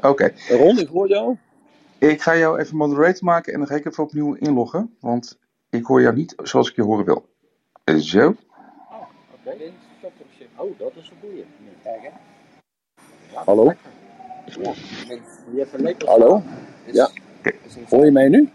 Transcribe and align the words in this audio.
Oké. 0.00 0.32
Ron, 0.48 0.78
ik 0.78 0.88
hoor 0.88 1.08
jou. 1.08 1.36
Ik 1.98 2.22
ga 2.22 2.36
jou 2.36 2.58
even 2.58 2.76
moderator 2.76 3.24
maken 3.24 3.52
en 3.52 3.58
dan 3.58 3.68
ga 3.68 3.74
ik 3.74 3.84
even 3.86 4.04
opnieuw 4.04 4.34
inloggen. 4.34 4.96
Want 5.00 5.38
ik 5.70 5.84
hoor 5.84 6.00
jou 6.00 6.14
niet 6.14 6.34
zoals 6.42 6.70
ik 6.70 6.76
je 6.76 6.82
horen 6.82 7.04
wil. 7.04 7.28
Zo. 7.98 8.26
Oké. 8.28 9.72
Oh, 10.56 10.78
dat 10.78 10.92
is 10.94 11.10
een 11.10 11.16
goeie. 11.20 11.44
Kijk 11.82 12.02
hè. 12.02 12.08
Hallo? 13.44 13.72
Hallo? 16.06 16.42
Ja. 16.92 17.10
Hoor 17.88 18.04
je 18.04 18.10
mij 18.10 18.28
nu? 18.28 18.48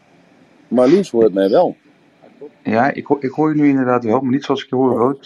Marloes 0.68 1.12
hoort 1.12 1.34
mij 1.34 1.50
wel. 1.50 1.76
Ja, 2.64 2.92
ik, 2.92 3.06
hoor- 3.06 3.24
ik 3.24 3.32
hoor 3.32 3.56
je 3.56 3.62
nu 3.62 3.70
inderdaad 3.70 4.04
wel, 4.04 4.22
maar 4.22 4.32
niet 4.32 4.44
zoals 4.44 4.64
ik 4.64 4.70
je 4.70 4.76
horen 4.76 4.98
wil. 4.98 5.20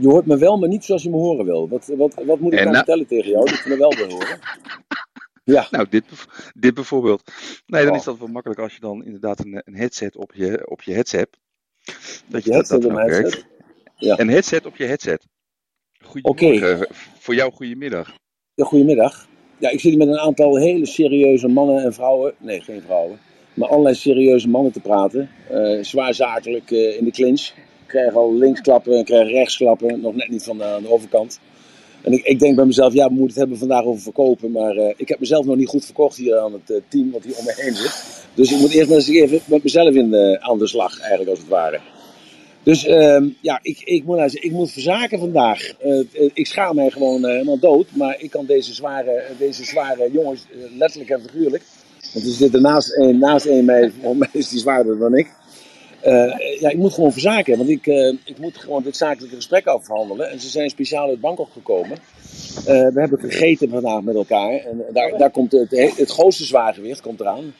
Je 0.00 0.08
hoort 0.08 0.26
me 0.26 0.38
wel, 0.38 0.58
maar 0.58 0.68
niet 0.68 0.84
zoals 0.84 1.02
je 1.02 1.10
me 1.10 1.16
horen 1.16 1.44
wil. 1.44 1.68
Wat, 1.68 1.86
wat, 1.96 2.14
wat 2.14 2.40
moet 2.40 2.52
ik 2.52 2.58
nou 2.58 2.64
nou- 2.64 2.76
vertellen 2.76 3.06
tegen 3.06 3.30
jou 3.30 3.44
dat 3.44 3.62
je 3.64 3.68
me 3.68 3.76
wel 3.76 3.94
wil 3.94 4.08
horen? 4.10 4.38
Ja. 5.44 5.66
Nou, 5.70 5.86
dit, 5.90 6.04
dit 6.54 6.74
bijvoorbeeld. 6.74 7.32
Nee, 7.66 7.82
dan 7.82 7.92
Oh. 7.92 7.98
is 7.98 8.04
dat 8.04 8.18
wel 8.18 8.28
makkelijk 8.28 8.60
als 8.60 8.74
je 8.74 8.80
dan 8.80 9.04
inderdaad 9.04 9.44
een, 9.44 9.62
een 9.64 9.74
headset 9.76 10.16
op 10.16 10.32
je, 10.34 10.70
op 10.70 10.82
je 10.82 10.92
headset. 10.92 11.28
Dat 12.28 12.44
Je 12.44 12.52
headset 12.52 12.82
dat 12.82 12.92
headset? 12.92 13.44
werkt. 13.98 14.20
Een 14.20 14.28
headset 14.28 14.66
op 14.66 14.76
je 14.76 14.84
headset. 14.84 15.26
Goedemorgen. 16.04 16.86
Voor 17.18 17.34
jou 17.34 17.52
goedemiddag. 17.52 18.14
Ja, 18.54 18.64
goedemiddag. 18.64 19.28
Ja, 19.58 19.68
ik 19.70 19.80
zit 19.80 19.90
hier 19.90 19.98
met 19.98 20.08
een 20.08 20.18
aantal 20.18 20.56
hele 20.58 20.86
serieuze 20.86 21.48
mannen 21.48 21.84
en 21.84 21.94
vrouwen. 21.94 22.34
Nee, 22.38 22.60
geen 22.60 22.82
vrouwen. 22.82 23.18
Maar 23.54 23.68
allerlei 23.68 23.94
serieuze 23.94 24.48
mannen 24.48 24.72
te 24.72 24.80
praten. 24.80 25.30
Eh, 25.48 25.82
zwaar 25.84 26.14
zakelijk 26.14 26.70
eh, 26.70 26.96
in 26.98 27.04
de 27.04 27.10
clinch. 27.10 27.50
Krijg 27.92 28.14
al 28.14 28.34
linksklappen 28.34 28.96
en 28.96 29.04
krijg 29.04 29.28
rechtsklappen. 29.28 30.00
Nog 30.00 30.14
net 30.14 30.28
niet 30.28 30.44
van 30.44 30.58
de, 30.58 30.78
de 30.82 30.90
overkant. 30.90 31.40
En 32.02 32.12
ik, 32.12 32.24
ik 32.24 32.38
denk 32.38 32.56
bij 32.56 32.64
mezelf, 32.64 32.92
ja, 32.92 33.06
we 33.06 33.14
moeten 33.14 33.28
het 33.28 33.38
hebben 33.38 33.58
vandaag 33.58 33.84
over 33.84 34.02
verkopen. 34.02 34.50
Maar 34.50 34.76
eh, 34.76 34.94
ik 34.96 35.08
heb 35.08 35.20
mezelf 35.20 35.44
nog 35.44 35.56
niet 35.56 35.68
goed 35.68 35.84
verkocht 35.84 36.16
hier 36.16 36.38
aan 36.38 36.52
het 36.52 36.70
eh, 36.70 36.76
team 36.88 37.10
wat 37.10 37.24
hier 37.24 37.38
om 37.38 37.44
me 37.44 37.52
heen 37.56 37.74
zit. 37.74 38.24
Dus 38.34 38.52
ik 38.52 38.58
moet 38.58 38.72
eerst 38.72 38.88
maar 38.88 38.98
eens 38.98 39.08
even 39.08 39.40
met 39.44 39.62
mezelf 39.62 39.94
in 39.94 40.10
de, 40.10 40.38
aan 40.40 40.58
de 40.58 40.66
slag, 40.66 41.00
eigenlijk 41.00 41.30
als 41.30 41.38
het 41.38 41.48
ware. 41.48 41.80
Dus 42.62 42.86
ehm, 42.86 43.28
ja, 43.40 43.58
ik, 43.62 43.80
ik, 43.84 44.04
moet, 44.04 44.16
nou 44.16 44.30
ik 44.32 44.50
moet 44.50 44.72
verzaken 44.72 45.18
vandaag. 45.18 45.72
Eh, 45.78 45.98
eh, 45.98 46.30
ik 46.32 46.46
schaam 46.46 46.74
mij 46.74 46.90
gewoon 46.90 47.24
eh, 47.24 47.30
helemaal 47.30 47.58
dood. 47.58 47.86
Maar 47.94 48.16
ik 48.18 48.30
kan 48.30 48.46
deze 48.46 48.74
zware, 48.74 49.22
deze 49.38 49.64
zware 49.64 50.10
jongens, 50.12 50.46
eh, 50.50 50.76
letterlijk 50.78 51.10
en 51.10 51.20
figuurlijk. 51.20 51.62
Want 52.12 52.26
er 52.26 52.32
zitten 52.32 52.62
naast 52.62 52.96
een, 52.96 53.18
naast 53.18 53.46
een 53.46 53.64
mij, 53.64 53.92
mij 54.14 54.28
is 54.32 54.48
die 54.48 54.58
zwaarder 54.58 54.98
dan 54.98 55.16
ik. 55.16 55.30
Eh, 56.02 56.60
ja, 56.60 56.70
ik 56.70 56.76
moet 56.76 56.92
gewoon 56.92 57.12
verzaken. 57.12 57.56
Want 57.56 57.68
ik, 57.68 57.86
eh, 57.86 58.12
ik 58.24 58.38
moet 58.38 58.56
gewoon 58.56 58.82
dit 58.82 58.96
zakelijke 58.96 59.36
gesprek 59.36 59.66
afhandelen. 59.66 60.30
En 60.30 60.40
ze 60.40 60.48
zijn 60.48 60.70
speciaal 60.70 61.08
uit 61.08 61.20
Bangkok 61.20 61.52
gekomen. 61.52 61.98
Eh, 62.56 62.64
we 62.64 63.00
hebben 63.00 63.18
gegeten 63.18 63.68
vandaag 63.68 64.02
met 64.02 64.14
elkaar. 64.14 64.52
En 64.52 64.84
daar, 64.92 65.18
daar 65.18 65.30
komt 65.30 65.52
het, 65.52 65.96
het 65.96 66.10
grootste 66.10 66.44
zwaargewicht 66.44 67.00
komt 67.00 67.20
eraan. 67.20 67.54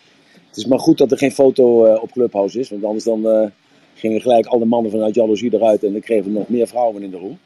Het 0.49 0.57
is 0.57 0.67
maar 0.67 0.79
goed 0.79 0.99
dat 0.99 1.11
er 1.11 1.19
geen 1.19 1.33
foto 1.33 1.95
op 1.95 2.13
Clubhouse 2.13 2.59
is. 2.59 2.71
Want 2.71 2.85
anders 2.85 3.05
dan, 3.05 3.53
gingen 3.95 4.21
gelijk 4.21 4.47
alle 4.47 4.65
mannen 4.65 4.91
vanuit 4.91 5.15
jaloezie 5.15 5.55
eruit. 5.55 5.85
En 5.85 5.93
dan 5.93 6.01
kregen 6.01 6.25
we 6.25 6.39
nog 6.39 6.49
meer 6.49 6.67
vrouwen 6.67 7.03
in 7.03 7.11
de 7.11 7.17
room. 7.17 7.39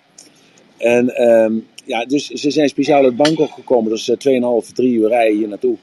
En 0.77 1.15
ehm, 1.15 1.55
ja, 1.85 2.05
dus 2.05 2.27
ze 2.27 2.51
zijn 2.51 2.69
speciaal 2.69 3.05
uit 3.05 3.17
Bangkok 3.17 3.51
gekomen. 3.51 3.91
Dat 3.91 3.99
is 3.99 4.09
eh, 4.09 4.63
2,5, 4.65 4.73
3 4.73 4.93
uur 4.93 5.09
rijden 5.09 5.37
hier 5.37 5.49
naartoe. 5.49 5.77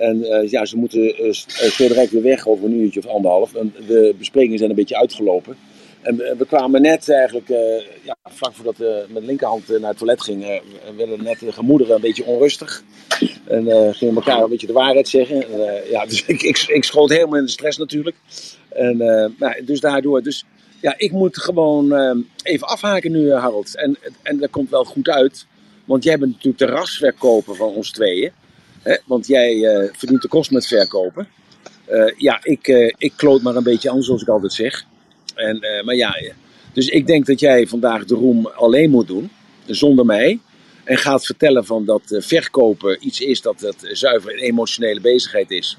En 0.00 0.24
eh, 0.24 0.50
ja, 0.50 0.64
ze 0.64 0.76
moeten 0.76 1.34
zo 1.72 1.88
direct 1.88 2.10
weer 2.10 2.22
weg 2.22 2.46
over 2.46 2.64
een 2.64 2.80
uurtje 2.80 3.00
of 3.00 3.06
anderhalf. 3.06 3.52
De 3.86 4.14
besprekingen 4.18 4.58
zijn 4.58 4.70
een 4.70 4.76
beetje 4.76 4.98
uitgelopen. 4.98 5.56
En 6.00 6.16
we, 6.16 6.46
kwamen 6.46 6.82
net 6.82 7.08
eigenlijk, 7.08 7.48
ja, 8.02 8.16
vlak 8.24 8.54
voordat 8.54 8.76
we 8.76 9.04
met 9.08 9.22
linkerhand 9.22 9.68
naar 9.68 9.88
het 9.88 9.98
toilet 9.98 10.22
gingen, 10.22 10.60
werden 10.96 11.22
net 11.22 11.38
de 11.38 11.52
gemoederen 11.52 11.94
een 11.94 12.00
beetje 12.00 12.24
onrustig. 12.24 12.82
En 13.44 13.94
gingen 13.94 14.14
elkaar 14.14 14.42
een 14.42 14.48
beetje 14.48 14.66
de 14.66 14.72
waarheid 14.72 15.08
zeggen. 15.08 15.42
En, 15.42 15.82
ja, 15.90 16.06
dus 16.10 16.24
ik, 16.26 16.42
ik, 16.66 16.84
schoot 16.84 17.10
helemaal 17.10 17.38
in 17.38 17.44
de 17.44 17.50
stress 17.50 17.78
natuurlijk. 17.78 18.16
En, 18.68 19.34
dus 19.64 19.80
daardoor, 19.80 20.22
dus 20.22 20.44
ja, 20.80 20.94
ik 20.96 21.12
moet 21.12 21.38
gewoon 21.38 21.92
eh, 21.92 22.16
even 22.42 22.66
afhaken 22.66 23.12
nu, 23.12 23.32
Harold. 23.32 23.76
En, 23.76 23.98
en 24.22 24.38
dat 24.38 24.50
komt 24.50 24.70
wel 24.70 24.84
goed 24.84 25.08
uit, 25.08 25.46
want 25.84 26.04
jij 26.04 26.18
bent 26.18 26.32
natuurlijk 26.32 26.58
de 26.58 26.66
rasverkoper 26.66 27.56
van 27.56 27.68
ons 27.68 27.90
tweeën. 27.90 28.32
Want 29.04 29.26
jij 29.26 29.64
eh, 29.64 29.88
verdient 29.92 30.22
de 30.22 30.28
kost 30.28 30.50
met 30.50 30.66
verkopen. 30.66 31.28
Eh, 31.84 32.12
ja, 32.16 32.40
ik, 32.42 32.68
eh, 32.68 32.94
ik 32.98 33.12
kloot 33.16 33.42
maar 33.42 33.56
een 33.56 33.62
beetje 33.62 33.88
anders, 33.88 34.06
zoals 34.06 34.22
ik 34.22 34.28
altijd 34.28 34.52
zeg. 34.52 34.84
En, 35.34 35.64
maar 35.84 35.94
ja, 35.94 36.16
dus 36.72 36.88
ik 36.88 37.06
denk 37.06 37.26
dat 37.26 37.40
jij 37.40 37.66
vandaag 37.66 38.04
de 38.04 38.14
roem 38.14 38.46
alleen 38.46 38.90
moet 38.90 39.06
doen, 39.06 39.30
zonder 39.66 40.06
mij. 40.06 40.38
En 40.84 40.96
gaat 40.96 41.26
vertellen 41.26 41.64
van 41.64 41.84
dat 41.84 42.02
verkopen 42.06 43.06
iets 43.06 43.20
is 43.20 43.40
dat 43.40 43.60
het 43.60 43.88
zuiver 43.92 44.32
een 44.32 44.38
emotionele 44.38 45.00
bezigheid 45.00 45.50
is. 45.50 45.78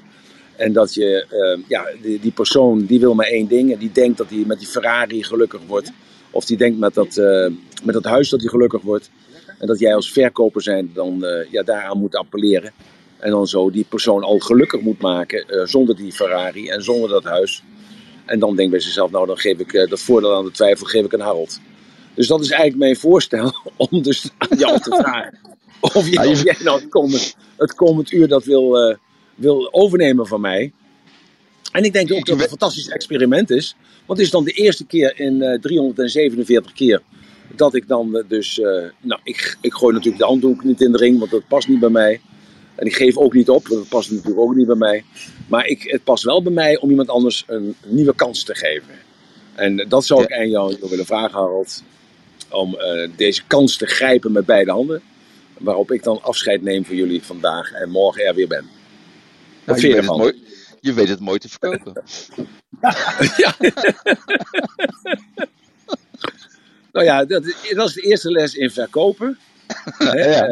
En 0.56 0.72
dat 0.72 0.94
je, 0.94 1.26
ja, 1.68 1.86
die, 2.02 2.20
die 2.20 2.32
persoon 2.32 2.84
die 2.84 3.00
wil 3.00 3.14
maar 3.14 3.26
één 3.26 3.48
ding. 3.48 3.72
En 3.72 3.78
die 3.78 3.92
denkt 3.92 4.18
dat 4.18 4.30
hij 4.30 4.44
met 4.46 4.58
die 4.58 4.68
Ferrari 4.68 5.22
gelukkig 5.22 5.60
wordt. 5.66 5.92
Of 6.30 6.44
die 6.44 6.56
denkt 6.56 6.78
met 6.78 6.94
dat, 6.94 7.16
met 7.82 7.94
dat 7.94 8.04
huis 8.04 8.28
dat 8.28 8.40
hij 8.40 8.48
gelukkig 8.48 8.82
wordt. 8.82 9.10
En 9.58 9.66
dat 9.66 9.78
jij 9.78 9.94
als 9.94 10.12
verkoper 10.12 10.62
zijn 10.62 10.90
dan 10.94 11.24
ja, 11.50 11.62
daaraan 11.62 11.98
moet 11.98 12.16
appelleren. 12.16 12.72
En 13.22 13.30
dan 13.30 13.46
zo 13.46 13.70
die 13.70 13.86
persoon 13.88 14.22
al 14.22 14.38
gelukkig 14.38 14.80
moet 14.80 15.00
maken 15.00 15.48
eh, 15.48 15.66
zonder 15.66 15.96
die 15.96 16.12
Ferrari 16.12 16.68
en 16.68 16.82
zonder 16.82 17.08
dat 17.08 17.24
huis. 17.24 17.62
En 18.24 18.38
dan 18.38 18.56
denkt 18.56 18.70
bij 18.70 18.80
zichzelf, 18.80 19.10
nou 19.10 19.26
dan 19.26 19.38
geef 19.38 19.58
ik 19.58 19.72
eh, 19.72 19.88
dat 19.90 20.00
voordeel 20.00 20.34
aan 20.34 20.44
de 20.44 20.50
twijfel 20.50 20.86
geef 20.86 21.04
ik 21.04 21.14
aan 21.14 21.20
Harold. 21.20 21.60
Dus 22.14 22.26
dat 22.26 22.40
is 22.40 22.50
eigenlijk 22.50 22.80
mijn 22.80 22.96
voorstel 22.96 23.52
om 23.90 24.02
dus 24.02 24.28
aan 24.38 24.58
jou 24.58 24.80
te 24.80 24.90
vragen. 25.02 25.38
Of, 25.80 26.08
jij- 26.08 26.26
of 26.26 26.42
jij 26.42 26.56
nou 26.64 26.80
het 26.80 26.88
komend, 26.88 27.36
het 27.56 27.74
komend 27.74 28.12
uur 28.12 28.28
dat 28.28 28.44
wil, 28.44 28.76
eh, 28.78 28.96
wil 29.34 29.72
overnemen 29.72 30.26
van 30.26 30.40
mij. 30.40 30.72
En 31.72 31.84
ik 31.84 31.92
denk 31.92 32.12
ook 32.12 32.26
dat 32.26 32.28
het 32.36 32.42
een 32.44 32.48
fantastisch 32.48 32.88
experiment 32.88 33.50
is. 33.50 33.76
Want 34.06 34.18
het 34.18 34.26
is 34.26 34.30
dan 34.32 34.44
de 34.44 34.52
eerste 34.52 34.86
keer 34.86 35.20
in 35.20 35.42
eh, 35.42 35.60
347 35.60 36.72
keer 36.72 37.02
dat 37.56 37.74
ik 37.74 37.88
dan 37.88 38.24
dus... 38.28 38.56
nou, 39.00 39.20
ik, 39.24 39.56
ik 39.60 39.72
gooi 39.72 39.92
natuurlijk 39.92 40.22
de 40.22 40.28
handdoek 40.28 40.64
niet 40.64 40.80
in 40.80 40.92
de 40.92 40.98
ring, 40.98 41.18
want 41.18 41.30
dat 41.30 41.48
past 41.48 41.68
niet 41.68 41.80
bij 41.80 41.88
mij. 41.88 42.20
En 42.82 42.88
ik 42.88 42.96
geef 42.96 43.16
ook 43.16 43.34
niet 43.34 43.48
op, 43.48 43.68
want 43.68 43.80
dat 43.80 43.88
past 43.88 44.10
natuurlijk 44.10 44.40
ook 44.40 44.54
niet 44.54 44.66
bij 44.66 44.76
mij. 44.76 45.04
Maar 45.46 45.66
ik, 45.66 45.82
het 45.82 46.04
past 46.04 46.24
wel 46.24 46.42
bij 46.42 46.52
mij 46.52 46.78
om 46.78 46.90
iemand 46.90 47.08
anders 47.08 47.44
een 47.46 47.74
nieuwe 47.86 48.14
kans 48.14 48.44
te 48.44 48.54
geven. 48.54 48.94
En 49.54 49.88
dat 49.88 50.04
zou 50.04 50.22
ik 50.22 50.32
aan 50.32 50.50
jou 50.50 50.76
willen 50.80 51.06
vragen, 51.06 51.38
Harold. 51.38 51.82
Om 52.50 52.74
eh, 52.74 53.10
deze 53.16 53.42
kans 53.46 53.76
te 53.76 53.86
grijpen 53.86 54.32
met 54.32 54.46
beide 54.46 54.70
handen. 54.70 55.02
Waarop 55.58 55.90
ik 55.92 56.02
dan 56.02 56.22
afscheid 56.22 56.62
neem 56.62 56.84
van 56.84 56.96
jullie 56.96 57.22
vandaag 57.22 57.72
en 57.72 57.90
morgen 57.90 58.24
er 58.24 58.34
weer 58.34 58.48
ben. 58.48 58.64
Wat 58.64 59.66
Nou, 59.66 59.80
vind 59.80 59.92
je, 59.92 59.98
ervan? 59.98 60.18
mooi, 60.18 60.44
je 60.80 60.92
weet 60.92 61.08
het 61.08 61.20
mooi 61.20 61.38
te 61.38 61.48
verkopen. 61.48 62.02
ja. 63.42 63.56
nou 66.92 67.04
ja, 67.06 67.24
dat, 67.24 67.44
dat 67.74 67.88
is 67.88 67.94
de 67.94 68.02
eerste 68.02 68.30
les 68.30 68.54
in 68.54 68.70
verkopen. 68.70 69.38
Eh, 69.98 70.38
eh, 70.38 70.48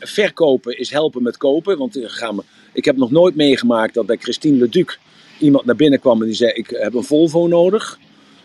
verkopen 0.00 0.78
is 0.78 0.90
helpen 0.90 1.22
met 1.22 1.36
kopen. 1.36 1.78
Want 1.78 1.96
eh, 1.96 2.04
gaan 2.06 2.36
we, 2.36 2.42
ik 2.72 2.84
heb 2.84 2.96
nog 2.96 3.10
nooit 3.10 3.34
meegemaakt 3.34 3.94
dat 3.94 4.06
bij 4.06 4.16
Christine 4.16 4.56
Leduc 4.56 4.98
iemand 5.38 5.64
naar 5.64 5.76
binnen 5.76 6.00
kwam 6.00 6.20
en 6.20 6.26
die 6.26 6.36
zei: 6.36 6.52
Ik 6.52 6.70
heb 6.70 6.94
een 6.94 7.04
Volvo 7.04 7.46
nodig. 7.46 7.98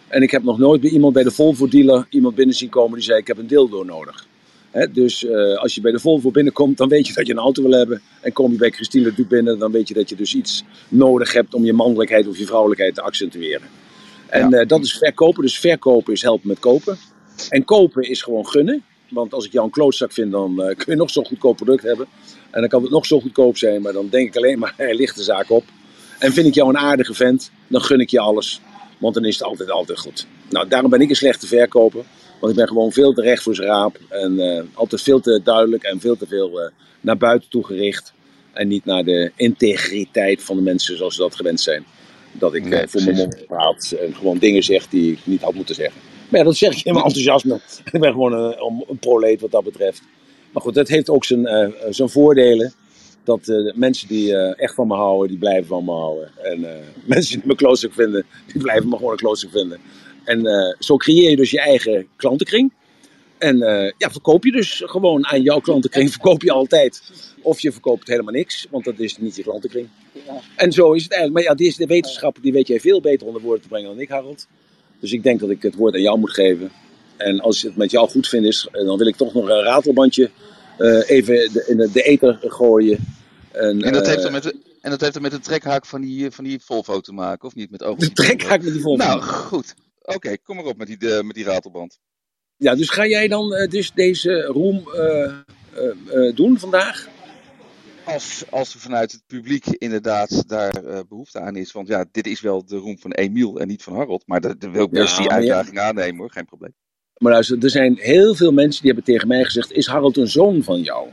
En 0.07 0.21
ik 0.21 0.31
heb 0.31 0.43
nog 0.43 0.57
nooit 0.57 0.81
bij 0.81 0.89
iemand 0.89 1.13
bij 1.13 1.23
de 1.23 1.31
Volvo-dealer 1.31 2.07
iemand 2.09 2.35
binnen 2.35 2.55
zien 2.55 2.69
komen 2.69 2.93
die 2.93 3.03
zei: 3.03 3.19
Ik 3.19 3.27
heb 3.27 3.37
een 3.37 3.47
dildo 3.47 3.83
nodig. 3.83 4.25
Dus 4.91 5.27
als 5.55 5.75
je 5.75 5.81
bij 5.81 5.91
de 5.91 5.99
Volvo 5.99 6.31
binnenkomt, 6.31 6.77
dan 6.77 6.89
weet 6.89 7.07
je 7.07 7.13
dat 7.13 7.27
je 7.27 7.33
een 7.33 7.39
auto 7.39 7.61
wil 7.61 7.71
hebben. 7.71 8.01
En 8.21 8.33
kom 8.33 8.51
je 8.51 8.57
bij 8.57 8.69
Christine 8.69 9.03
Leduc 9.03 9.27
binnen, 9.27 9.59
dan 9.59 9.71
weet 9.71 9.87
je 9.87 9.93
dat 9.93 10.09
je 10.09 10.15
dus 10.15 10.35
iets 10.35 10.63
nodig 10.89 11.33
hebt 11.33 11.53
om 11.53 11.65
je 11.65 11.73
mannelijkheid 11.73 12.27
of 12.27 12.37
je 12.37 12.45
vrouwelijkheid 12.45 12.95
te 12.95 13.01
accentueren. 13.01 13.67
En 14.27 14.67
dat 14.67 14.83
is 14.83 14.97
verkopen. 14.97 15.41
Dus 15.41 15.59
verkopen 15.59 16.13
is 16.13 16.21
helpen 16.21 16.47
met 16.47 16.59
kopen. 16.59 16.97
En 17.49 17.65
kopen 17.65 18.03
is 18.03 18.21
gewoon 18.21 18.47
gunnen. 18.47 18.83
Want 19.09 19.33
als 19.33 19.45
ik 19.45 19.51
jou 19.51 19.65
een 19.65 19.71
klootzak 19.71 20.11
vind, 20.11 20.31
dan 20.31 20.61
eh, 20.61 20.75
kun 20.75 20.93
je 20.93 20.95
nog 20.95 21.09
zo'n 21.09 21.25
goedkoop 21.25 21.55
product 21.55 21.83
hebben. 21.83 22.07
En 22.51 22.59
dan 22.59 22.69
kan 22.69 22.81
het 22.81 22.91
nog 22.91 23.05
zo 23.05 23.19
goedkoop 23.19 23.57
zijn, 23.57 23.81
maar 23.81 23.93
dan 23.93 24.09
denk 24.09 24.27
ik 24.27 24.37
alleen 24.37 24.59
maar, 24.59 24.73
er 24.77 24.95
ligt 24.95 25.15
de 25.15 25.23
zaak 25.23 25.49
op. 25.49 25.63
En 26.19 26.33
vind 26.33 26.47
ik 26.47 26.53
jou 26.53 26.69
een 26.69 26.77
aardige 26.77 27.13
vent, 27.13 27.51
dan 27.67 27.81
gun 27.81 27.99
ik 27.99 28.09
je 28.09 28.19
alles. 28.19 28.61
Want 28.97 29.13
dan 29.13 29.25
is 29.25 29.33
het 29.37 29.43
altijd, 29.43 29.71
altijd 29.71 29.99
goed. 29.99 30.27
Nou, 30.49 30.67
daarom 30.67 30.89
ben 30.89 31.01
ik 31.01 31.09
een 31.09 31.15
slechte 31.15 31.47
verkoper. 31.47 32.03
Want 32.39 32.51
ik 32.51 32.57
ben 32.57 32.67
gewoon 32.67 32.91
veel 32.91 33.13
te 33.13 33.21
recht 33.21 33.43
voor 33.43 33.55
zijn 33.55 33.67
raap. 33.67 33.99
En 34.09 34.39
eh, 34.39 34.63
altijd 34.73 35.01
veel 35.01 35.19
te 35.19 35.41
duidelijk 35.43 35.83
en 35.83 35.99
veel 35.99 36.17
te 36.17 36.27
veel 36.27 36.61
eh, 36.61 36.69
naar 37.01 37.17
buiten 37.17 37.49
toe 37.49 37.65
gericht. 37.65 38.13
En 38.53 38.67
niet 38.67 38.85
naar 38.85 39.03
de 39.03 39.31
integriteit 39.35 40.43
van 40.43 40.55
de 40.55 40.61
mensen 40.61 40.97
zoals 40.97 41.15
ze 41.15 41.21
dat 41.21 41.35
gewend 41.35 41.61
zijn. 41.61 41.85
Dat 42.31 42.53
ik 42.53 42.85
voor 42.89 43.03
mijn 43.03 43.15
mond 43.15 43.45
praat 43.47 43.95
en 44.01 44.15
gewoon 44.15 44.37
dingen 44.37 44.63
zeg 44.63 44.87
die 44.87 45.11
ik 45.11 45.19
niet 45.23 45.41
had 45.41 45.53
moeten 45.53 45.75
zeggen. 45.75 46.01
Maar 46.29 46.39
ja, 46.39 46.45
dat 46.45 46.55
zeg 46.55 46.71
ik 46.71 46.85
in 46.85 46.93
mijn 46.93 47.05
enthousiasme. 47.05 47.59
ik 47.91 47.99
ben 47.99 48.11
gewoon 48.11 48.33
een, 48.33 48.63
een, 48.65 48.85
een 48.87 48.97
proleet 48.99 49.41
wat 49.41 49.51
dat 49.51 49.63
betreft. 49.63 50.01
Maar 50.51 50.61
goed, 50.61 50.73
dat 50.73 50.87
heeft 50.87 51.09
ook 51.09 51.25
zijn, 51.25 51.45
eh, 51.45 51.67
zijn 51.89 52.09
voordelen. 52.09 52.73
Dat 53.23 53.47
eh, 53.47 53.73
mensen 53.75 54.07
die 54.07 54.35
eh, 54.35 54.63
echt 54.63 54.73
van 54.73 54.87
me 54.87 54.95
houden, 54.95 55.27
die 55.27 55.37
blijven 55.37 55.65
van 55.65 55.85
me 55.85 55.91
houden. 55.91 56.31
En 56.43 56.63
eh, 56.63 56.79
mensen 57.05 57.39
die 57.39 57.47
me 57.47 57.55
klootzak 57.55 57.93
vinden, 57.93 58.25
die 58.53 58.61
blijven 58.61 58.89
me 58.89 58.95
gewoon 58.95 59.11
een 59.11 59.17
klootzak 59.17 59.51
vinden. 59.51 59.79
En 60.23 60.45
eh, 60.45 60.75
zo 60.79 60.97
creëer 60.97 61.29
je 61.29 61.35
dus 61.35 61.51
je 61.51 61.59
eigen 61.59 62.07
klantenkring. 62.15 62.73
En 63.37 63.57
ja, 63.97 64.11
verkoop 64.11 64.43
je 64.45 64.51
dus 64.51 64.81
gewoon 64.85 65.25
aan 65.27 65.41
jouw 65.41 65.59
klantenkring, 65.59 66.11
verkoop 66.17 66.41
je 66.41 66.51
altijd. 66.51 67.01
Of 67.41 67.59
je 67.59 67.71
verkoopt 67.71 68.07
helemaal 68.07 68.33
niks, 68.33 68.67
want 68.69 68.85
dat 68.85 68.99
is 68.99 69.17
niet 69.17 69.35
je 69.35 69.43
klantenkring. 69.43 69.87
Ja. 70.11 70.41
En 70.55 70.71
zo 70.71 70.93
is 70.93 71.03
het 71.03 71.11
eigenlijk. 71.11 71.45
Maar 71.45 71.53
ja, 71.53 71.63
deze, 71.63 71.77
de 71.77 71.85
wetenschap 71.85 72.37
die 72.41 72.51
weet 72.51 72.67
jij 72.67 72.79
veel 72.79 73.01
beter 73.01 73.27
onder 73.27 73.41
woorden 73.41 73.61
te 73.61 73.67
brengen 73.67 73.89
dan 73.89 73.99
ik, 73.99 74.09
Harold. 74.09 74.47
Dus 74.99 75.11
ik 75.11 75.23
denk 75.23 75.39
dat 75.39 75.49
ik 75.49 75.61
het 75.61 75.75
woord 75.75 75.93
aan 75.93 76.01
jou 76.01 76.19
moet 76.19 76.33
geven. 76.33 76.71
En 77.17 77.39
als 77.39 77.61
het 77.61 77.75
met 77.75 77.91
jou 77.91 78.09
goed 78.09 78.27
vindt, 78.27 78.47
is, 78.47 78.67
dan 78.71 78.97
wil 78.97 79.07
ik 79.07 79.15
toch 79.15 79.33
nog 79.33 79.49
een 79.49 79.63
ratelbandje 79.63 80.29
uh, 80.79 81.09
even 81.09 81.53
de, 81.53 81.65
in 81.67 81.77
de, 81.77 81.91
de 81.91 82.01
ether 82.01 82.37
gooien. 82.41 82.97
En, 83.51 83.81
en, 83.81 83.93
dat 83.93 84.07
heeft 84.07 84.23
er 84.23 84.31
met 84.31 84.43
de, 84.43 84.55
en 84.81 84.89
dat 84.89 85.01
heeft 85.01 85.15
er 85.15 85.21
met 85.21 85.33
een 85.33 85.41
trekhaak 85.41 85.85
van 85.85 86.01
die, 86.01 86.31
van 86.31 86.43
die 86.43 86.59
Volvo 86.63 86.99
te 86.99 87.13
maken, 87.13 87.47
of 87.47 87.55
niet? 87.55 87.71
Met 87.71 87.79
de 87.79 88.11
trekhaak 88.11 88.63
met 88.63 88.73
die 88.73 88.81
Volvo. 88.81 89.03
Nou, 89.03 89.21
goed. 89.21 89.73
Oké, 90.01 90.37
kom 90.37 90.55
maar 90.55 90.65
op 90.65 90.77
met 90.77 90.87
die, 90.87 90.97
de, 90.97 91.21
met 91.23 91.35
die 91.35 91.45
ratelband. 91.45 91.99
Ja, 92.57 92.75
dus 92.75 92.89
ga 92.89 93.05
jij 93.05 93.27
dan 93.27 93.53
uh, 93.53 93.67
dus 93.69 93.91
deze 93.93 94.41
roem 94.41 94.83
uh, 94.95 96.35
doen 96.35 96.59
vandaag? 96.59 97.07
Als, 98.07 98.43
als 98.49 98.73
er 98.73 98.79
vanuit 98.79 99.11
het 99.11 99.23
publiek 99.27 99.65
inderdaad 99.65 100.47
daar 100.47 100.83
behoefte 101.09 101.39
aan 101.39 101.55
is. 101.55 101.71
Want 101.71 101.87
ja, 101.87 102.05
dit 102.11 102.27
is 102.27 102.41
wel 102.41 102.65
de 102.65 102.77
roem 102.77 102.99
van 102.99 103.11
Emiel 103.11 103.59
en 103.59 103.67
niet 103.67 103.83
van 103.83 103.95
Harold. 103.95 104.23
Maar 104.27 104.41
dat 104.41 104.55
wil 104.59 104.83
ik 104.83 104.89
best 104.89 105.17
die 105.17 105.29
uitdaging 105.29 105.79
aannemen 105.79 106.17
hoor, 106.17 106.31
geen 106.31 106.45
probleem. 106.45 106.73
Maar 107.17 107.31
luister, 107.31 107.63
er 107.63 107.69
zijn 107.69 107.97
heel 107.97 108.35
veel 108.35 108.51
mensen 108.51 108.81
die 108.81 108.91
hebben 108.91 109.13
tegen 109.13 109.27
mij 109.27 109.43
gezegd: 109.43 109.71
Is 109.71 109.87
Harold 109.87 110.17
een 110.17 110.27
zoon 110.27 110.63
van 110.63 110.81
jou? 110.81 111.07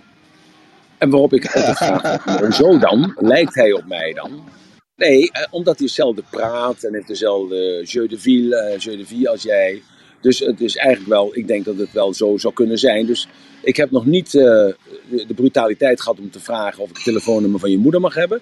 En 0.98 1.10
waarop 1.10 1.32
ik 1.32 1.46
altijd 1.46 1.76
vraag: 1.76 2.54
Zo 2.54 2.78
dan? 2.78 3.16
Lijkt 3.16 3.54
hij 3.54 3.72
op 3.72 3.86
mij 3.86 4.12
dan? 4.12 4.44
Nee, 4.96 5.30
omdat 5.50 5.78
hij 5.78 5.86
hetzelfde 5.86 6.22
praat 6.30 6.82
en 6.82 6.94
heeft 6.94 7.06
dezelfde 7.06 7.82
jeu 7.84 8.06
de 8.06 8.18
ville, 8.18 8.74
jeu 8.78 8.96
de 8.96 9.06
vie 9.06 9.28
als 9.28 9.42
jij. 9.42 9.82
Dus 10.24 10.38
het 10.38 10.60
is 10.60 10.76
eigenlijk 10.76 11.08
wel, 11.08 11.36
ik 11.36 11.46
denk 11.46 11.64
dat 11.64 11.76
het 11.76 11.92
wel 11.92 12.14
zo 12.14 12.36
zou 12.38 12.54
kunnen 12.54 12.78
zijn. 12.78 13.06
Dus 13.06 13.28
ik 13.62 13.76
heb 13.76 13.90
nog 13.90 14.06
niet 14.06 14.34
uh, 14.34 14.42
de, 15.08 15.34
brutaliteit 15.34 16.00
gehad 16.00 16.18
om 16.18 16.30
te 16.30 16.40
vragen 16.40 16.82
of 16.82 16.88
ik 16.88 16.94
het 16.94 17.04
telefoonnummer 17.04 17.60
van 17.60 17.70
je 17.70 17.78
moeder 17.78 18.00
mag 18.00 18.14
hebben. 18.14 18.40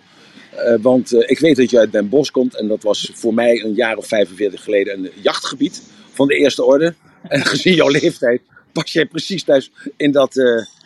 Uh, 0.55 0.75
want 0.81 1.13
uh, 1.13 1.21
ik 1.27 1.39
weet 1.39 1.57
dat 1.57 1.71
je 1.71 1.79
uit 1.79 1.93
Den 1.93 2.09
Bosch 2.09 2.31
komt 2.31 2.57
en 2.57 2.69
dat 2.69 2.83
was 2.83 3.11
voor 3.15 3.35
mij 3.35 3.65
een 3.65 3.75
jaar 3.75 3.97
of 3.97 4.07
45 4.07 4.63
geleden 4.65 4.99
een 4.99 5.11
jachtgebied 5.23 5.83
van 6.13 6.27
de 6.27 6.35
eerste 6.35 6.65
orde. 6.65 6.95
En 7.23 7.45
gezien 7.53 7.75
jouw 7.75 7.89
leeftijd 7.89 8.41
pas 8.73 8.93
jij 8.93 9.07
precies 9.07 9.45
thuis 9.45 9.71
in, 9.97 10.13
dat, 10.13 10.37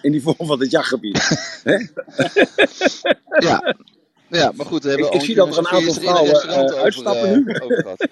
in 0.03 0.13
die 0.13 0.23
vorm 0.23 0.47
van 0.47 0.61
het 0.61 0.71
jachtgebied. 0.71 1.17
ja. 3.49 3.77
ja, 4.29 4.53
maar 4.55 4.67
goed. 4.67 4.83
We 4.83 4.89
hebben 4.89 5.07
ik, 5.07 5.15
ik 5.15 5.21
zie 5.21 5.35
dat 5.35 5.53
er 5.53 5.59
een 5.59 5.69
aantal 5.69 5.95
vrouwen 5.95 6.75
uitstappen 6.75 7.31
nu. 7.33 7.59
Wat, 7.85 8.09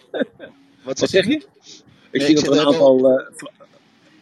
Wat 0.82 1.10
zeg 1.10 1.26
je? 1.26 1.42
Ik 2.14 2.22
zie 2.22 2.34
dat 2.34 2.46
er 2.46 2.52
een 2.52 2.66
aantal. 2.66 3.12
Uh, 3.12 3.26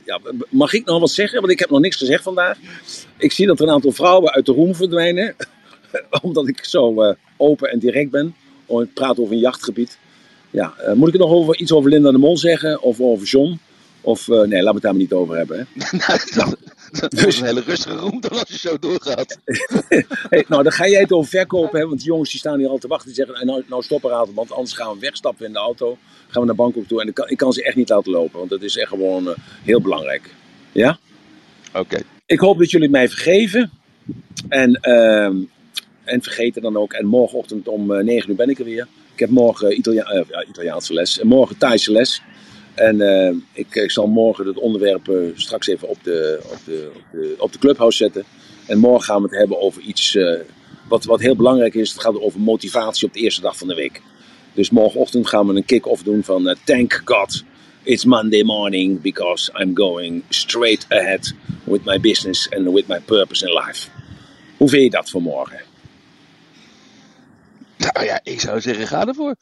ja, 0.04 0.20
mag 0.48 0.72
ik 0.72 0.84
nog 0.84 1.00
wat 1.00 1.10
zeggen? 1.10 1.40
Want 1.40 1.52
ik 1.52 1.58
heb 1.58 1.70
nog 1.70 1.80
niks 1.80 1.96
gezegd 1.96 2.22
vandaag. 2.22 2.58
Ik 3.16 3.32
zie 3.32 3.46
dat 3.46 3.60
er 3.60 3.66
een 3.66 3.72
aantal 3.72 3.92
vrouwen 3.92 4.32
uit 4.32 4.46
de 4.46 4.52
roem 4.52 4.74
verdwijnen. 4.74 5.36
omdat 6.22 6.48
ik 6.48 6.64
zo 6.64 7.02
uh, 7.02 7.14
open 7.36 7.70
en 7.70 7.78
direct 7.78 8.10
ben. 8.10 8.34
Ik 8.66 8.94
praat 8.94 9.18
over 9.18 9.32
een 9.32 9.38
jachtgebied. 9.38 9.98
Ja, 10.50 10.74
uh, 10.80 10.92
moet 10.92 11.14
ik 11.14 11.20
nog 11.20 11.30
over, 11.30 11.56
iets 11.56 11.72
over 11.72 11.90
Linda 11.90 12.10
de 12.10 12.18
Mol 12.18 12.36
zeggen? 12.36 12.82
Of 12.82 13.00
over 13.00 13.26
John? 13.26 13.60
Of 14.00 14.28
nee, 14.28 14.38
laten 14.46 14.48
we 14.48 14.70
het 14.72 14.82
daar 14.82 14.92
maar 14.92 15.00
niet 15.00 15.12
over 15.12 15.36
hebben. 15.36 15.58
Hè? 15.58 15.96
nou, 16.36 16.54
dat 17.00 17.26
is 17.26 17.40
een 17.40 17.46
hele 17.46 17.60
rustige 17.60 17.94
dan 18.20 18.30
als 18.30 18.48
je 18.48 18.58
zo 18.58 18.78
doorgaat. 18.78 19.38
hey, 20.30 20.44
nou, 20.48 20.62
dan 20.62 20.72
ga 20.72 20.88
jij 20.88 21.00
het 21.00 21.12
over 21.12 21.30
verkopen, 21.30 21.80
hè, 21.80 21.86
want 21.86 21.98
die 21.98 22.08
jongens 22.08 22.30
die 22.30 22.38
staan 22.38 22.58
hier 22.58 22.68
al 22.68 22.78
te 22.78 22.88
wachten. 22.88 23.06
Die 23.06 23.24
zeggen, 23.24 23.46
nou, 23.46 23.62
nou 23.66 23.82
stop 23.82 24.04
er 24.04 24.32
want 24.34 24.52
anders 24.52 24.72
gaan 24.72 24.94
we 24.94 25.00
wegstappen 25.00 25.46
in 25.46 25.52
de 25.52 25.58
auto. 25.58 25.98
Gaan 26.28 26.40
we 26.40 26.46
naar 26.46 26.56
Bangkok 26.56 26.86
toe 26.86 27.00
en 27.00 27.08
ik 27.08 27.14
kan, 27.14 27.28
ik 27.28 27.36
kan 27.36 27.52
ze 27.52 27.64
echt 27.64 27.76
niet 27.76 27.88
laten 27.88 28.12
lopen, 28.12 28.38
want 28.38 28.50
dat 28.50 28.62
is 28.62 28.76
echt 28.76 28.88
gewoon 28.88 29.28
uh, 29.28 29.34
heel 29.62 29.80
belangrijk. 29.80 30.34
Ja? 30.72 30.98
Oké. 31.74 31.98
Ik 32.26 32.38
hoop 32.38 32.58
dat 32.58 32.70
jullie 32.70 32.90
mij 32.90 33.08
vergeven. 33.08 33.70
En, 34.48 34.78
uh, 34.82 35.24
en 36.04 36.22
vergeten 36.22 36.62
dan 36.62 36.76
ook. 36.76 36.92
En 36.92 37.06
morgenochtend 37.06 37.68
om 37.68 37.90
uh, 37.90 37.98
eh, 37.98 38.04
9 38.04 38.30
uur 38.30 38.36
ben 38.36 38.50
ik 38.50 38.58
er 38.58 38.64
weer. 38.64 38.86
Ik 39.12 39.18
heb 39.18 39.30
morgen 39.30 39.76
Italia 39.76 40.24
Italiaanse 40.48 40.92
les. 40.92 41.20
En 41.20 41.26
morgen 41.26 41.58
Thaise 41.58 41.92
les. 41.92 42.22
En 42.74 42.96
uh, 43.00 43.34
ik, 43.52 43.74
ik, 43.74 43.90
zal 43.90 44.06
morgen 44.06 44.46
het 44.46 44.58
onderwerp 44.58 45.08
uh, 45.08 45.30
straks 45.34 45.66
even 45.66 45.88
op 45.88 45.98
de, 46.02 46.40
op, 46.52 46.58
de, 46.64 46.90
op, 46.94 47.02
de, 47.12 47.34
op 47.38 47.52
de 47.52 47.58
clubhouse 47.58 47.96
zetten. 47.96 48.24
En 48.66 48.78
morgen 48.78 49.04
gaan 49.04 49.22
we 49.22 49.28
het 49.28 49.38
hebben 49.38 49.60
over 49.60 49.82
iets 49.82 50.18
wat, 50.88 51.04
wat 51.04 51.20
heel 51.20 51.36
belangrijk 51.36 51.74
is. 51.74 51.92
Het 51.92 52.00
gaat 52.00 52.20
over 52.20 52.40
motivatie 52.40 53.06
op 53.06 53.14
de 53.14 53.20
eerste 53.20 53.40
dag 53.40 53.56
van 53.56 53.68
de 53.68 53.74
week. 53.74 54.02
Dus 54.54 54.70
morgenochtend 54.70 55.28
gaan 55.28 55.46
we 55.46 55.54
een 55.54 55.64
kick-off 55.64 56.02
doen 56.02 56.24
van 56.24 56.56
Thank 56.64 57.02
God 57.04 57.44
it's 57.84 58.04
Monday 58.04 58.42
morning 58.42 58.98
because 58.98 59.50
I'm 59.54 59.74
going 59.74 60.22
straight 60.30 60.86
ahead 60.90 61.32
with 61.64 61.84
my 61.84 61.98
business 61.98 62.48
and 62.50 62.72
with 62.72 62.88
my 62.88 63.00
purpose 63.00 63.42
in 63.42 63.52
life. 63.52 63.88
Hoe 64.56 64.68
vind 64.68 64.82
je 64.82 64.90
dat 64.90 65.10
voor 65.10 65.22
morgen? 65.22 65.60
Nou 67.76 68.04
ja, 68.04 68.20
ik 68.22 68.40
zou 68.40 68.60
zeggen, 68.60 68.86
ga 68.86 69.06
ervoor. 69.06 69.34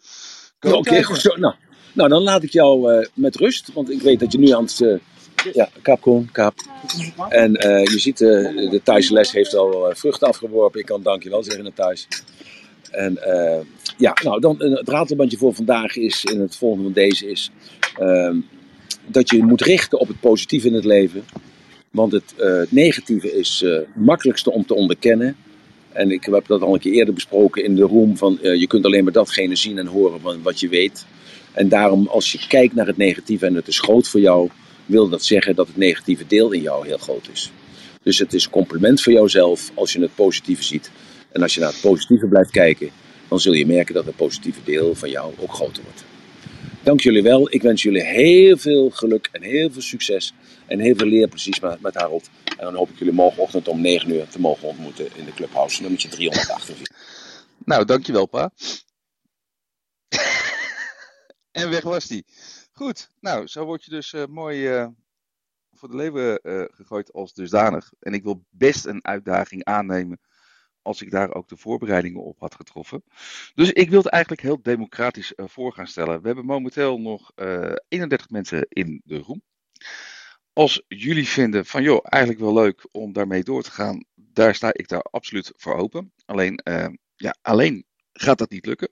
Oké, 0.61 0.77
okay, 0.77 1.03
goed 1.03 1.37
Nou, 1.37 1.55
nou, 1.93 2.09
dan 2.09 2.23
laat 2.23 2.43
ik 2.43 2.51
jou 2.51 2.93
uh, 2.93 3.07
met 3.15 3.37
rust, 3.37 3.73
want 3.73 3.91
ik 3.91 4.03
weet 4.03 4.21
dat 4.21 4.33
je 4.33 4.39
nu 4.39 4.51
aan 4.51 4.65
het... 4.65 4.81
Uh, 4.81 4.99
ja, 5.53 5.69
kap 5.83 6.01
Koen, 6.01 6.29
kap. 6.33 6.55
En 7.29 7.51
uh, 7.51 7.85
je 7.85 7.99
ziet, 7.99 8.19
de 8.19 8.81
Thaise 8.85 9.13
les 9.13 9.33
heeft 9.33 9.55
al 9.55 9.93
vruchten 9.95 10.29
afgeworpen. 10.29 10.81
Ik 10.81 10.87
kan 10.87 11.03
dankjewel 11.03 11.43
zeggen 11.43 11.63
naar 11.63 11.73
thuis. 11.73 12.09
En 12.91 13.19
ja, 13.97 14.17
nou, 14.23 14.41
dan, 14.41 14.57
het 14.59 14.89
ratelbandje 14.89 15.37
voor 15.37 15.55
vandaag 15.55 15.97
is, 15.97 16.25
in 16.25 16.41
het 16.41 16.57
volgende 16.57 16.85
van 16.85 16.93
deze 16.93 17.31
is... 17.31 17.51
Ehm, 17.99 18.37
dat 19.07 19.31
je 19.31 19.43
moet 19.43 19.61
richten 19.61 19.99
op 19.99 20.09
het 20.09 20.21
positieve 20.21 20.67
in 20.67 20.75
het 20.75 20.85
leven. 20.85 21.25
Want 21.91 22.13
het 22.13 22.35
negatieve 22.69 23.39
is 23.39 23.61
het 23.65 23.87
makkelijkste 23.95 24.51
om 24.51 24.67
te 24.67 24.75
onderkennen. 24.75 25.37
En 25.93 26.11
ik 26.11 26.25
heb 26.25 26.47
dat 26.47 26.63
al 26.63 26.75
een 26.75 26.81
keer 26.81 26.93
eerder 26.93 27.15
besproken 27.15 27.65
in 27.65 27.75
de 27.75 27.83
room 27.83 28.17
van 28.17 28.39
je 28.43 28.67
kunt 28.67 28.85
alleen 28.85 29.05
maar 29.05 29.13
datgene 29.13 29.57
zien 29.57 29.79
en 29.79 29.87
horen 29.87 30.21
van 30.21 30.43
wat 30.43 30.61
je 30.61 30.69
weet. 30.69 31.07
En 31.53 31.69
daarom, 31.69 32.07
als 32.07 32.33
je 32.33 32.47
kijkt 32.49 32.75
naar 32.75 32.87
het 32.87 32.97
negatieve 32.97 33.47
en 33.47 33.55
het 33.55 33.69
is 33.69 33.81
groot 33.81 34.09
voor 34.09 34.21
jou, 34.21 34.49
wil 34.87 35.09
dat 35.09 35.25
zeggen 35.25 35.55
dat 35.55 35.67
het 35.67 35.77
negatieve 35.77 36.27
deel 36.27 36.53
in 36.53 36.61
jou 36.61 36.87
heel 36.87 36.99
groot 36.99 37.29
is. 37.33 37.53
Dus 38.03 38.19
het 38.19 38.33
is 38.33 38.45
een 38.45 38.51
compliment 38.51 39.03
voor 39.03 39.13
jouzelf 39.13 39.71
als 39.75 39.93
je 39.93 40.01
het 40.01 40.15
positieve 40.15 40.63
ziet. 40.63 40.91
En 41.33 41.43
als 41.43 41.55
je 41.55 41.61
naar 41.61 41.69
het 41.69 41.81
positieve 41.81 42.27
blijft 42.27 42.51
kijken, 42.51 42.91
dan 43.29 43.41
zul 43.41 43.53
je 43.53 43.67
merken 43.67 43.95
dat 43.95 44.05
het 44.05 44.17
positieve 44.17 44.61
deel 44.65 44.95
van 44.95 45.11
jou 45.11 45.33
ook 45.39 45.53
groter 45.53 45.83
wordt. 45.83 46.05
Dank 46.83 47.01
jullie 47.01 47.23
wel. 47.23 47.53
Ik 47.53 47.63
wens 47.63 47.83
jullie 47.83 48.05
heel 48.05 48.57
veel 48.57 48.91
geluk 48.91 49.29
en 49.33 49.43
heel 49.43 49.71
veel 49.71 49.83
succes. 49.83 50.35
En 50.67 50.79
heel 50.79 50.95
veel 50.97 51.07
leerplezier 51.07 51.59
met, 51.63 51.81
met 51.81 51.95
Harold. 51.95 52.31
En 52.45 52.65
dan 52.65 52.75
hoop 52.75 52.91
ik 52.91 52.99
jullie 52.99 53.15
morgenochtend 53.15 53.69
om 53.69 53.81
9 53.81 54.11
uur 54.11 54.29
te 54.29 54.41
mogen 54.41 54.69
ontmoeten 54.69 55.09
in 55.15 55.25
de 55.25 55.35
clubhouse, 55.35 55.81
nummertje 55.83 56.09
348. 56.09 56.87
Nou, 57.65 57.85
dankjewel 57.85 58.27
pa. 58.27 58.51
En 61.51 61.71
weg 61.71 61.83
was 61.83 62.07
die. 62.07 62.25
Goed, 62.73 63.11
nou, 63.21 63.47
zo 63.47 63.65
word 63.65 63.85
je 63.85 63.91
dus 63.91 64.13
uh, 64.13 64.27
mooi 64.27 64.79
uh, 64.79 64.87
voor 65.73 65.89
de 65.89 65.97
leeuwen 65.97 66.41
uh, 66.43 66.65
gegooid 66.71 67.13
als 67.13 67.33
dusdanig. 67.33 67.93
En 68.01 68.13
ik 68.13 68.23
wil 68.23 68.45
best 68.49 68.85
een 68.85 69.05
uitdaging 69.05 69.65
aannemen 69.65 70.21
als 70.83 71.03
ik 71.03 71.11
daar 71.11 71.35
ook 71.35 71.49
de 71.49 71.57
voorbereidingen 71.57 72.23
op 72.23 72.41
had 72.41 72.55
getroffen. 72.55 73.05
Dus 73.55 73.73
ik 73.73 73.91
wil 73.91 73.99
het 73.99 74.09
eigenlijk 74.09 74.43
heel 74.43 74.63
democratisch 74.63 75.33
voor 75.37 75.73
gaan 75.73 75.87
stellen. 75.87 76.21
We 76.21 76.27
hebben 76.27 76.45
momenteel 76.45 76.99
nog 76.99 77.33
31 77.89 78.31
mensen 78.31 78.67
in 78.69 79.01
de 79.05 79.19
room. 79.19 79.43
Als 80.53 80.83
jullie 80.89 81.29
vinden 81.29 81.67
van 81.67 81.83
joh, 81.83 82.01
eigenlijk 82.03 82.43
wel 82.43 82.55
leuk 82.55 82.89
om 82.91 83.13
daarmee 83.13 83.43
door 83.43 83.63
te 83.63 83.71
gaan, 83.71 84.05
daar 84.15 84.55
sta 84.55 84.73
ik 84.73 84.89
daar 84.89 85.03
absoluut 85.03 85.53
voor 85.57 85.75
open. 85.75 86.13
Alleen, 86.25 86.61
ja, 87.15 87.37
alleen 87.43 87.85
gaat 88.13 88.39
dat 88.39 88.51
niet 88.51 88.67
lukken. 88.67 88.91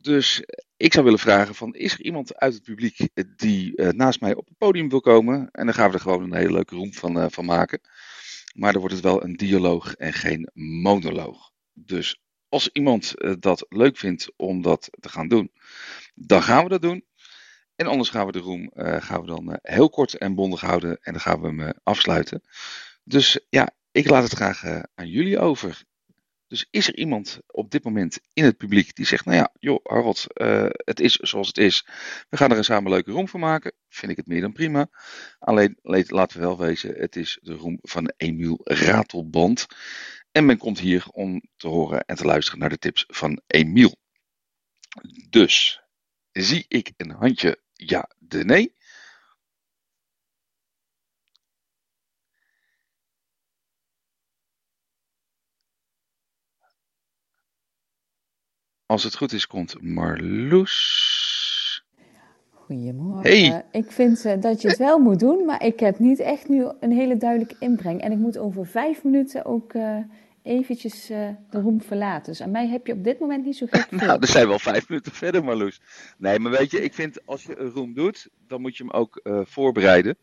Dus 0.00 0.42
ik 0.76 0.92
zou 0.92 1.04
willen 1.04 1.20
vragen: 1.20 1.54
van, 1.54 1.74
is 1.74 1.92
er 1.92 2.02
iemand 2.02 2.36
uit 2.36 2.54
het 2.54 2.62
publiek 2.62 3.08
die 3.36 3.72
uh, 3.76 3.88
naast 3.88 4.20
mij 4.20 4.34
op 4.34 4.48
het 4.48 4.58
podium 4.58 4.88
wil 4.88 5.00
komen? 5.00 5.48
En 5.50 5.64
dan 5.64 5.74
gaan 5.74 5.88
we 5.88 5.94
er 5.94 6.00
gewoon 6.00 6.22
een 6.22 6.34
hele 6.34 6.52
leuke 6.52 6.74
room 6.74 6.92
van, 6.92 7.30
van 7.30 7.44
maken. 7.44 7.80
Maar 8.54 8.72
dan 8.72 8.80
wordt 8.80 8.96
het 8.96 9.04
wel 9.04 9.24
een 9.24 9.36
dialoog 9.36 9.94
en 9.94 10.12
geen 10.12 10.50
monoloog. 10.82 11.50
Dus 11.72 12.20
als 12.48 12.68
iemand 12.72 13.14
dat 13.38 13.66
leuk 13.68 13.96
vindt 13.96 14.32
om 14.36 14.62
dat 14.62 14.88
te 15.00 15.08
gaan 15.08 15.28
doen, 15.28 15.52
dan 16.14 16.42
gaan 16.42 16.62
we 16.62 16.68
dat 16.68 16.82
doen. 16.82 17.04
En 17.76 17.86
anders 17.86 18.08
gaan 18.10 18.26
we 18.26 18.32
de 18.32 18.38
room 18.38 18.70
gaan 19.00 19.20
we 19.20 19.26
dan 19.26 19.58
heel 19.62 19.90
kort 19.90 20.14
en 20.14 20.34
bondig 20.34 20.60
houden 20.60 20.98
en 21.00 21.12
dan 21.12 21.20
gaan 21.20 21.40
we 21.40 21.46
hem 21.46 21.72
afsluiten. 21.82 22.42
Dus 23.04 23.46
ja, 23.48 23.70
ik 23.90 24.08
laat 24.08 24.22
het 24.22 24.32
graag 24.32 24.64
aan 24.94 25.08
jullie 25.08 25.38
over. 25.38 25.82
Dus 26.52 26.66
is 26.70 26.88
er 26.88 26.96
iemand 26.96 27.40
op 27.46 27.70
dit 27.70 27.84
moment 27.84 28.20
in 28.32 28.44
het 28.44 28.56
publiek 28.56 28.94
die 28.94 29.06
zegt: 29.06 29.24
Nou 29.24 29.36
ja, 29.36 29.52
joh, 29.58 29.84
Harold, 29.84 30.26
uh, 30.34 30.66
het 30.70 31.00
is 31.00 31.14
zoals 31.14 31.46
het 31.46 31.58
is. 31.58 31.86
We 32.28 32.36
gaan 32.36 32.50
er 32.50 32.56
een 32.56 32.64
samen 32.64 32.90
leuke 32.90 33.10
room 33.10 33.28
van 33.28 33.40
maken. 33.40 33.72
Vind 33.88 34.12
ik 34.12 34.16
het 34.16 34.26
meer 34.26 34.40
dan 34.40 34.52
prima. 34.52 34.88
Alleen 35.38 35.78
laten 35.82 36.40
we 36.40 36.46
wel 36.46 36.58
wezen: 36.58 36.94
het 36.94 37.16
is 37.16 37.38
de 37.42 37.54
room 37.54 37.78
van 37.80 38.12
Emiel 38.16 38.60
Ratelband. 38.62 39.66
En 40.32 40.46
men 40.46 40.58
komt 40.58 40.78
hier 40.78 41.06
om 41.08 41.42
te 41.56 41.68
horen 41.68 42.04
en 42.04 42.16
te 42.16 42.24
luisteren 42.24 42.60
naar 42.60 42.68
de 42.68 42.78
tips 42.78 43.04
van 43.08 43.40
Emiel. 43.46 43.96
Dus 45.30 45.82
zie 46.32 46.64
ik 46.68 46.92
een 46.96 47.10
handje 47.10 47.62
ja, 47.72 48.10
de 48.18 48.44
nee. 48.44 48.74
Als 58.92 59.02
het 59.02 59.16
goed 59.16 59.32
is, 59.32 59.46
komt 59.46 59.82
Marloes. 59.82 61.84
Goedemorgen. 62.50 63.30
Hey. 63.30 63.64
Ik 63.70 63.90
vind 63.90 64.24
eh, 64.24 64.40
dat 64.40 64.62
je 64.62 64.68
het 64.68 64.78
wel 64.78 64.98
moet 64.98 65.20
doen, 65.20 65.44
maar 65.44 65.64
ik 65.64 65.80
heb 65.80 65.98
niet 65.98 66.18
echt 66.18 66.48
nu 66.48 66.66
een 66.80 66.92
hele 66.92 67.16
duidelijke 67.16 67.56
inbreng. 67.58 68.00
En 68.00 68.12
ik 68.12 68.18
moet 68.18 68.38
over 68.38 68.66
vijf 68.66 69.04
minuten 69.04 69.44
ook 69.44 69.72
eh, 69.72 69.96
eventjes 70.42 71.10
eh, 71.10 71.28
de 71.50 71.60
room 71.60 71.82
verlaten. 71.82 72.32
Dus 72.32 72.42
aan 72.42 72.50
mij 72.50 72.68
heb 72.68 72.86
je 72.86 72.92
op 72.92 73.04
dit 73.04 73.20
moment 73.20 73.44
niet 73.44 73.56
zo 73.56 73.66
gek 73.70 73.86
veel. 73.88 74.06
Nou, 74.06 74.20
er 74.20 74.28
zijn 74.28 74.48
wel 74.48 74.58
vijf 74.58 74.88
minuten 74.88 75.12
verder, 75.12 75.44
Marloes. 75.44 75.80
Nee, 76.18 76.38
maar 76.38 76.52
weet 76.52 76.70
je, 76.70 76.82
ik 76.82 76.94
vind 76.94 77.26
als 77.26 77.42
je 77.42 77.58
een 77.58 77.70
room 77.70 77.94
doet, 77.94 78.28
dan 78.46 78.60
moet 78.60 78.76
je 78.76 78.84
hem 78.84 78.92
ook 78.92 79.20
voorbereiden. 79.44 80.18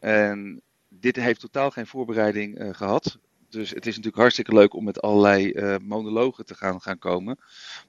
En 0.00 0.62
dit 0.88 1.16
heeft 1.16 1.40
totaal 1.40 1.70
geen 1.70 1.86
voorbereiding 1.86 2.58
eh, 2.58 2.74
gehad. 2.74 3.18
Dus 3.48 3.70
het 3.70 3.86
is 3.86 3.96
natuurlijk 3.96 4.16
hartstikke 4.16 4.54
leuk 4.54 4.74
om 4.74 4.84
met 4.84 5.02
allerlei 5.02 5.50
eh, 5.50 5.76
monologen 5.82 6.46
te 6.46 6.54
gaan, 6.54 6.80
gaan 6.80 6.98
komen. 6.98 7.38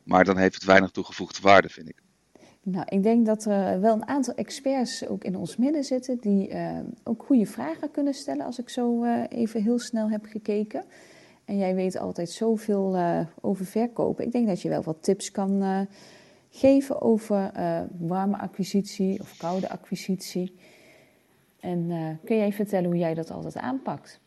Maar 0.04 0.26
dan 0.26 0.38
heeft 0.38 0.56
het 0.56 0.64
weinig 0.64 0.92
toegevoegde 0.92 1.42
waarde, 1.42 1.70
vind 1.70 1.90
ik. 1.90 2.02
Nou, 2.64 2.86
ik 2.90 3.04
denk 3.04 3.26
dat 3.26 3.46
er 3.46 3.82
wel 3.82 3.94
een 3.94 4.08
aantal 4.08 4.34
experts 4.34 5.08
ook 5.08 5.24
in 5.24 5.36
ons 5.36 5.56
midden 5.58 5.84
zitten 5.84 6.18
die 6.18 6.48
eh, 6.48 6.80
ook 7.04 7.24
goede 7.24 7.46
vragen 7.46 7.92
kunnen 7.92 8.14
stellen 8.14 8.46
als 8.46 8.60
ik 8.60 8.70
zo 8.70 9.04
eh, 9.04 9.24
even 9.30 9.64
heel 9.64 9.80
snel 9.80 10.10
heb 10.10 10.26
gekeken. 10.26 10.86
En 11.46 11.58
jij 11.58 11.76
weet 11.76 11.98
altijd 11.98 12.30
zoveel 12.30 12.96
eh, 12.96 13.20
over 13.42 13.66
verkopen. 13.66 14.26
Ik 14.26 14.32
denk 14.32 14.48
dat 14.48 14.62
je 14.62 14.70
wel 14.70 14.84
wat 14.84 15.04
tips 15.04 15.32
kan 15.32 15.62
eh, 15.62 15.82
geven 16.50 17.02
over 17.02 17.52
eh, 17.54 17.82
warme 17.98 18.38
acquisitie 18.38 19.20
of 19.20 19.38
koude 19.38 19.70
acquisitie. 19.70 20.56
En 21.60 21.92
eh, 21.92 22.26
kun 22.26 22.38
jij 22.38 22.54
vertellen 22.54 22.90
hoe 22.90 23.00
jij 23.00 23.14
dat 23.14 23.32
altijd 23.32 23.58
aanpakt? 23.58 24.20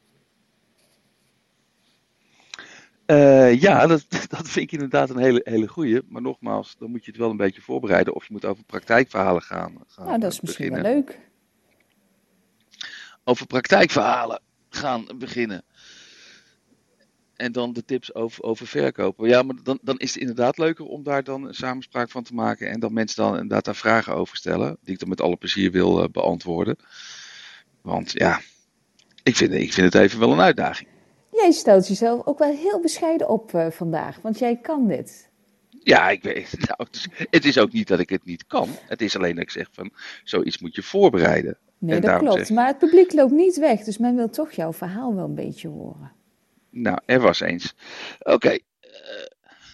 Eh, 3.11 3.61
ja, 3.61 3.87
dat, 3.87 4.07
dat 4.29 4.49
vind 4.49 4.57
ik 4.57 4.73
inderdaad 4.73 5.11
een 5.11 5.19
hele, 5.19 5.41
hele 5.45 5.69
goeie. 5.69 6.01
Maar 6.09 6.23
nogmaals, 6.23 6.77
dan 6.79 6.91
moet 6.91 7.05
je 7.05 7.11
het 7.11 7.21
wel 7.21 7.31
een 7.31 7.37
beetje 7.37 7.61
voorbereiden. 7.61 8.15
Of 8.15 8.27
je 8.27 8.33
moet 8.33 8.45
over 8.45 8.65
praktijkverhalen 8.65 9.43
gaan, 9.43 9.85
gaan 9.87 10.07
Nou, 10.07 10.19
dat 10.19 10.33
is 10.33 10.37
eh, 10.37 10.43
misschien 10.43 10.69
beginnen. 10.69 10.93
wel 10.93 11.03
leuk. 11.05 11.19
Over 13.25 13.47
praktijkverhalen 13.47 14.41
gaan 14.69 15.07
beginnen. 15.19 15.65
En 17.37 17.53
dan 17.53 17.73
de 17.73 17.85
tips 17.85 18.15
over, 18.15 18.43
over 18.43 18.67
verkopen. 18.67 19.29
Ja, 19.29 19.43
maar 19.43 19.57
dan, 19.63 19.79
dan 19.83 19.99
is 19.99 20.13
het 20.13 20.21
inderdaad 20.21 20.59
leuker 20.59 20.85
om 20.85 21.03
daar 21.03 21.25
dan 21.25 21.47
een 21.47 21.55
samenspraak 21.55 22.11
van 22.11 22.23
te 22.23 22.35
maken. 22.35 22.71
En 22.71 22.81
dan 22.81 22.93
mensen 22.93 23.23
dan 23.23 23.33
inderdaad 23.33 23.65
daar 23.65 23.77
vragen 23.77 24.15
over 24.15 24.37
stellen. 24.37 24.77
Die 24.83 24.93
ik 24.95 25.01
dan 25.01 25.09
met 25.09 25.21
alle 25.21 25.37
plezier 25.37 25.71
wil 25.71 26.03
eh, 26.03 26.09
beantwoorden. 26.09 26.77
Want 27.83 28.13
ja, 28.13 28.41
ik 29.23 29.37
vind, 29.37 29.53
ik 29.53 29.73
vind 29.73 29.93
het 29.93 30.03
even 30.03 30.19
wel 30.19 30.33
een 30.33 30.41
uitdaging. 30.41 30.89
Jij 31.43 31.51
stelt 31.53 31.89
jezelf 31.89 32.27
ook 32.27 32.39
wel 32.39 32.53
heel 32.57 32.81
bescheiden 32.81 33.29
op 33.29 33.55
eh, 33.55 33.71
vandaag, 33.71 34.19
want 34.23 34.39
jij 34.39 34.57
kan 34.57 34.87
dit. 34.89 35.29
Ja, 35.83 36.11
ik 36.11 36.23
weet, 36.23 36.55
nou, 36.67 36.75
het, 36.77 36.95
is, 36.95 37.09
het 37.31 37.45
is 37.45 37.59
ook 37.59 37.73
niet 37.73 37.89
dat 37.89 37.99
ik 37.99 38.11
het 38.11 38.25
niet 38.25 38.47
kan. 38.47 38.69
Het 38.89 39.03
is 39.03 39.17
alleen 39.17 39.35
dat 39.35 39.43
ik 39.43 39.51
zeg 39.51 39.69
van, 39.73 39.91
zoiets 40.25 40.59
moet 40.59 40.75
je 40.75 40.83
voorbereiden. 40.83 41.57
Nee, 41.79 41.95
En 41.95 42.01
dat 42.01 42.19
klopt. 42.19 42.37
zeg- 42.47 42.51
Maar 42.51 42.67
het 42.67 42.79
publiek 42.79 43.13
loopt 43.13 43.33
niet 43.33 43.57
weg, 43.59 43.81
dus 43.85 43.99
men 43.99 44.17
wil 44.17 44.31
toch 44.31 44.53
jouw 44.53 44.73
verhaal 44.73 45.15
wel 45.15 45.25
een 45.25 45.35
beetje 45.35 45.69
horen. 45.69 46.13
Nou, 46.71 46.99
er 47.07 47.21
was 47.21 47.41
eens. 47.41 47.75
Oké. 48.21 48.59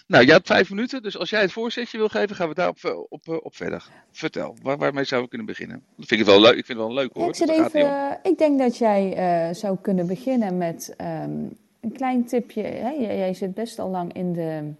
Nou, 0.07 0.25
jij 0.25 0.33
hebt 0.33 0.47
vijf 0.47 0.69
minuten, 0.69 1.03
dus 1.03 1.17
als 1.17 1.29
jij 1.29 1.41
het 1.41 1.51
voorzetje 1.51 1.97
wil 1.97 2.09
geven, 2.09 2.35
gaan 2.35 2.47
we 2.47 2.53
daarop 2.53 2.77
op, 2.83 3.05
op, 3.09 3.27
eh, 3.27 3.45
op 3.45 3.55
verder. 3.55 3.87
Vertel, 4.11 4.55
waar, 4.61 4.77
waarmee 4.77 5.03
zouden 5.03 5.29
we 5.29 5.35
kunnen 5.35 5.55
beginnen? 5.55 5.83
Dat 5.95 6.07
vind 6.07 6.21
ik 6.21 6.25
wel 6.25 6.41
leuk. 6.41 6.55
Ik 6.55 6.65
vind 6.65 6.77
het 6.79 6.87
wel 6.87 6.93
leuk 6.93 7.13
hoor. 7.13 7.29
ik, 7.29 7.49
even, 7.49 7.71
eh, 7.81 8.11
ik 8.23 8.37
denk 8.37 8.59
dat 8.59 8.77
jij 8.77 9.13
eh, 9.13 9.55
zou 9.55 9.77
kunnen 9.81 10.07
beginnen 10.07 10.57
met 10.57 10.93
ehm, 10.97 11.31
een 11.79 11.91
klein 11.93 12.25
tipje. 12.25 12.61
Hè? 12.61 12.89
Jij, 12.89 13.17
jij 13.17 13.33
zit 13.33 13.53
best 13.53 13.79
al 13.79 13.89
lang 13.89 14.13
in 14.13 14.33
de, 14.33 14.73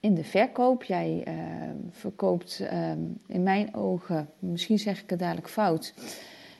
in 0.00 0.14
de 0.14 0.24
verkoop. 0.24 0.82
Jij 0.82 1.22
eh, 1.24 1.34
verkoopt 1.90 2.60
ehm, 2.60 2.98
in 3.26 3.42
mijn 3.42 3.74
ogen, 3.74 4.28
misschien 4.38 4.78
zeg 4.78 5.02
ik 5.02 5.10
het 5.10 5.18
dadelijk 5.18 5.48
fout. 5.48 5.94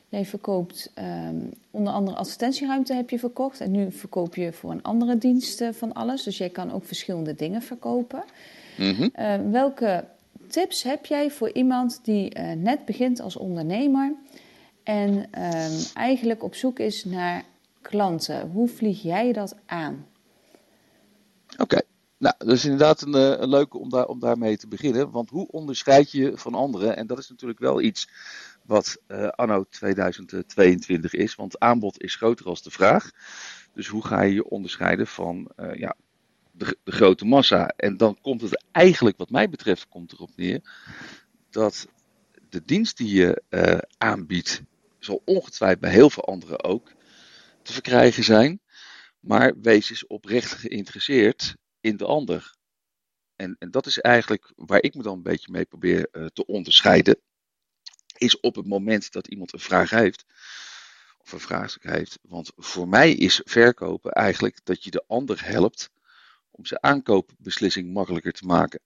Jij 0.08 0.25
verkoopt 0.25 0.90
ehm, 0.94 1.36
onder 1.70 1.92
andere 1.92 2.16
advertentieruimte 2.16 2.94
heb 2.94 3.10
je 3.10 3.18
verkocht. 3.18 3.60
En 3.60 3.70
nu 3.70 3.92
verkoop 3.92 4.34
je 4.34 4.52
voor 4.52 4.70
een 4.70 4.82
andere 4.82 5.18
dienst 5.18 5.60
eh, 5.60 5.68
van 5.72 5.92
alles. 5.92 6.22
Dus 6.22 6.38
jij 6.38 6.50
kan 6.50 6.72
ook 6.72 6.84
verschillende 6.84 7.34
dingen 7.34 7.62
verkopen. 7.62 8.25
Mhm. 8.76 9.08
Eh, 9.12 9.34
welke 9.50 10.04
tips 10.48 10.82
heb 10.82 11.06
jij 11.06 11.30
voor 11.30 11.52
iemand 11.52 12.00
die 12.02 12.30
eh, 12.30 12.52
net 12.52 12.84
begint 12.84 13.20
als 13.20 13.36
ondernemer 13.36 14.14
en 14.82 15.26
ehm, 15.30 15.72
eigenlijk 15.94 16.42
op 16.42 16.54
zoek 16.54 16.78
is 16.78 17.04
naar 17.04 17.44
klanten? 17.82 18.50
Hoe 18.50 18.68
vlieg 18.68 19.02
jij 19.02 19.32
dat 19.32 19.56
aan? 19.66 20.06
Oké. 21.58 21.80
Nou, 22.18 22.34
dat 22.38 22.48
is 22.48 22.64
inderdaad 22.64 23.00
een, 23.00 23.14
eh, 23.14 23.40
een 23.40 23.48
leuke 23.48 23.78
om, 23.78 23.90
daar, 23.90 24.06
om 24.06 24.20
daarmee 24.20 24.56
te 24.56 24.68
beginnen. 24.68 25.10
Want 25.10 25.30
hoe 25.30 25.48
onderscheid 25.50 26.10
je 26.10 26.32
van 26.34 26.54
anderen? 26.54 26.96
En 26.96 27.06
dat 27.06 27.18
is 27.18 27.28
natuurlijk 27.28 27.58
wel 27.58 27.80
iets 27.80 28.08
wat 28.66 28.99
eh, 29.06 29.28
anno 29.28 29.64
2022 29.64 31.14
is. 31.14 31.35
Want 31.35 31.58
aanbod 31.58 32.02
is 32.02 32.14
groter 32.14 32.46
als 32.46 32.62
de 32.62 32.70
vraag. 32.70 33.11
Dus 33.73 33.87
hoe 33.87 34.06
ga 34.06 34.23
je 34.23 34.35
je 34.35 34.49
onderscheiden 34.49 35.06
van 35.06 35.50
eh, 35.56 35.75
ja, 35.75 35.96
de, 36.50 36.78
de 36.85 36.92
grote 36.92 37.25
massa? 37.25 37.68
En 37.68 37.96
dan 37.96 38.18
komt 38.20 38.40
het 38.40 38.64
eigenlijk, 38.73 39.16
wat 39.16 39.30
mij 39.30 39.49
betreft, 39.49 39.88
komt 39.88 40.12
erop 40.12 40.30
neer 40.37 40.61
dat 41.50 41.88
de 42.49 42.62
dienst 42.64 42.96
die 42.96 43.14
je 43.14 43.42
eh, 43.49 43.78
aanbiedt, 43.99 44.62
zal 44.99 45.23
ongetwijfeld 45.25 45.80
bij 45.80 45.90
heel 45.90 46.11
veel 46.11 46.25
anderen 46.25 46.64
ook 46.64 46.92
te 47.62 47.73
verkrijgen 47.73 48.25
zijn. 48.25 48.61
Maar 49.20 49.52
wees 49.61 49.90
eens 49.90 50.06
oprecht 50.06 50.52
geïnteresseerd 50.52 51.56
in 51.80 51.96
de 51.96 52.04
ander. 52.04 52.54
En, 53.37 53.56
en 53.58 53.70
dat 53.70 53.87
is 53.87 53.99
eigenlijk 53.99 54.52
waar 54.56 54.82
ik 54.82 54.94
me 54.94 55.02
dan 55.02 55.16
een 55.16 55.23
beetje 55.23 55.52
mee 55.52 55.64
probeer 55.64 56.08
te 56.32 56.46
onderscheiden. 56.46 57.18
Is 58.18 58.40
op 58.40 58.54
het 58.54 58.66
moment 58.66 59.12
dat 59.12 59.26
iemand 59.26 59.52
een 59.52 59.58
vraag 59.58 59.90
heeft, 59.90 60.25
of 61.18 61.32
een 61.32 61.40
vraagstuk 61.40 61.82
heeft. 61.82 62.18
Want 62.23 62.52
voor 62.56 62.88
mij 62.88 63.12
is 63.12 63.40
verkopen 63.44 64.12
eigenlijk 64.12 64.61
dat 64.64 64.85
je 64.85 64.90
de 64.90 65.04
ander 65.06 65.44
helpt 65.44 65.90
om 66.50 66.66
zijn 66.66 66.82
aankoopbeslissing 66.82 67.92
makkelijker 67.92 68.32
te 68.32 68.46
maken. 68.46 68.80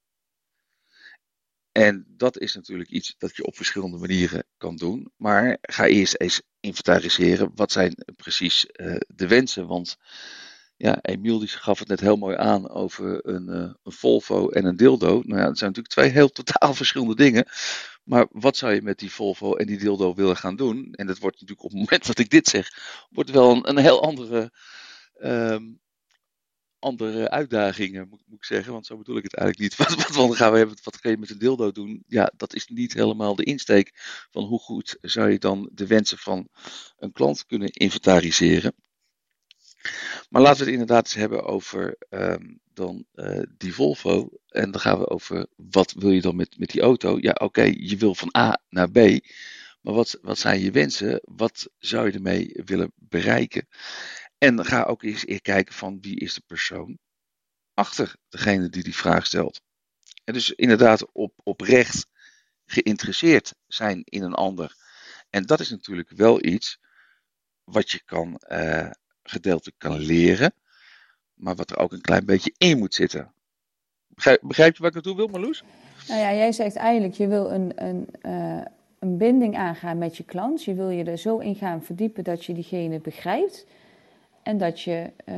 En 1.73 2.05
dat 2.09 2.39
is 2.39 2.55
natuurlijk 2.55 2.91
iets 2.91 3.15
dat 3.19 3.37
je 3.37 3.47
op 3.47 3.57
verschillende 3.57 3.97
manieren 3.97 4.45
kan 4.57 4.77
doen. 4.77 5.13
Maar 5.17 5.59
ga 5.61 5.87
eerst 5.87 6.21
eens 6.21 6.43
inventariseren. 6.61 7.51
Wat 7.55 7.73
zijn 7.73 7.95
precies 8.17 8.67
eh, 8.67 8.97
de 9.07 9.27
wensen? 9.27 9.67
Want 9.67 9.97
ja, 10.77 10.99
Emiel 11.03 11.39
die 11.39 11.49
gaf 11.49 11.79
het 11.79 11.89
net 11.89 12.01
heel 12.01 12.17
mooi 12.17 12.37
aan 12.37 12.71
over 12.71 13.27
een, 13.27 13.49
eh, 13.49 13.73
een 13.83 13.93
Volvo 13.93 14.49
en 14.49 14.65
een 14.65 14.77
dildo. 14.77 15.23
Nou 15.25 15.41
ja, 15.41 15.47
dat 15.47 15.59
zijn 15.59 15.71
natuurlijk 15.71 15.89
twee 15.89 16.11
heel 16.11 16.29
totaal 16.29 16.75
verschillende 16.83 17.15
dingen. 17.15 17.47
Maar 18.03 18.27
wat 18.31 18.57
zou 18.57 18.75
je 18.75 18.83
met 18.83 18.99
die 18.99 19.11
Volvo 19.11 19.55
en 19.55 19.67
die 19.67 19.79
dildo 19.79 20.15
willen 20.15 20.37
gaan 20.37 20.57
doen? 20.57 20.93
En 20.93 21.07
dat 21.07 21.19
wordt 21.19 21.41
natuurlijk 21.41 21.65
op 21.65 21.71
het 21.71 21.81
moment 21.81 22.07
dat 22.07 22.19
ik 22.19 22.31
dit 22.31 22.49
zeg, 22.49 22.69
wordt 23.11 23.31
wel 23.31 23.51
een, 23.51 23.69
een 23.69 23.79
heel 23.79 24.03
andere, 24.03 24.53
ehm, 25.15 25.63
andere 26.79 27.31
uitdaging, 27.31 28.09
moet, 28.09 28.23
moet 28.27 28.39
ik 28.39 28.45
zeggen. 28.45 28.73
Want 28.73 28.87
zo 28.87 28.97
bedoel 28.97 29.17
ik 29.17 29.23
het 29.23 29.35
eigenlijk 29.35 29.71
niet. 29.71 29.79
Wat, 29.89 29.97
wat, 29.97 30.17
wat 30.17 30.37
gaan 30.37 30.53
we 30.53 30.59
hebben, 30.59 30.77
wat 30.83 30.97
ga 30.97 31.09
je 31.09 31.19
met 31.19 31.31
een 31.31 31.39
dildo 31.39 31.71
doen? 31.73 32.05
Ja, 32.07 32.33
dat 32.37 32.55
is 32.55 32.67
niet 32.67 32.93
helemaal 32.93 33.35
de 33.35 33.45
insteek 33.45 33.91
van 34.31 34.45
hoe 34.45 34.59
goed 34.59 34.97
zou 35.01 35.31
je 35.31 35.39
dan 35.39 35.71
de 35.73 35.87
wensen 35.87 36.19
van 36.19 36.49
een 36.99 37.13
klant 37.13 37.47
kunnen 37.47 37.71
inventariseren. 37.71 38.75
Maar 40.29 40.43
laten 40.43 40.59
we 40.59 40.65
het 40.65 40.73
inderdaad 40.73 41.05
eens 41.05 41.15
hebben 41.15 41.45
over 41.45 41.97
ehm, 42.09 42.55
dan 42.75 43.05
eh, 43.15 43.43
die 43.57 43.75
Volvo. 43.75 44.29
En 44.49 44.71
dan 44.71 44.81
gaan 44.81 44.99
we 44.99 45.09
over 45.09 45.47
wat 45.57 45.93
wil 45.93 46.11
je 46.11 46.21
dan 46.21 46.37
met, 46.37 46.59
met 46.59 46.71
die 46.71 46.81
auto? 46.81 47.19
Ja, 47.21 47.33
oké, 47.33 47.63
je 47.63 47.97
wil 47.97 48.15
van 48.15 48.35
A 48.37 48.61
naar 48.69 48.91
B. 48.91 48.97
Maar 49.81 49.95
wat, 49.95 50.19
wat 50.23 50.39
zijn 50.39 50.61
je 50.61 50.71
wensen? 50.71 51.21
Wat 51.25 51.69
zou 51.79 52.07
je 52.07 52.13
ermee 52.13 52.61
willen 52.65 52.93
bereiken? 52.95 53.69
En 54.39 54.65
ga 54.65 54.83
ook 54.83 55.03
eens 55.03 55.25
kijken 55.43 55.75
van 55.75 56.01
wie 56.01 56.21
is 56.21 56.35
de 56.35 56.43
persoon 56.47 56.99
achter 57.75 58.17
degene 58.29 58.69
die 58.69 58.83
die 58.83 58.95
vraag 58.95 59.27
stelt. 59.27 59.61
En 60.25 60.33
dus 60.33 60.51
inderdaad 60.51 61.13
op, 61.13 61.33
oprecht 61.43 62.07
geïnteresseerd 62.65 63.55
zijn 63.67 64.03
in 64.05 64.23
een 64.23 64.35
ander. 64.35 64.75
En 65.31 65.47
dat 65.47 65.61
is 65.61 65.71
natuurlijk 65.71 66.11
wel 66.11 66.45
iets 66.45 66.79
wat 67.65 67.91
je 67.91 68.03
kan 68.05 68.37
eh, 68.37 68.91
gedeeltelijk 69.23 69.79
kan 69.79 69.99
leren, 69.99 70.53
maar 71.35 71.55
wat 71.55 71.71
er 71.71 71.79
ook 71.79 71.93
een 71.93 72.01
klein 72.01 72.25
beetje 72.25 72.55
in 72.59 72.79
moet 72.79 72.95
zitten. 72.95 73.33
Begrijp, 74.07 74.41
begrijp 74.43 74.73
je 74.75 74.79
waar 74.79 74.89
ik 74.89 74.95
naartoe 74.95 75.17
wil, 75.17 75.27
Marloes? 75.27 75.65
Nou 76.09 76.21
ja, 76.21 76.35
jij 76.35 76.53
zegt 76.53 76.77
eigenlijk, 76.77 77.15
je 77.15 77.27
wil 77.27 77.51
een, 77.51 77.73
een, 77.75 78.07
eh, 78.21 78.65
een 78.99 79.17
binding 79.17 79.57
aangaan 79.57 79.99
met 79.99 80.17
je 80.17 80.25
klant. 80.25 80.65
Je 80.65 80.75
wil 80.75 80.89
je 80.89 81.05
er 81.05 81.19
zo 81.19 81.39
in 81.39 81.55
gaan 81.55 81.83
verdiepen 81.83 82.25
dat 82.25 82.45
je 82.45 82.53
diegene 82.53 83.01
begrijpt. 83.01 83.67
En 84.43 84.59
dat 84.59 84.81
je 84.81 85.11
eh, 85.25 85.35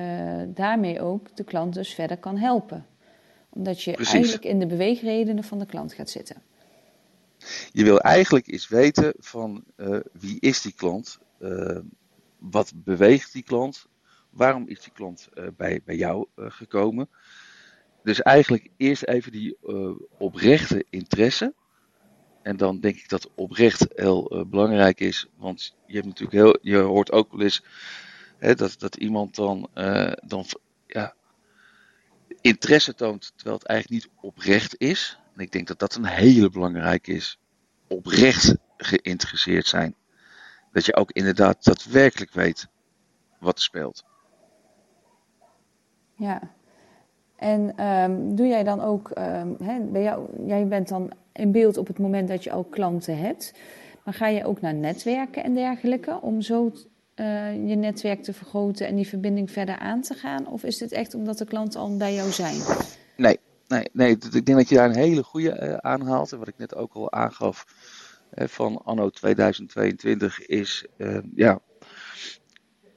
daarmee 0.46 1.00
ook 1.00 1.36
de 1.36 1.44
klant 1.44 1.74
dus 1.74 1.94
verder 1.94 2.16
kan 2.16 2.36
helpen. 2.36 2.86
Omdat 3.48 3.82
je 3.82 3.92
Precies. 3.92 4.14
eigenlijk 4.14 4.44
in 4.44 4.58
de 4.58 4.66
beweegredenen 4.66 5.44
van 5.44 5.58
de 5.58 5.66
klant 5.66 5.92
gaat 5.92 6.10
zitten. 6.10 6.42
Je 7.72 7.84
wil 7.84 8.00
eigenlijk 8.00 8.48
eens 8.48 8.68
weten 8.68 9.14
van 9.18 9.64
eh, 9.76 9.98
wie 10.12 10.40
is 10.40 10.62
die 10.62 10.74
klant, 10.74 11.18
wat 12.50 12.72
beweegt 12.75 13.32
die 13.32 13.42
klant, 13.42 13.87
waarom 14.30 14.68
is 14.68 14.80
die 14.80 14.92
klant 14.92 15.28
eh, 15.34 15.46
bij, 15.56 15.80
bij 15.84 15.96
jou 15.96 16.26
eh, 16.34 16.46
gekomen. 16.49 17.08
dus 18.02 18.22
eigenlijk 18.22 18.68
eerst 18.76 19.04
even 19.04 19.32
die 19.32 19.56
uh, 19.64 19.90
oprechte 20.18 20.84
interesse. 20.90 21.54
En 22.42 22.56
dan 22.56 22.80
denk 22.80 22.96
ik 22.96 23.08
dat 23.08 23.30
oprecht 23.34 23.87
heel 23.94 24.46
belangrijk 24.49 25.00
is. 25.00 25.26
Want 25.37 25.76
je 25.87 25.94
hebt 25.94 26.06
natuurlijk 26.06 26.32
heel, 26.32 26.58
je 26.62 26.76
hoort 26.78 27.12
ook 27.12 27.30
wel 27.30 27.40
eens 27.40 27.64
hè, 28.38 28.54
dat, 28.54 28.75
dat 28.78 28.96
iemand 28.96 29.34
dan, 29.34 29.70
dan 30.25 30.44
ja, 30.87 31.14
interesse 32.40 32.94
toont 32.94 33.32
terwijl 33.34 33.58
het 33.58 33.66
eigenlijk 33.66 34.04
niet 34.04 34.14
oprecht 34.20 34.75
is. 34.78 35.18
En 35.34 35.40
ik 35.40 35.52
denk 35.52 35.66
dat 35.66 35.78
dat 35.78 35.94
een 35.94 36.04
hele 36.04 36.50
belangrijke 36.50 37.12
is. 37.12 37.38
Oprecht 37.88 38.54
geïnteresseerd 38.76 39.66
zijn. 39.66 39.94
Dat 40.73 40.85
je 40.87 40.97
ook 40.97 41.11
inderdaad 41.11 41.64
daadwerkelijk 41.64 42.33
weet 42.33 42.69
wat 43.38 43.57
er 43.57 43.62
speelt. 43.62 44.05
Ja. 46.14 46.41
En 47.37 47.87
um, 47.87 48.37
doe 48.37 48.47
jij 48.47 48.64
dan 48.64 48.81
ook, 48.81 49.11
um, 49.19 49.57
hè, 49.62 49.81
bij 49.81 50.02
jou, 50.02 50.47
jij 50.47 50.67
bent 50.67 50.88
dan 50.88 51.12
in 51.33 51.52
beeld 51.52 51.76
op 51.76 51.87
het 51.87 51.99
moment 51.99 52.29
dat 52.29 52.45
je 52.45 52.50
al 52.52 52.64
klanten 52.64 53.19
hebt. 53.19 53.52
Maar 54.05 54.14
ga 54.14 54.26
je 54.26 54.45
ook 54.45 54.61
naar 54.61 54.75
netwerken 54.75 55.45
en 55.45 55.55
dergelijke 55.55 56.19
om 56.21 56.41
zo 56.41 56.73
uh, 57.17 57.69
je 57.69 57.75
netwerk 57.75 58.23
te 58.23 58.33
vergroten 58.33 58.87
en 58.87 58.97
die 58.97 59.09
verbinding 59.09 59.50
verder 59.50 59.79
aan 59.79 60.00
te 60.00 60.14
gaan? 60.14 60.47
Of 60.47 60.64
is 60.64 60.81
het 60.81 60.93
echt 60.93 61.14
omdat 61.14 61.38
de 61.38 61.45
klanten 61.45 61.81
al 61.81 61.97
bij 61.97 62.14
jou 62.14 62.31
zijn? 62.31 62.57
Nee, 63.17 63.38
nee, 63.69 63.88
nee. 63.93 64.11
ik 64.11 64.47
denk 64.47 64.59
dat 64.59 64.69
je 64.69 64.75
daar 64.75 64.88
een 64.88 64.95
hele 64.95 65.23
goede 65.23 65.61
uh, 65.62 65.75
aanhaalt. 65.75 66.33
En 66.33 66.38
wat 66.38 66.49
ik 66.49 66.59
net 66.59 66.75
ook 66.75 66.95
al 66.95 67.12
aangaf 67.12 67.64
van 68.34 68.84
anno 68.84 69.10
2022 69.10 70.46
is, 70.46 70.86
ja, 71.34 71.60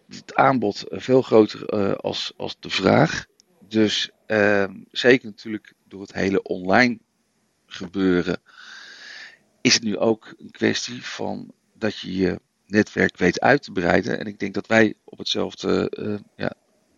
het 0.07 0.35
aanbod 0.35 0.83
veel 0.87 1.21
groter 1.21 1.95
als, 1.95 2.33
als 2.37 2.55
de 2.59 2.69
vraag. 2.69 3.25
Dus 3.67 4.11
zeker 4.91 5.25
natuurlijk 5.25 5.73
door 5.87 6.01
het 6.01 6.13
hele 6.13 6.41
online 6.41 6.99
gebeuren, 7.65 8.41
is 9.61 9.73
het 9.73 9.83
nu 9.83 9.97
ook 9.97 10.33
een 10.37 10.51
kwestie 10.51 11.03
van 11.03 11.53
dat 11.73 11.99
je 11.99 12.15
je 12.15 12.39
netwerk 12.65 13.17
weet 13.17 13.39
uit 13.39 13.63
te 13.63 13.71
breiden. 13.71 14.19
En 14.19 14.25
ik 14.25 14.39
denk 14.39 14.53
dat 14.53 14.67
wij 14.67 14.93
op 15.03 15.17
hetzelfde 15.17 15.91
ja, 16.35 16.53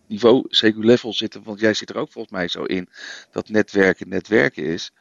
niveau, 0.08 0.48
CQ-level 0.48 1.14
zitten, 1.14 1.44
want 1.44 1.60
jij 1.60 1.74
zit 1.74 1.90
er 1.90 1.98
ook 1.98 2.12
volgens 2.12 2.34
mij 2.34 2.48
zo 2.48 2.64
in, 2.64 2.90
dat 3.32 3.50
netwerken 3.50 4.10
netwerken 4.10 4.64
is. 4.64 4.92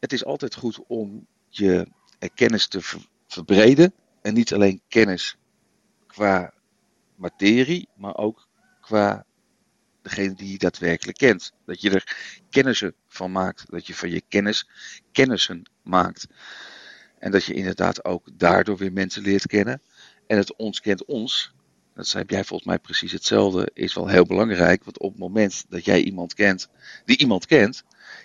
Het 0.00 0.12
is 0.12 0.24
altijd 0.24 0.54
goed 0.54 0.80
om 0.86 1.26
je 1.48 1.86
kennis 2.34 2.66
te 2.66 2.80
ver 2.80 3.00
verbreden. 3.26 3.92
En 4.22 4.34
niet 4.34 4.54
alleen 4.54 4.80
kennis 4.88 5.36
qua 6.06 6.54
materie, 7.14 7.88
maar 7.96 8.16
ook 8.16 8.48
qua 8.80 9.24
degene 10.02 10.34
die 10.34 10.52
je 10.52 10.58
daadwerkelijk 10.58 11.18
kent. 11.18 11.52
Dat 11.64 11.80
je 11.80 11.90
er 11.90 12.16
kennissen 12.50 12.94
van 13.08 13.32
maakt. 13.32 13.70
Dat 13.70 13.86
je 13.86 13.94
van 13.94 14.10
je 14.10 14.22
kennis 14.28 14.68
kennissen 15.12 15.62
maakt. 15.82 16.26
En 17.18 17.30
dat 17.30 17.44
je 17.44 17.54
inderdaad 17.54 18.04
ook 18.04 18.28
daardoor 18.32 18.76
weer 18.76 18.92
mensen 18.92 19.22
leert 19.22 19.46
kennen. 19.46 19.82
En 20.26 20.36
het 20.36 20.56
ons 20.56 20.80
kent 20.80 21.04
ons. 21.04 21.54
Dat 21.94 22.12
heb 22.12 22.30
jij 22.30 22.44
volgens 22.44 22.68
mij 22.68 22.78
precies 22.78 23.12
hetzelfde. 23.12 23.70
Is 23.72 23.94
wel 23.94 24.08
heel 24.08 24.26
belangrijk. 24.26 24.84
Want 24.84 24.98
op 24.98 25.10
het 25.10 25.20
moment 25.20 25.64
dat 25.68 25.84
jij 25.84 26.02
iemand 26.02 26.34
kent 26.34 26.68
die 27.04 27.18
iemand 27.18 27.46
kent. 27.46 27.84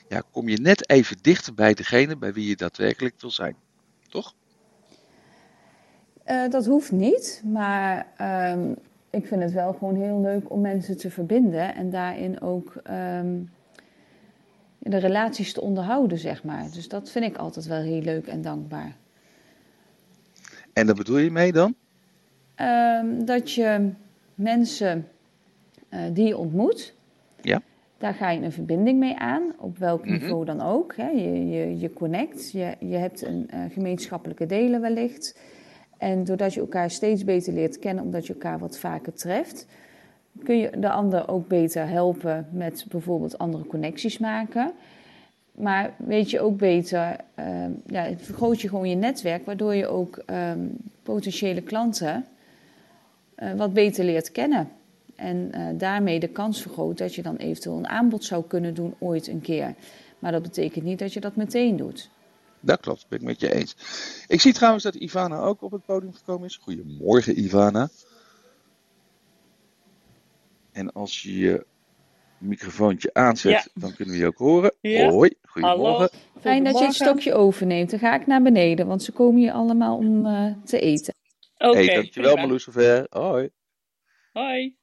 Ja, 0.10 0.24
kom 0.31 0.50
je 0.50 0.57
net 0.57 0.89
even 0.89 1.17
dichter 1.21 1.53
bij 1.53 1.74
degene 1.74 2.17
bij 2.17 2.33
wie 2.33 2.48
je 2.48 2.55
daadwerkelijk 2.55 3.21
wil 3.21 3.31
zijn. 3.31 3.55
Toch? 4.11 4.33
Uh, 6.27 6.49
dat 6.49 6.65
hoeft 6.65 6.91
niet. 6.91 7.43
Maar 7.45 8.07
um, 8.51 8.75
ik 9.09 9.27
vind 9.27 9.41
het 9.41 9.51
wel 9.51 9.73
gewoon 9.73 9.95
heel 9.95 10.21
leuk 10.21 10.49
om 10.51 10.61
mensen 10.61 10.97
te 10.97 11.09
verbinden. 11.09 11.75
En 11.75 11.89
daarin 11.89 12.41
ook 12.41 12.73
um, 12.75 13.49
de 14.77 14.97
relaties 14.97 15.53
te 15.53 15.61
onderhouden, 15.61 16.17
zeg 16.17 16.43
maar. 16.43 16.71
Dus 16.71 16.87
dat 16.87 17.09
vind 17.09 17.25
ik 17.25 17.37
altijd 17.37 17.65
wel 17.65 17.81
heel 17.81 18.01
leuk 18.01 18.27
en 18.27 18.41
dankbaar. 18.41 18.95
En 20.74 20.85
daar 20.85 20.95
bedoel 20.95 21.17
je 21.17 21.31
mee 21.31 21.51
dan? 21.51 21.75
Um, 22.55 23.25
dat 23.25 23.51
je 23.51 23.91
mensen 24.35 25.07
uh, 25.89 26.00
die 26.13 26.27
je 26.27 26.37
ontmoet, 26.37 26.93
ja. 27.41 27.61
Daar 28.01 28.14
ga 28.14 28.29
je 28.29 28.42
een 28.42 28.51
verbinding 28.51 29.00
mee 29.00 29.18
aan, 29.18 29.42
op 29.57 29.77
welk 29.77 30.05
mm 30.05 30.11
-hmm. 30.11 30.20
niveau 30.20 30.46
dan 30.46 30.61
ook. 30.61 30.96
Hè. 30.96 31.09
Je, 31.09 31.50
je, 31.50 31.79
je 31.79 31.94
connect, 31.94 32.51
je, 32.51 32.75
je 32.79 32.96
hebt 32.96 33.25
een 33.25 33.50
uh, 33.53 33.59
gemeenschappelijke 33.70 34.46
delen 34.46 34.81
wellicht. 34.81 35.40
En 35.98 36.24
doordat 36.24 36.53
je 36.53 36.59
elkaar 36.59 36.90
steeds 36.90 37.24
beter 37.24 37.53
leert 37.53 37.79
kennen, 37.79 38.03
omdat 38.03 38.27
je 38.27 38.33
elkaar 38.33 38.59
wat 38.59 38.77
vaker 38.77 39.14
treft, 39.14 39.68
kun 40.44 40.57
je 40.57 40.70
de 40.79 40.90
ander 40.90 41.29
ook 41.29 41.48
beter 41.48 41.87
helpen 41.87 42.48
met 42.51 42.85
bijvoorbeeld 42.90 43.37
andere 43.37 43.66
connecties 43.66 44.18
maken. 44.18 44.72
Maar 45.51 45.94
weet 45.98 46.29
je 46.29 46.40
ook 46.40 46.57
beter, 46.57 47.16
uh, 47.40 47.46
ja, 47.85 48.09
vergroot 48.18 48.61
je 48.61 48.70
gewoon 48.70 48.90
je 48.90 48.96
netwerk, 48.96 49.46
waardoor 49.46 49.75
je 49.75 49.87
ook 49.87 50.24
um, 50.25 50.77
potentiële 51.03 51.61
klanten 51.61 52.25
uh, 53.37 53.53
wat 53.53 53.74
beter 53.74 54.05
leert 54.05 54.31
kennen. 54.31 54.70
En 55.22 55.51
uh, 55.55 55.68
daarmee 55.77 56.20
de 56.20 56.27
kans 56.27 56.62
vergroot 56.62 56.98
dat 56.98 57.16
je 57.16 57.22
dan 57.22 57.36
eventueel 57.36 57.77
een 57.77 57.88
aanbod 57.88 58.24
zou 58.24 58.44
kunnen 58.48 58.74
doen 58.74 58.96
ooit 59.00 59.27
een 59.27 59.42
keer. 59.42 59.75
Maar 60.20 60.31
dat 60.31 60.42
betekent 60.42 60.86
niet 60.86 61.00
dat 61.00 61.14
je 61.14 61.20
dat 61.20 61.36
meteen 61.36 61.77
doet. 61.77 62.10
Dat 62.60 62.79
klopt, 62.79 63.05
ben 63.10 63.20
ik 63.20 63.25
met 63.25 63.40
je 63.40 63.53
eens. 63.53 63.75
Ik 64.27 64.42
zie 64.42 64.53
trouwens 64.53 64.84
dat 64.84 64.96
Ivana 64.96 65.40
ook 65.40 65.62
op 65.62 65.72
het 65.72 65.86
podium 65.86 66.14
gekomen 66.14 66.48
is. 66.48 66.55
Goedemorgen, 66.55 67.40
Ivana. 67.40 67.90
En 70.72 70.92
als 70.94 71.22
je 71.22 71.38
je 71.38 71.66
microfoontje 72.38 73.14
aanzet, 73.14 73.51
ja. 73.51 73.66
dan 73.74 73.94
kunnen 73.96 74.14
we 74.14 74.20
je 74.20 74.27
ook 74.27 74.38
horen. 74.38 74.74
Ja. 74.81 75.10
Hoi, 75.10 75.34
goedemorgen. 75.42 75.92
Hallo. 75.92 76.07
Fijn 76.40 76.64
dat 76.64 76.79
je 76.79 76.86
het 76.86 76.94
stokje 76.94 77.34
overneemt. 77.34 77.90
Dan 77.90 78.00
ga 78.00 78.16
ik 78.16 78.27
naar 78.27 78.42
beneden, 78.42 78.88
want 78.88 79.03
ze 79.03 79.12
komen 79.12 79.42
hier 79.42 79.51
allemaal 79.51 79.98
om 79.98 80.25
uh, 80.25 80.53
te 80.64 80.79
eten. 80.79 81.14
Oké, 81.57 81.70
okay, 81.70 81.86
hey, 81.86 81.96
dankjewel 81.96 82.36
Marloes. 82.36 82.66
Hoi. 83.10 83.50
Hoi. 84.31 84.79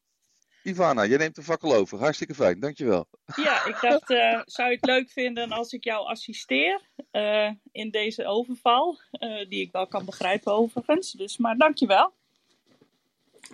Ivana, 0.69 1.07
jij 1.07 1.19
neemt 1.19 1.35
de 1.35 1.43
fakkel 1.43 1.75
over. 1.75 1.99
Hartstikke 1.99 2.35
fijn, 2.35 2.61
dankjewel. 2.61 3.09
Ja, 3.37 3.65
ik 3.65 3.79
dacht, 3.81 4.11
uh, 4.11 4.43
zou 4.45 4.69
je 4.69 4.75
het 4.75 4.85
leuk 4.85 5.11
vinden 5.11 5.53
als 5.53 5.73
ik 5.73 5.85
jou 5.85 6.07
assisteer 6.07 6.81
uh, 7.13 7.51
in 7.73 7.91
deze 7.91 8.27
overval? 8.27 9.01
Uh, 9.13 9.49
die 9.49 9.61
ik 9.61 9.73
wel 9.73 9.87
kan 9.87 10.05
begrijpen 10.05 10.53
overigens. 10.53 11.13
Dus, 11.13 11.37
maar 11.37 11.57
dankjewel. 11.57 12.15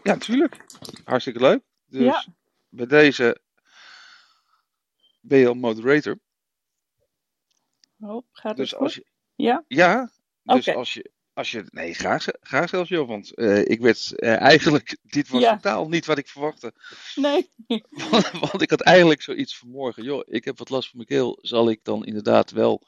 Ja, 0.02 0.12
natuurlijk. 0.12 0.64
Hartstikke 1.04 1.40
leuk. 1.40 1.62
Dus 1.86 2.02
ja. 2.02 2.24
bij 2.68 2.86
deze 2.86 3.40
ben 5.20 5.38
je 5.38 5.48
al 5.48 5.54
moderator. 5.54 6.18
Oh, 8.00 8.26
gaat 8.32 8.56
dus 8.56 8.70
het 8.70 8.80
als 8.80 8.94
je, 8.94 9.06
Ja? 9.34 9.64
Ja, 9.68 10.10
dus 10.42 10.68
okay. 10.68 10.74
als 10.74 10.94
je 10.94 11.10
als 11.34 11.50
je, 11.50 11.64
nee, 11.70 11.94
graag, 11.94 12.26
graag 12.40 12.68
zelfs 12.68 12.88
joh, 12.88 13.08
want 13.08 13.32
uh, 13.34 13.68
ik 13.68 13.80
werd 13.80 14.12
uh, 14.16 14.40
eigenlijk, 14.40 14.96
dit 15.02 15.28
was 15.28 15.40
ja. 15.40 15.54
totaal 15.54 15.88
niet 15.88 16.06
wat 16.06 16.18
ik 16.18 16.28
verwachtte. 16.28 16.72
Nee. 17.14 17.50
want, 18.10 18.30
want, 18.30 18.62
ik 18.62 18.70
had 18.70 18.80
eigenlijk 18.80 19.22
zoiets 19.22 19.58
vanmorgen, 19.58 20.02
joh, 20.02 20.22
ik 20.26 20.44
heb 20.44 20.58
wat 20.58 20.70
last 20.70 20.88
van 20.88 20.96
mijn 20.96 21.08
keel, 21.08 21.38
zal 21.40 21.70
ik 21.70 21.80
dan 21.82 22.04
inderdaad 22.04 22.50
wel 22.50 22.82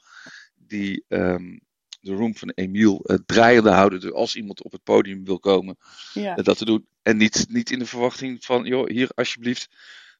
die, 0.55 1.05
um, 1.07 1.61
de 1.99 2.13
room 2.13 2.35
van 2.35 2.51
Emiel 2.55 3.01
uh, 3.03 3.17
draaiende 3.25 3.71
houden, 3.71 3.99
dus 3.99 4.11
als 4.11 4.35
iemand 4.35 4.63
op 4.63 4.71
het 4.71 4.83
podium 4.83 5.25
wil 5.25 5.39
komen, 5.39 5.77
ja. 6.13 6.35
dat 6.35 6.57
te 6.57 6.65
doen. 6.65 6.87
En 7.01 7.17
niet, 7.17 7.45
niet 7.49 7.71
in 7.71 7.79
de 7.79 7.85
verwachting 7.85 8.45
van, 8.45 8.65
joh, 8.65 8.89
hier 8.89 9.09
alsjeblieft, 9.15 9.69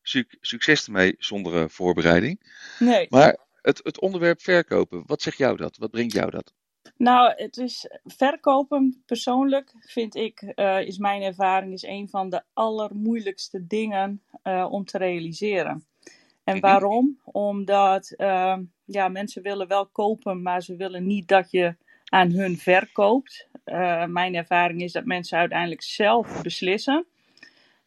suc 0.02 0.26
succes 0.42 0.86
ermee 0.86 1.16
zonder 1.18 1.70
voorbereiding. 1.70 2.54
Nee. 2.80 3.08
Maar 3.10 3.38
het, 3.62 3.80
het 3.84 4.00
onderwerp 4.00 4.42
verkopen, 4.42 5.04
wat 5.06 5.22
zegt 5.22 5.38
jou 5.38 5.58
dat? 5.58 5.78
Wat 5.78 5.92
brengt 5.92 6.14
jou 6.14 6.30
dat? 6.30 6.54
Nou, 6.98 7.34
het 7.36 7.58
is 7.58 7.90
verkopen 8.06 9.04
persoonlijk, 9.06 9.74
vind 9.80 10.16
ik, 10.16 10.54
uh, 10.56 10.82
is 10.82 10.98
mijn 10.98 11.22
ervaring, 11.22 11.74
is 11.74 11.84
een 11.84 12.10
van 12.10 12.30
de 12.30 12.42
allermoeilijkste 12.54 13.68
dingen 13.68 14.22
uh, 14.44 14.68
om 14.70 14.86
te 14.86 14.98
realiseren. 14.98 15.86
En 16.44 16.60
waarom? 16.60 17.20
Omdat 17.24 18.14
uh, 18.18 18.58
ja, 18.86 19.08
mensen 19.08 19.42
willen 19.42 19.68
wel 19.68 19.86
kopen, 19.86 20.42
maar 20.42 20.62
ze 20.62 20.76
willen 20.76 21.08
niet 21.08 21.28
dat 21.28 21.52
je 21.52 21.76
aan 22.06 22.32
hun 22.32 22.58
verkoopt. 22.58 23.48
mijn 24.08 24.36
ervaring 24.36 24.82
is 24.82 24.92
dat 24.92 25.06
mensen 25.06 25.38
uiteindelijk 25.38 25.82
zelf 25.82 26.42
beslissen. 26.42 27.06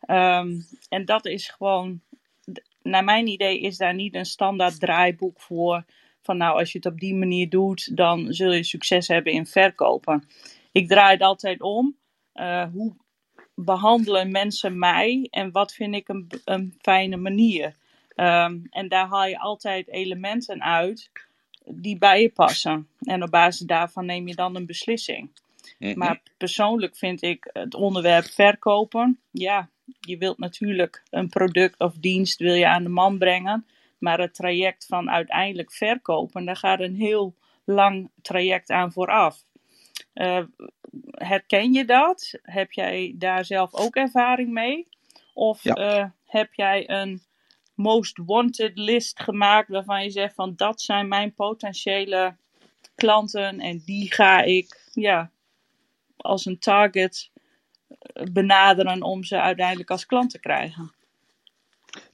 Um, 0.07 0.67
en 0.89 1.05
dat 1.05 1.27
is 1.27 1.49
gewoon, 1.49 2.01
naar 2.83 3.05
mijn 3.05 3.27
idee, 3.27 3.61
is 3.61 3.77
daar 3.77 3.95
niet 3.95 4.15
een 4.15 4.27
standaard 4.27 4.81
draaiboek 4.81 5.41
voor 5.41 5.85
van 6.23 6.37
nou, 6.37 6.59
als 6.59 6.73
je 6.73 6.79
het 6.79 6.93
op 6.93 7.01
die 7.01 7.15
manier 7.15 7.49
doet, 7.49 7.97
dan 7.97 8.33
zul 8.33 8.53
je 8.53 8.65
succes 8.65 9.09
hebben 9.09 9.33
in 9.33 9.47
verkopen. 9.47 10.25
Ik 10.73 10.89
draai 10.89 11.13
het 11.13 11.23
altijd 11.23 11.61
om. 11.61 11.97
Uh, 12.35 12.67
hoe 12.73 12.97
behandelen 13.55 14.31
mensen 14.31 14.79
mij 14.79 15.27
en 15.31 15.51
wat 15.51 15.73
vind 15.73 15.95
ik 15.95 16.09
een, 16.09 16.27
een 16.45 16.75
fijne 16.81 17.17
manier? 17.17 17.75
Um, 18.17 18.67
en 18.71 18.89
daar 18.89 19.07
haal 19.07 19.27
je 19.27 19.39
altijd 19.39 19.89
elementen 19.89 20.63
uit 20.63 21.11
die 21.65 21.99
bij 21.99 22.23
je 22.23 22.31
passen. 22.31 22.89
En 23.01 23.23
op 23.23 23.31
basis 23.31 23.67
daarvan 23.67 24.07
neem 24.07 24.29
je 24.29 24.35
dan 24.35 24.57
een 24.57 24.67
beslissing. 24.67 25.31
Mm 25.79 25.89
-hmm. 25.89 25.99
Maar 25.99 26.23
persoonlijk 26.37 26.97
vind 26.97 27.23
ik 27.23 27.51
het 27.53 27.75
onderwerp 27.75 28.25
verkopen. 28.25 29.19
Ja, 29.31 29.69
je 30.01 30.17
wilt 30.17 30.39
natuurlijk 30.39 31.03
een 31.11 31.29
product 31.29 31.79
of 31.79 31.95
dienst 31.95 32.39
wil 32.39 32.55
je 32.55 32.69
aan 32.69 32.83
de 32.83 32.89
man 32.89 33.19
brengen. 33.19 33.67
Maar 34.01 34.21
het 34.21 34.35
traject 34.35 34.87
van 34.87 35.11
uiteindelijk 35.11 35.73
verkopen, 35.73 36.45
daar 36.45 36.57
gaat 36.57 36.81
een 36.81 36.95
heel 36.95 37.37
lang 37.65 38.11
traject 38.23 38.71
aan 38.71 38.93
vooraf. 38.93 39.43
Uh, 40.15 40.45
herken 41.11 41.73
je 41.73 41.85
dat? 41.85 42.39
Heb 42.43 42.73
jij 42.73 43.15
daar 43.17 43.45
zelf 43.45 43.75
ook 43.75 43.97
ervaring 43.97 44.53
mee? 44.53 44.89
Of 45.35 45.63
ja. 45.63 46.15
heb 46.25 46.55
jij 46.55 46.91
een 46.91 47.23
most 47.75 48.21
wanted 48.25 48.79
list 48.79 49.21
gemaakt 49.21 49.69
waarvan 49.69 50.03
je 50.03 50.11
zegt 50.11 50.35
van 50.35 50.53
dat 50.57 50.81
zijn 50.81 51.09
mijn 51.09 51.35
potentiële 51.35 52.37
klanten 52.95 53.61
en 53.61 53.83
die 53.85 54.13
ga 54.13 54.43
ik 54.43 54.91
ja, 54.93 55.31
als 56.17 56.45
een 56.45 56.59
target 56.59 57.31
benaderen 58.33 59.03
om 59.03 59.25
ze 59.25 59.41
uiteindelijk 59.41 59.91
als 59.91 60.07
klant 60.07 60.31
te 60.31 60.41
krijgen? 60.41 60.93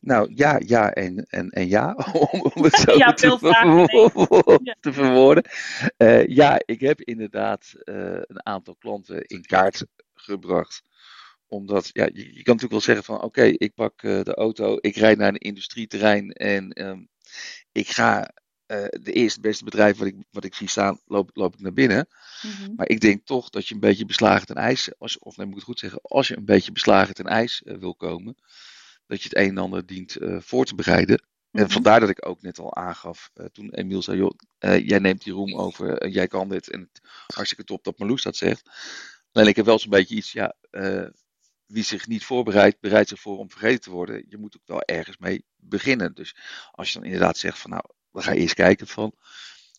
Nou 0.06 0.32
ja, 0.34 0.60
ja 0.64 0.92
en, 0.92 1.26
en, 1.28 1.50
en 1.50 1.68
ja, 1.68 1.94
om 2.54 2.62
het 2.62 2.74
zo 2.74 2.96
ja, 3.04 3.12
te, 3.12 3.38
vragen, 3.38 3.86
te 4.80 4.92
verwoorden. 4.92 5.44
Uh, 5.98 6.26
ja, 6.26 6.60
ik 6.64 6.80
heb 6.80 7.00
inderdaad 7.00 7.72
uh, 7.84 8.20
een 8.22 8.46
aantal 8.46 8.76
klanten 8.76 9.22
in 9.24 9.42
kaart 9.42 9.86
gebracht 10.14 10.82
omdat 11.46 11.90
ja, 11.92 12.04
je, 12.04 12.34
je, 12.34 12.42
kan 12.42 12.54
natuurlijk 12.54 12.70
wel 12.70 12.80
zeggen 12.80 13.04
van 13.04 13.22
oké, 13.22 13.42
ik 13.42 13.74
pak 13.74 14.02
uh, 14.02 14.22
de 14.22 14.34
auto, 14.34 14.76
ik 14.80 14.96
rijd 14.96 15.18
naar 15.18 15.28
een 15.28 15.36
industrieterrein 15.36 16.32
en 16.32 16.86
um, 16.86 17.08
ik 17.72 17.88
ga 17.88 18.30
de 18.90 19.12
eerste 19.12 19.40
beste 19.40 19.64
bedrijf 19.64 19.98
wat 19.98 20.06
ik, 20.06 20.16
wat 20.30 20.44
ik 20.44 20.54
zie 20.54 20.68
staan, 20.68 21.00
loop, 21.06 21.30
loop 21.32 21.54
ik 21.54 21.60
naar 21.60 21.72
binnen. 21.72 22.08
Mm-hmm. 22.42 22.74
Maar 22.74 22.88
ik 22.88 23.00
denk 23.00 23.26
toch 23.26 23.50
dat 23.50 23.68
je 23.68 23.74
een 23.74 23.80
beetje 23.80 24.06
beslagen 24.06 24.46
ten 24.46 24.56
ijs, 24.56 24.98
als, 24.98 25.18
of 25.18 25.36
nee 25.36 25.46
moet 25.46 25.54
ik 25.54 25.60
het 25.60 25.70
goed 25.70 25.78
zeggen, 25.78 26.00
als 26.02 26.28
je 26.28 26.36
een 26.36 26.44
beetje 26.44 26.72
beslagen 26.72 27.14
ten 27.14 27.26
ijs 27.26 27.62
wil 27.64 27.94
komen, 27.94 28.36
dat 29.06 29.22
je 29.22 29.28
het 29.28 29.38
een 29.38 29.48
en 29.48 29.58
ander 29.58 29.86
dient 29.86 30.16
voor 30.20 30.64
te 30.64 30.74
bereiden. 30.74 31.22
En 31.50 31.70
vandaar 31.70 32.00
dat 32.00 32.08
ik 32.08 32.28
ook 32.28 32.42
net 32.42 32.58
al 32.58 32.74
aangaf, 32.74 33.30
toen 33.52 33.74
Emiel 33.74 34.02
zei, 34.02 34.16
joh, 34.16 34.30
jij 34.86 34.98
neemt 34.98 35.24
die 35.24 35.32
roem 35.32 35.54
over, 35.54 35.98
en 35.98 36.10
jij 36.10 36.26
kan 36.26 36.48
dit. 36.48 36.70
En 36.70 36.80
het, 36.80 37.00
hartstikke 37.26 37.64
top 37.64 37.84
dat 37.84 37.98
Marloes 37.98 38.22
dat 38.22 38.36
zegt. 38.36 38.70
Alleen 39.32 39.48
ik 39.48 39.56
heb 39.56 39.64
wel 39.64 39.78
zo'n 39.78 39.90
beetje 39.90 40.14
iets, 40.14 40.32
ja, 40.32 40.54
wie 41.66 41.82
zich 41.82 42.06
niet 42.06 42.24
voorbereidt, 42.24 42.80
bereidt 42.80 43.08
zich 43.08 43.20
voor 43.20 43.38
om 43.38 43.50
vergeten 43.50 43.80
te 43.80 43.90
worden. 43.90 44.24
Je 44.28 44.36
moet 44.36 44.56
ook 44.56 44.66
wel 44.66 44.82
ergens 44.82 45.18
mee 45.18 45.44
beginnen. 45.56 46.14
Dus 46.14 46.36
als 46.70 46.88
je 46.88 46.94
dan 46.94 47.04
inderdaad 47.04 47.38
zegt 47.38 47.58
van 47.58 47.70
nou, 47.70 47.82
we 48.10 48.22
gaan 48.22 48.34
eerst 48.34 48.54
kijken 48.54 48.86
van 48.86 49.14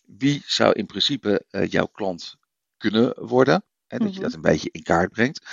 wie 0.06 0.44
zou 0.46 0.74
in 0.74 0.86
principe 0.86 1.46
jouw 1.70 1.88
klant 1.88 2.36
kunnen 2.78 3.26
worden. 3.26 3.63
Hè, 3.88 3.98
dat 3.98 4.13
je 4.13 4.20
dat 4.20 4.34
een 4.34 4.42
beetje 4.42 4.70
in 4.72 4.84
kaart 4.84 5.12
brengt. 5.12 5.46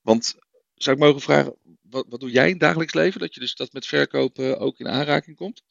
Want 0.00 0.34
zou 0.74 0.96
ik 0.96 1.02
mogen 1.02 1.20
vragen, 1.20 1.56
wat, 1.90 2.06
wat 2.08 2.20
doe 2.20 2.30
jij 2.30 2.44
in 2.44 2.50
het 2.50 2.60
dagelijks 2.60 2.94
leven? 2.94 3.20
Dat 3.20 3.34
je 3.34 3.40
dus 3.40 3.54
dat 3.54 3.72
met 3.72 3.86
verkopen 3.86 4.58
ook 4.58 4.78
in 4.78 4.88
aanraking 4.88 5.36
komt? 5.36 5.62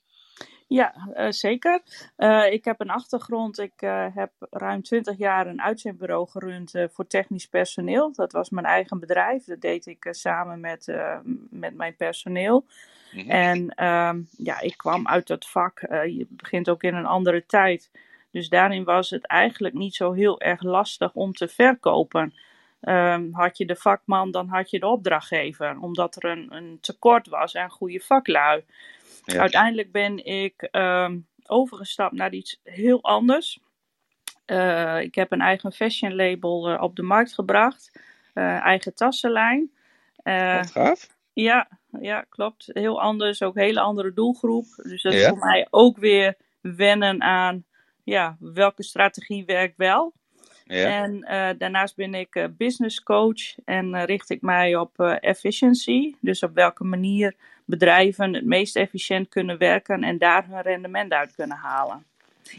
Ja, 0.67 1.10
uh, 1.13 1.32
zeker. 1.32 1.82
Uh, 2.17 2.51
ik 2.51 2.65
heb 2.65 2.80
een 2.80 2.89
achtergrond. 2.89 3.60
Ik 3.60 3.82
uh, 3.82 4.06
heb 4.13 4.32
ruim 4.49 4.82
20 4.82 5.17
jaar 5.17 5.47
een 5.47 5.62
uitzendbureau 5.62 6.30
gerund 6.30 6.71
voor 6.91 7.08
technisch 7.08 7.45
personeel. 7.45 8.13
Dat 8.13 8.32
was 8.32 8.49
mijn 8.49 8.65
eigen 8.65 8.99
bedrijf. 8.99 9.43
Dat 9.43 9.62
deed 9.62 9.86
ik 9.86 10.08
samen 10.10 10.60
met, 10.60 10.95
met 11.49 11.75
mijn 11.75 11.95
personeel. 11.95 12.65
Mm-hmm. 13.12 13.30
En 13.32 13.69
ehm, 13.69 14.21
ja, 14.38 14.62
ik 14.62 14.78
kwam 14.78 15.08
uit 15.08 15.28
dat 15.28 15.47
vak. 15.47 15.80
je 15.89 16.25
begint 16.30 16.69
ook 16.69 16.84
in 16.84 16.95
een 16.95 17.06
andere 17.06 17.45
tijd. 17.45 17.89
Dus 18.32 18.49
daarin 18.49 18.84
was 18.84 19.10
het 19.10 19.28
eigenlijk 19.28 19.73
niet 19.73 19.95
zo 19.95 20.12
heel 20.12 20.41
erg 20.41 20.62
lastig 20.62 21.13
om 21.13 21.34
te 21.34 21.47
verkopen. 21.47 22.34
Um, 22.88 23.34
had 23.34 23.58
je 23.58 23.65
de 23.65 23.76
vakman, 23.76 24.32
dan 24.32 24.48
had 24.48 24.69
je 24.69 24.80
de 24.80 24.88
opdrachtgever. 24.88 25.78
Omdat 25.80 26.15
er 26.15 26.30
een, 26.32 26.56
een 26.56 26.78
tekort 26.82 27.28
was 27.28 27.56
aan 27.56 27.69
goede 27.69 28.00
vaklui. 28.00 28.63
Ja. 29.24 29.39
Uiteindelijk 29.39 29.91
ben 29.91 30.26
ik 30.26 30.67
um, 30.71 31.28
overgestapt 31.45 32.13
naar 32.13 32.34
iets 32.34 32.60
heel 32.63 33.04
anders. 33.04 33.60
Uh, 34.45 35.02
ik 35.02 35.15
heb 35.15 35.32
een 35.32 35.41
eigen 35.41 35.71
fashion 35.71 36.15
label 36.15 36.71
uh, 36.71 36.82
op 36.82 36.95
de 36.95 37.04
markt 37.04 37.34
gebracht. 37.34 38.00
Uh, 38.34 38.60
eigen 38.60 38.95
tassenlijn. 38.95 39.71
Wat 40.24 40.71
gaaf. 40.71 41.08
Ja, 41.34 41.67
ja, 42.02 42.26
klopt. 42.30 42.69
Heel 42.74 43.02
anders. 43.02 43.41
Ook 43.41 43.56
een 43.56 43.63
hele 43.63 43.80
andere 43.80 44.13
doelgroep. 44.13 44.65
Dus 44.76 45.02
dat 45.02 45.13
is 45.13 45.21
ja. 45.21 45.30
voor 45.30 45.38
mij 45.38 45.67
ook 45.69 45.98
weer 45.98 46.38
wennen 46.62 47.21
aan 47.21 47.65
ja, 48.04 48.38
welke 48.39 48.84
strategie 48.84 49.45
werkt 49.45 49.78
wel. 49.78 50.13
Ja. 50.67 51.04
En 51.04 51.19
daarnaast 51.58 51.95
ben 51.95 52.13
ik 52.13 52.49
business 52.58 53.04
coach 53.04 53.60
en 53.65 54.06
richt 54.06 54.30
ik 54.30 54.41
mij 54.41 54.75
op 54.75 54.99
efficiency. 54.99 56.13
Dus 56.19 56.43
op 56.43 56.54
welke 56.54 56.84
manier 56.84 57.36
bedrijven 57.65 58.34
het 58.34 58.45
meest 58.45 58.75
efficiënt 58.75 59.30
kunnen 59.30 59.58
werken 59.58 60.04
en 60.04 60.17
daar 60.17 60.47
hun 60.47 60.62
rendement 60.62 61.12
uit 61.12 61.36
kunnen 61.36 61.58
halen. 61.58 62.06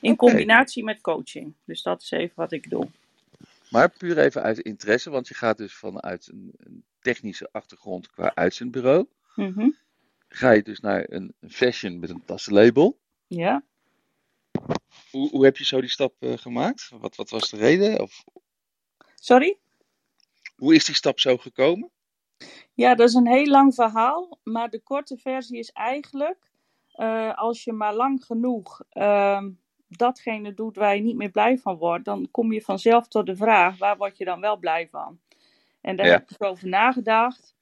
In 0.00 0.12
okay. 0.12 0.28
combinatie 0.28 0.84
met 0.84 1.00
coaching. 1.00 1.54
Dus 1.64 1.82
dat 1.82 2.02
is 2.02 2.10
even 2.10 2.34
wat 2.34 2.52
ik 2.52 2.70
doe. 2.70 2.88
Maar 3.70 3.90
puur 3.90 4.18
even 4.18 4.42
uit 4.42 4.58
interesse, 4.58 5.10
want 5.10 5.28
je 5.28 5.34
gaat 5.34 5.58
dus 5.58 5.74
vanuit 5.74 6.28
een, 6.32 6.52
een 6.56 6.84
technische 7.00 7.48
achtergrond 7.52 8.10
qua 8.10 8.34
uitzendbureau. 8.34 9.06
Mm 9.34 9.52
-hmm. 9.52 9.76
Ga 10.28 10.50
je 10.50 10.62
dus 10.62 10.80
naar 10.80 11.04
een, 11.08 11.34
een 11.40 11.50
fashion 11.50 11.98
met 11.98 12.10
een 12.10 12.24
tassenlabel. 12.24 12.98
Ja. 13.26 13.62
Hoe, 15.10 15.30
hoe 15.30 15.44
heb 15.44 15.56
je 15.56 15.64
zo 15.64 15.80
die 15.80 15.90
stap 15.90 16.14
uh, 16.20 16.32
gemaakt? 16.36 16.90
Wat, 17.00 17.16
wat 17.16 17.30
was 17.30 17.50
de 17.50 17.56
reden? 17.56 18.00
Of... 18.00 18.24
Sorry? 19.14 19.58
Hoe 20.56 20.74
is 20.74 20.84
die 20.84 20.94
stap 20.94 21.20
zo 21.20 21.36
gekomen? 21.36 21.90
Ja, 22.74 22.94
dat 22.94 23.08
is 23.08 23.14
een 23.14 23.26
heel 23.26 23.46
lang 23.46 23.74
verhaal, 23.74 24.38
maar 24.42 24.70
de 24.70 24.80
korte 24.80 25.16
versie 25.16 25.58
is 25.58 25.70
eigenlijk, 25.70 26.50
uh, 26.94 27.34
als 27.34 27.64
je 27.64 27.72
maar 27.72 27.94
lang 27.94 28.24
genoeg 28.24 28.82
uh, 28.92 29.44
datgene 29.88 30.54
doet 30.54 30.76
waar 30.76 30.96
je 30.96 31.02
niet 31.02 31.16
meer 31.16 31.30
blij 31.30 31.58
van 31.58 31.76
wordt, 31.76 32.04
dan 32.04 32.28
kom 32.30 32.52
je 32.52 32.62
vanzelf 32.62 33.08
tot 33.08 33.26
de 33.26 33.36
vraag, 33.36 33.78
waar 33.78 33.96
word 33.96 34.18
je 34.18 34.24
dan 34.24 34.40
wel 34.40 34.56
blij 34.56 34.88
van? 34.88 35.18
En 35.80 35.96
daar 35.96 36.06
ja. 36.06 36.12
heb 36.12 36.30
ik 36.30 36.42
over 36.42 36.68
nagedacht. 36.68 37.54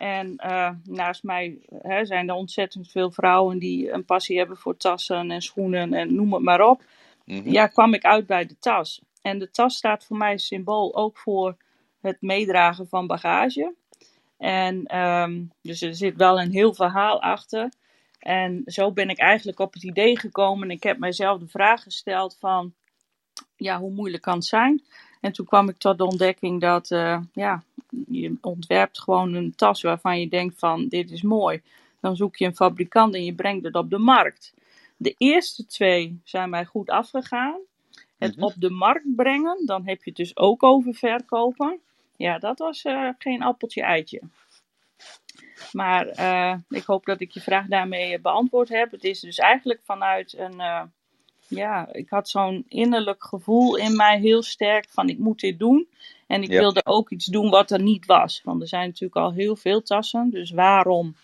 En 0.00 0.40
uh, 0.46 0.70
naast 0.84 1.22
mij 1.22 1.58
hè, 1.82 2.04
zijn 2.04 2.28
er 2.28 2.34
ontzettend 2.34 2.90
veel 2.90 3.10
vrouwen 3.10 3.58
die 3.58 3.92
een 3.92 4.04
passie 4.04 4.38
hebben 4.38 4.56
voor 4.56 4.76
tassen 4.76 5.30
en 5.30 5.42
schoenen 5.42 5.92
en 5.92 6.14
noem 6.14 6.32
het 6.32 6.42
maar 6.42 6.60
op. 6.60 6.82
Mm-hmm. 7.24 7.52
Ja, 7.52 7.66
kwam 7.66 7.94
ik 7.94 8.04
uit 8.04 8.26
bij 8.26 8.46
de 8.46 8.58
tas. 8.58 9.02
En 9.22 9.38
de 9.38 9.50
tas 9.50 9.76
staat 9.76 10.04
voor 10.04 10.16
mij 10.16 10.38
symbool 10.38 10.96
ook 10.96 11.18
voor 11.18 11.56
het 12.00 12.16
meedragen 12.20 12.88
van 12.88 13.06
bagage. 13.06 13.74
En 14.38 14.98
um, 14.98 15.52
dus 15.62 15.82
er 15.82 15.94
zit 15.94 16.16
wel 16.16 16.40
een 16.40 16.52
heel 16.52 16.74
verhaal 16.74 17.22
achter. 17.22 17.72
En 18.18 18.62
zo 18.64 18.92
ben 18.92 19.08
ik 19.08 19.18
eigenlijk 19.18 19.58
op 19.58 19.72
het 19.72 19.82
idee 19.82 20.18
gekomen. 20.18 20.70
Ik 20.70 20.82
heb 20.82 20.98
mijzelf 20.98 21.38
de 21.38 21.48
vraag 21.48 21.82
gesteld 21.82 22.36
van, 22.38 22.74
ja, 23.56 23.78
hoe 23.78 23.92
moeilijk 23.92 24.22
kan 24.22 24.34
het 24.34 24.44
zijn? 24.44 24.82
En 25.20 25.32
toen 25.32 25.46
kwam 25.46 25.68
ik 25.68 25.76
tot 25.76 25.98
de 25.98 26.04
ontdekking 26.04 26.60
dat, 26.60 26.90
uh, 26.90 27.18
ja, 27.32 27.62
je 28.08 28.36
ontwerpt 28.40 29.00
gewoon 29.00 29.34
een 29.34 29.54
tas 29.54 29.82
waarvan 29.82 30.20
je 30.20 30.28
denkt 30.28 30.58
van, 30.58 30.88
dit 30.88 31.10
is 31.10 31.22
mooi. 31.22 31.62
Dan 32.00 32.16
zoek 32.16 32.36
je 32.36 32.44
een 32.44 32.56
fabrikant 32.56 33.14
en 33.14 33.24
je 33.24 33.34
brengt 33.34 33.64
het 33.64 33.74
op 33.74 33.90
de 33.90 33.98
markt. 33.98 34.54
De 34.96 35.14
eerste 35.18 35.66
twee 35.66 36.20
zijn 36.24 36.50
mij 36.50 36.64
goed 36.64 36.90
afgegaan. 36.90 37.60
Het 38.18 38.36
mm-hmm. 38.36 38.44
op 38.44 38.54
de 38.56 38.70
markt 38.70 39.14
brengen, 39.16 39.66
dan 39.66 39.86
heb 39.86 40.02
je 40.02 40.10
het 40.10 40.18
dus 40.18 40.36
ook 40.36 40.62
over 40.62 40.94
verkopen. 40.94 41.80
Ja, 42.16 42.38
dat 42.38 42.58
was 42.58 42.84
uh, 42.84 43.08
geen 43.18 43.42
appeltje 43.42 43.82
eitje. 43.82 44.20
Maar 45.72 46.18
uh, 46.18 46.54
ik 46.68 46.84
hoop 46.84 47.04
dat 47.04 47.20
ik 47.20 47.30
je 47.30 47.40
vraag 47.40 47.66
daarmee 47.66 48.20
beantwoord 48.20 48.68
heb. 48.68 48.90
Het 48.90 49.04
is 49.04 49.20
dus 49.20 49.38
eigenlijk 49.38 49.80
vanuit 49.84 50.38
een. 50.38 50.54
Uh, 50.54 50.82
ja, 51.50 51.92
ik 51.92 52.10
had 52.10 52.28
zo'n 52.28 52.64
innerlijk 52.68 53.24
gevoel 53.24 53.76
in 53.76 53.96
mij 53.96 54.18
heel 54.18 54.42
sterk 54.42 54.88
van 54.90 55.08
ik 55.08 55.18
moet 55.18 55.40
dit 55.40 55.58
doen. 55.58 55.88
En 56.26 56.42
ik 56.42 56.50
ja. 56.50 56.58
wilde 56.58 56.84
ook 56.84 57.10
iets 57.10 57.26
doen 57.26 57.50
wat 57.50 57.70
er 57.70 57.82
niet 57.82 58.06
was. 58.06 58.40
Want 58.44 58.62
er 58.62 58.68
zijn 58.68 58.86
natuurlijk 58.86 59.16
al 59.16 59.32
heel 59.32 59.56
veel 59.56 59.82
tassen. 59.82 60.30
Dus 60.30 60.50
waarom 60.50 61.16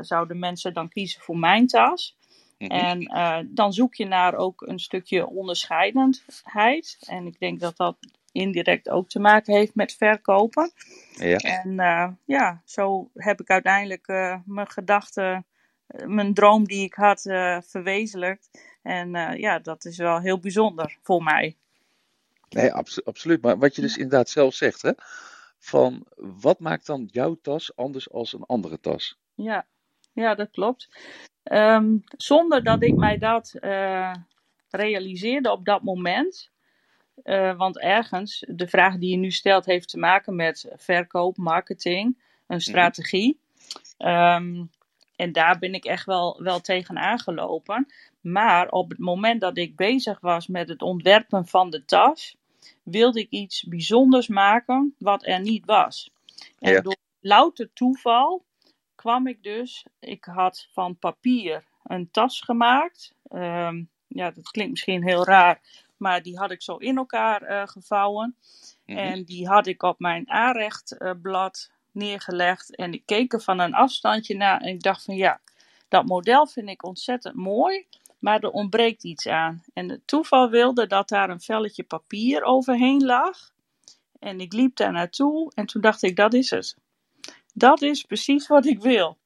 zouden 0.00 0.38
mensen 0.38 0.74
dan 0.74 0.88
kiezen 0.88 1.20
voor 1.20 1.38
mijn 1.38 1.66
tas? 1.66 2.16
Mm-hmm. 2.58 2.78
En 2.78 3.02
uh, 3.02 3.38
dan 3.46 3.72
zoek 3.72 3.94
je 3.94 4.06
naar 4.06 4.34
ook 4.34 4.60
een 4.60 4.78
stukje 4.78 5.26
onderscheidendheid. 5.26 6.98
En 7.06 7.26
ik 7.26 7.38
denk 7.38 7.60
dat 7.60 7.76
dat 7.76 7.96
indirect 8.32 8.88
ook 8.88 9.08
te 9.08 9.18
maken 9.18 9.54
heeft 9.54 9.74
met 9.74 9.94
verkopen. 9.94 10.72
Ja. 11.12 11.36
En 11.36 11.70
uh, 11.70 12.08
ja, 12.24 12.62
zo 12.64 13.10
heb 13.14 13.40
ik 13.40 13.50
uiteindelijk 13.50 14.06
mijn 14.44 14.70
gedachten, 14.70 15.46
mijn 16.06 16.34
droom 16.34 16.64
die 16.64 16.84
ik 16.84 16.94
had, 16.94 17.20
verwezenlijkt. 17.66 18.50
En 18.82 19.10
ja, 19.38 19.58
dat 19.58 19.84
is 19.84 19.96
wel 19.96 20.20
heel 20.20 20.38
bijzonder 20.38 20.98
voor 21.02 21.22
mij. 21.22 21.56
Nee, 22.48 22.72
abso 22.72 23.00
absoluut. 23.04 23.42
Maar 23.42 23.58
wat 23.58 23.76
je 23.76 23.82
dus 23.82 23.96
inderdaad 23.96 24.28
zelf 24.28 24.54
zegt, 24.54 24.82
hè? 24.82 24.92
Van 25.58 26.06
wat 26.16 26.58
maakt 26.58 26.86
dan 26.86 27.08
jouw 27.10 27.38
tas 27.42 27.76
anders 27.76 28.10
als 28.10 28.32
een 28.32 28.44
andere 28.46 28.80
tas? 28.80 29.18
Ja, 29.34 29.66
ja 30.12 30.34
dat 30.34 30.50
klopt. 30.50 30.88
Um, 31.44 32.02
zonder 32.16 32.64
dat 32.64 32.82
ik 32.82 32.96
mij 32.96 33.18
dat 33.18 33.54
uh, 33.60 34.14
realiseerde 34.70 35.50
op 35.50 35.64
dat 35.64 35.82
moment. 35.82 36.50
Uh, 37.24 37.56
want 37.56 37.78
ergens, 37.78 38.44
de 38.48 38.68
vraag 38.68 38.96
die 38.96 39.10
je 39.10 39.16
nu 39.16 39.30
stelt, 39.30 39.64
heeft 39.64 39.88
te 39.88 39.98
maken 39.98 40.36
met 40.36 40.72
verkoop, 40.76 41.36
marketing, 41.36 42.18
een 42.46 42.60
strategie. 42.60 43.40
Mm 43.98 44.08
-hmm. 44.08 44.60
um, 44.60 44.70
En 45.22 45.32
daar 45.32 45.58
ben 45.58 45.74
ik 45.74 45.84
echt 45.84 46.06
wel, 46.06 46.42
wel 46.42 46.60
tegen 46.60 46.98
aangelopen. 46.98 47.86
Maar 48.20 48.68
op 48.68 48.90
het 48.90 48.98
moment 48.98 49.40
dat 49.40 49.56
ik 49.56 49.76
bezig 49.76 50.20
was 50.20 50.46
met 50.46 50.68
het 50.68 50.82
ontwerpen 50.82 51.46
van 51.46 51.70
de 51.70 51.84
tas, 51.84 52.36
wilde 52.82 53.20
ik 53.20 53.30
iets 53.30 53.62
bijzonders 53.62 54.28
maken 54.28 54.94
wat 54.98 55.26
er 55.26 55.40
niet 55.40 55.64
was. 55.64 56.10
En 56.58 56.72
Ja. 56.72 56.80
door 56.80 56.96
louter 57.20 57.70
toeval 57.72 58.44
kwam 58.94 59.26
ik 59.26 59.42
dus, 59.42 59.86
ik 60.00 60.24
had 60.24 60.68
van 60.72 60.98
papier 60.98 61.64
een 61.82 62.10
tas 62.10 62.40
gemaakt. 62.40 63.14
Ehm, 63.28 63.84
ja, 64.06 64.30
dat 64.30 64.50
klinkt 64.50 64.70
misschien 64.72 65.02
heel 65.02 65.24
raar, 65.24 65.60
maar 65.96 66.22
die 66.22 66.38
had 66.38 66.50
ik 66.50 66.62
zo 66.62 66.76
in 66.76 66.96
elkaar 66.96 67.42
eh, 67.42 67.66
gevouwen. 67.66 68.36
Mhm. 68.86 68.98
En 68.98 69.24
die 69.24 69.48
had 69.48 69.66
ik 69.66 69.82
op 69.82 69.98
mijn 69.98 70.30
aanrechtblad 70.30 71.70
neergelegd. 71.94 72.76
En 72.76 72.92
ik 72.92 73.02
keek 73.06 73.32
er 73.32 73.40
van 73.40 73.58
een 73.58 73.74
afstandje 73.74 74.36
naar 74.36 74.60
en 74.60 74.68
ik 74.68 74.82
dacht 74.82 75.04
van 75.04 75.16
ja, 75.16 75.40
dat 75.88 76.06
model 76.06 76.46
vind 76.46 76.68
ik 76.68 76.84
ontzettend 76.86 77.34
mooi. 77.34 77.86
Maar 78.18 78.40
er 78.40 78.50
ontbreekt 78.50 79.04
iets 79.04 79.26
aan. 79.26 79.62
En 79.72 79.88
het 79.88 80.06
toeval 80.06 80.50
wilde 80.50 80.86
dat 80.86 81.08
daar 81.08 81.30
een 81.30 81.40
velletje 81.40 81.82
papier 81.82 82.42
overheen 82.42 83.04
lag. 83.04 83.50
En 84.18 84.40
ik 84.40 84.52
liep 84.52 84.76
daar 84.76 84.92
naartoe 84.92 85.52
en 85.54 85.66
toen 85.66 85.80
dacht 85.80 86.02
ik, 86.02 86.16
dat 86.16 86.34
is 86.34 86.50
het. 86.50 86.76
Dat 87.54 87.82
is 87.82 88.02
precies 88.02 88.46
wat 88.46 88.66
ik 88.66 88.80
wil. 88.80 89.18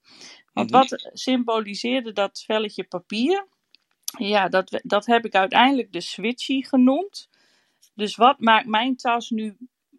Want 0.52 0.70
Mhm. 0.70 0.79
wat 0.79 1.11
symboliseerde 1.12 2.12
dat 2.12 2.42
velletje 2.46 2.85
papier? 2.85 3.46
Ja, 4.18 4.48
dat, 4.48 4.81
dat 4.83 5.07
heb 5.07 5.24
ik 5.24 5.35
uiteindelijk 5.35 5.92
de 5.92 6.00
switchy 6.00 6.62
genoemd. 6.62 7.29
Dus 7.94 8.16
wat 8.16 8.40
maakt 8.40 8.66
mijn 8.66 8.96
tas 8.96 9.31
nu 9.31 9.57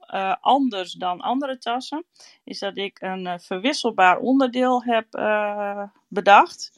eh, 0.07 0.35
anders 0.41 0.91
dan 0.93 1.21
andere 1.21 1.57
tassen? 1.57 2.05
Is 2.43 2.59
dat 2.59 2.77
ik 2.77 3.01
een 3.01 3.27
eh, 3.27 3.39
verwisselbaar 3.39 4.17
onderdeel 4.19 4.83
heb 4.83 5.13
eh, 5.13 5.83
bedacht. 6.07 6.71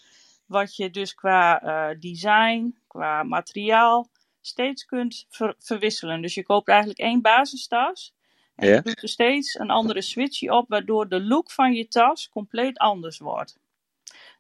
Wat 0.46 0.76
je 0.76 0.90
dus 0.90 1.14
qua 1.16 1.60
design, 2.00 2.78
qua 2.88 3.24
materiaal 3.24 4.10
steeds 4.42 4.86
kunt 4.86 5.26
ver- 5.30 5.56
verwisselen. 5.60 6.22
Dus 6.22 6.34
je 6.34 6.44
koopt 6.44 6.68
eigenlijk 6.68 7.00
één 7.00 7.22
basistas. 7.22 8.14
En 8.56 8.68
je 8.68 8.82
doet 8.82 9.02
er 9.02 9.10
steeds 9.10 9.60
een 9.60 9.70
andere 9.70 10.02
switchy 10.02 10.48
op, 10.48 10.70
waardoor 10.70 11.08
de 11.10 11.22
look 11.24 11.52
van 11.52 11.74
je 11.74 11.88
tas 11.88 12.30
compleet 12.30 12.78
anders 12.78 13.18
wordt. 13.18 13.58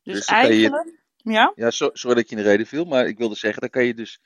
Dus, 0.03 0.15
Dus 0.15 0.25
kan 0.25 0.37
je- 0.37 0.43
eigenlijk, 0.43 0.97
ja, 1.15 1.51
Ja, 1.55 1.69
so- 1.71 1.89
sorry 1.93 2.15
dat 2.15 2.23
ik 2.23 2.29
je 2.29 2.35
in 2.35 2.43
de 2.43 2.49
reden 2.49 2.65
viel, 2.65 2.85
maar 2.85 3.07
ik 3.07 3.17
wilde 3.17 3.35
zeggen, 3.35 3.61
dan 3.61 3.69
kan 3.69 3.85
je 3.85 3.93
dus 3.93 4.19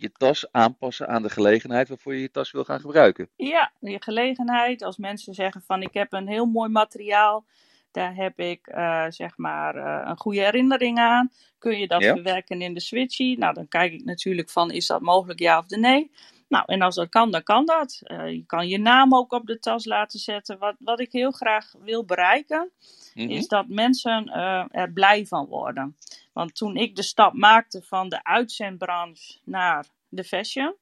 je 0.00 0.12
tas 0.12 0.52
aanpassen 0.52 1.08
aan 1.08 1.22
de 1.22 1.30
gelegenheid 1.30 1.88
waarvoor 1.88 2.14
je 2.14 2.20
je 2.20 2.30
tas 2.30 2.50
wil 2.50 2.64
gaan 2.64 2.80
gebruiken. 2.80 3.28
Ja, 3.36 3.72
je 3.80 4.02
gelegenheid. 4.02 4.82
Als 4.82 4.96
mensen 4.96 5.34
zeggen 5.34 5.62
van 5.62 5.82
ik 5.82 5.94
heb 5.94 6.12
een 6.12 6.28
heel 6.28 6.46
mooi 6.46 6.68
materiaal. 6.70 7.44
Daar 7.92 8.14
heb 8.14 8.38
ik 8.38 8.66
eh, 8.66 9.04
zeg 9.08 9.36
maar 9.36 9.74
eh, 9.76 10.08
een 10.10 10.16
goede 10.18 10.40
herinnering 10.40 10.98
aan. 10.98 11.30
Kun 11.58 11.78
je 11.78 11.86
dat 11.86 12.02
Ja. 12.02 12.12
verwerken 12.14 12.62
in 12.62 12.74
de 12.74 12.80
switchy? 12.80 13.34
Nou, 13.38 13.54
dan 13.54 13.68
kijk 13.68 13.92
ik 13.92 14.04
natuurlijk 14.04 14.50
van 14.50 14.70
is 14.70 14.86
dat 14.86 15.00
mogelijk 15.00 15.38
ja 15.38 15.58
of 15.58 15.66
de 15.66 15.78
nee. 15.78 16.10
Nou, 16.48 16.64
en 16.66 16.82
als 16.82 16.94
dat 16.94 17.08
kan, 17.08 17.30
dan 17.30 17.42
kan 17.42 17.66
dat. 17.66 18.00
Eh, 18.04 18.30
je 18.30 18.44
kan 18.46 18.68
je 18.68 18.78
naam 18.78 19.14
ook 19.14 19.32
op 19.32 19.46
de 19.46 19.58
tas 19.58 19.84
laten 19.84 20.18
zetten. 20.18 20.58
Wat, 20.58 20.74
wat 20.78 21.00
ik 21.00 21.12
heel 21.12 21.30
graag 21.30 21.72
wil 21.84 22.04
bereiken, 22.04 22.70
Mhm. 23.14 23.28
is 23.30 23.48
dat 23.48 23.68
mensen 23.68 24.26
er 24.70 24.92
blij 24.92 25.26
van 25.26 25.46
worden. 25.46 25.96
Want 26.40 26.56
toen 26.56 26.76
ik 26.76 26.96
de 26.96 27.02
stap 27.02 27.32
maakte 27.32 27.82
van 27.82 28.08
de 28.08 28.24
uitzendbranche 28.24 29.38
naar 29.44 29.86
de 30.08 30.24
fashion, 30.24 30.74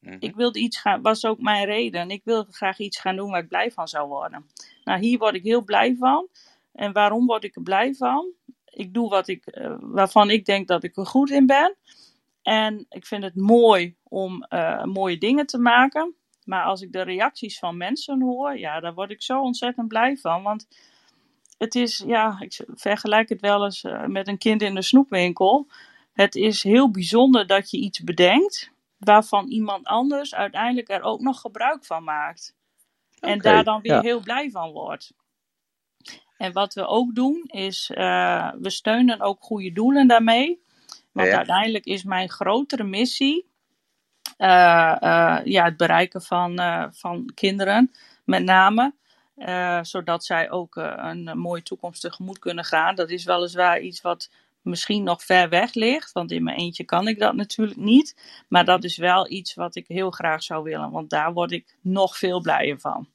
Mhm. 0.00 0.16
ik 0.20 0.34
wilde 0.34 0.58
iets 0.58 0.78
gaan, 0.80 1.02
was 1.02 1.24
ook 1.24 1.40
mijn 1.40 1.64
reden. 1.64 2.10
Ik 2.10 2.24
wilde 2.24 2.52
graag 2.52 2.78
iets 2.78 3.00
gaan 3.00 3.16
doen 3.16 3.30
waar 3.30 3.42
ik 3.42 3.48
blij 3.48 3.70
van 3.70 3.88
zou 3.88 4.08
worden. 4.08 4.46
Nou, 4.84 5.00
hier 5.00 5.18
word 5.18 5.34
ik 5.34 5.42
heel 5.42 5.64
blij 5.64 5.96
van. 5.98 6.28
En 6.72 6.92
waarom 6.92 7.26
word 7.26 7.44
ik 7.44 7.56
er 7.56 7.62
blij 7.62 7.94
van? 7.94 8.26
Ik 8.64 8.94
doe 8.94 9.08
wat 9.08 9.28
ik, 9.28 9.46
eh, 9.46 9.76
waarvan 9.80 10.30
ik 10.30 10.44
denk 10.44 10.68
dat 10.68 10.82
ik 10.82 10.96
er 10.96 11.06
goed 11.06 11.30
in 11.30 11.46
ben. 11.46 11.76
En 12.42 12.86
ik 12.88 13.06
vind 13.06 13.22
het 13.22 13.36
mooi 13.36 13.96
om 14.02 14.42
eh, 14.42 14.84
mooie 14.84 15.18
dingen 15.18 15.46
te 15.46 15.58
maken. 15.58 16.14
Maar 16.44 16.64
als 16.64 16.82
ik 16.82 16.92
de 16.92 17.02
reacties 17.02 17.58
van 17.58 17.76
mensen 17.76 18.20
hoor, 18.22 18.58
ja, 18.58 18.80
daar 18.80 18.94
word 18.94 19.10
ik 19.10 19.22
zo 19.22 19.40
ontzettend 19.40 19.88
blij 19.88 20.16
van. 20.16 20.42
Want 20.42 20.68
het 21.60 21.74
is, 21.74 22.02
ja, 22.06 22.36
ik 22.38 22.60
vergelijk 22.66 23.28
het 23.28 23.40
wel 23.40 23.64
eens 23.64 23.84
eh, 23.84 24.04
met 24.06 24.28
een 24.28 24.38
kind 24.38 24.62
in 24.62 24.74
de 24.74 24.82
snoepwinkel. 24.82 25.66
Het 26.12 26.34
is 26.34 26.62
heel 26.62 26.90
bijzonder 26.90 27.46
dat 27.46 27.70
je 27.70 27.76
iets 27.76 28.00
bedenkt 28.00 28.70
waarvan 28.98 29.48
iemand 29.48 29.86
anders 29.86 30.34
uiteindelijk 30.34 30.88
er 30.88 31.02
ook 31.02 31.20
nog 31.20 31.40
gebruik 31.40 31.84
van 31.84 32.04
maakt. 32.04 32.54
En 33.18 33.38
daar 33.38 33.64
dan 33.64 33.80
weer 33.80 33.92
ja. 33.92 34.00
heel 34.00 34.20
blij 34.20 34.50
van 34.50 34.70
wordt. 34.70 35.12
En 36.36 36.52
wat 36.52 36.74
we 36.74 36.86
ook 36.86 37.14
doen 37.14 37.44
is, 37.46 37.90
eh, 37.94 38.52
we 38.60 38.70
steunen 38.70 39.20
ook 39.20 39.42
goede 39.42 39.72
doelen 39.72 40.08
daarmee. 40.08 40.62
Want 41.12 41.28
Ja. 41.28 41.36
uiteindelijk 41.36 41.84
is 41.84 42.04
mijn 42.04 42.28
grotere 42.28 42.84
missie 42.84 43.48
eh, 44.36 45.38
ja, 45.44 45.64
het 45.64 45.76
bereiken 45.76 46.22
van, 46.22 46.60
van 46.92 47.30
kinderen, 47.34 47.90
met 48.24 48.42
name. 48.42 48.94
Eh, 49.40 49.78
zodat 49.82 50.24
zij 50.24 50.50
ook 50.50 50.76
eh, 50.76 50.92
een 50.96 51.38
mooie 51.38 51.62
toekomst 51.62 52.00
tegemoet 52.00 52.38
kunnen 52.38 52.64
gaan. 52.64 52.94
Dat 52.94 53.10
is 53.10 53.24
weliswaar 53.24 53.80
iets 53.80 54.00
wat 54.00 54.30
misschien 54.62 55.02
nog 55.02 55.24
ver 55.24 55.48
weg 55.48 55.74
ligt. 55.74 56.12
Want 56.12 56.30
in 56.30 56.42
mijn 56.42 56.56
eentje 56.56 56.84
kan 56.84 57.08
ik 57.08 57.18
dat 57.18 57.34
natuurlijk 57.34 57.78
niet. 57.78 58.16
Maar 58.48 58.64
dat 58.64 58.84
is 58.84 58.96
wel 58.96 59.30
iets 59.30 59.54
wat 59.54 59.74
ik 59.74 59.88
heel 59.88 60.10
graag 60.10 60.42
zou 60.42 60.62
willen. 60.62 60.90
Want 60.90 61.10
daar 61.10 61.32
word 61.32 61.52
ik 61.52 61.76
nog 61.80 62.16
veel 62.18 62.40
blijer 62.40 62.80
van. 62.80 63.08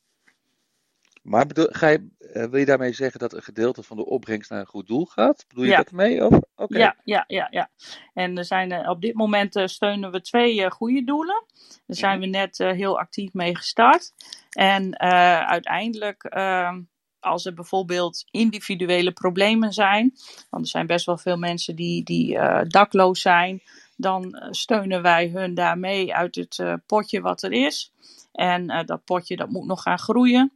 Maar 1.25 1.45
bedoel, 1.45 1.67
ga 1.69 1.87
je, 1.87 2.07
eh, 2.33 2.45
wil 2.45 2.59
je 2.59 2.65
daarmee 2.65 2.93
zeggen 2.93 3.19
dat 3.19 3.33
een 3.33 3.43
gedeelte 3.43 3.83
van 3.83 3.97
de 3.97 4.05
opbrengst 4.05 4.49
naar 4.49 4.59
een 4.59 4.65
goed 4.65 4.87
doel 4.87 5.05
gaat? 5.05 5.45
Bedoel 5.47 5.63
je 5.63 5.69
Ja. 5.69 5.83
dat? 5.83 6.31
Of? 6.31 6.39
Oké. 6.55 6.77
Ja, 6.77 6.95
ja, 7.03 7.23
ja, 7.27 7.47
ja. 7.51 7.69
En 8.13 8.37
er 8.37 8.45
zijn, 8.45 8.71
eh, 8.71 8.89
op 8.89 9.01
dit 9.01 9.13
moment 9.13 9.55
eh, 9.55 9.67
steunen 9.67 10.11
we 10.11 10.21
twee 10.21 10.71
goede 10.71 11.03
doelen. 11.03 11.45
Daar 11.85 11.97
zijn 11.97 12.19
we 12.19 12.25
net 12.25 12.57
heel 12.57 12.99
actief 12.99 13.33
mee 13.33 13.55
gestart. 13.55 14.13
En 14.49 14.99
uiteindelijk, 15.47 16.23
eh, 16.23 16.77
als 17.19 17.45
er 17.45 17.53
bijvoorbeeld 17.53 18.25
individuele 18.31 19.11
problemen 19.11 19.73
zijn, 19.73 20.13
want 20.49 20.63
er 20.63 20.69
zijn 20.69 20.87
best 20.87 21.05
wel 21.05 21.17
veel 21.17 21.37
mensen 21.37 21.75
die, 21.75 22.03
die 22.03 22.39
dakloos 22.67 23.21
zijn, 23.21 23.61
dan 23.97 24.47
steunen 24.49 25.01
wij 25.01 25.27
hun 25.29 25.53
daarmee 25.53 26.15
uit 26.15 26.35
het 26.35 26.79
potje 26.85 27.21
wat 27.21 27.43
er 27.43 27.51
is. 27.51 27.93
En 28.31 28.83
dat 28.85 29.05
potje 29.05 29.35
dat 29.35 29.49
moet 29.49 29.65
nog 29.65 29.81
gaan 29.81 29.99
groeien. 29.99 30.53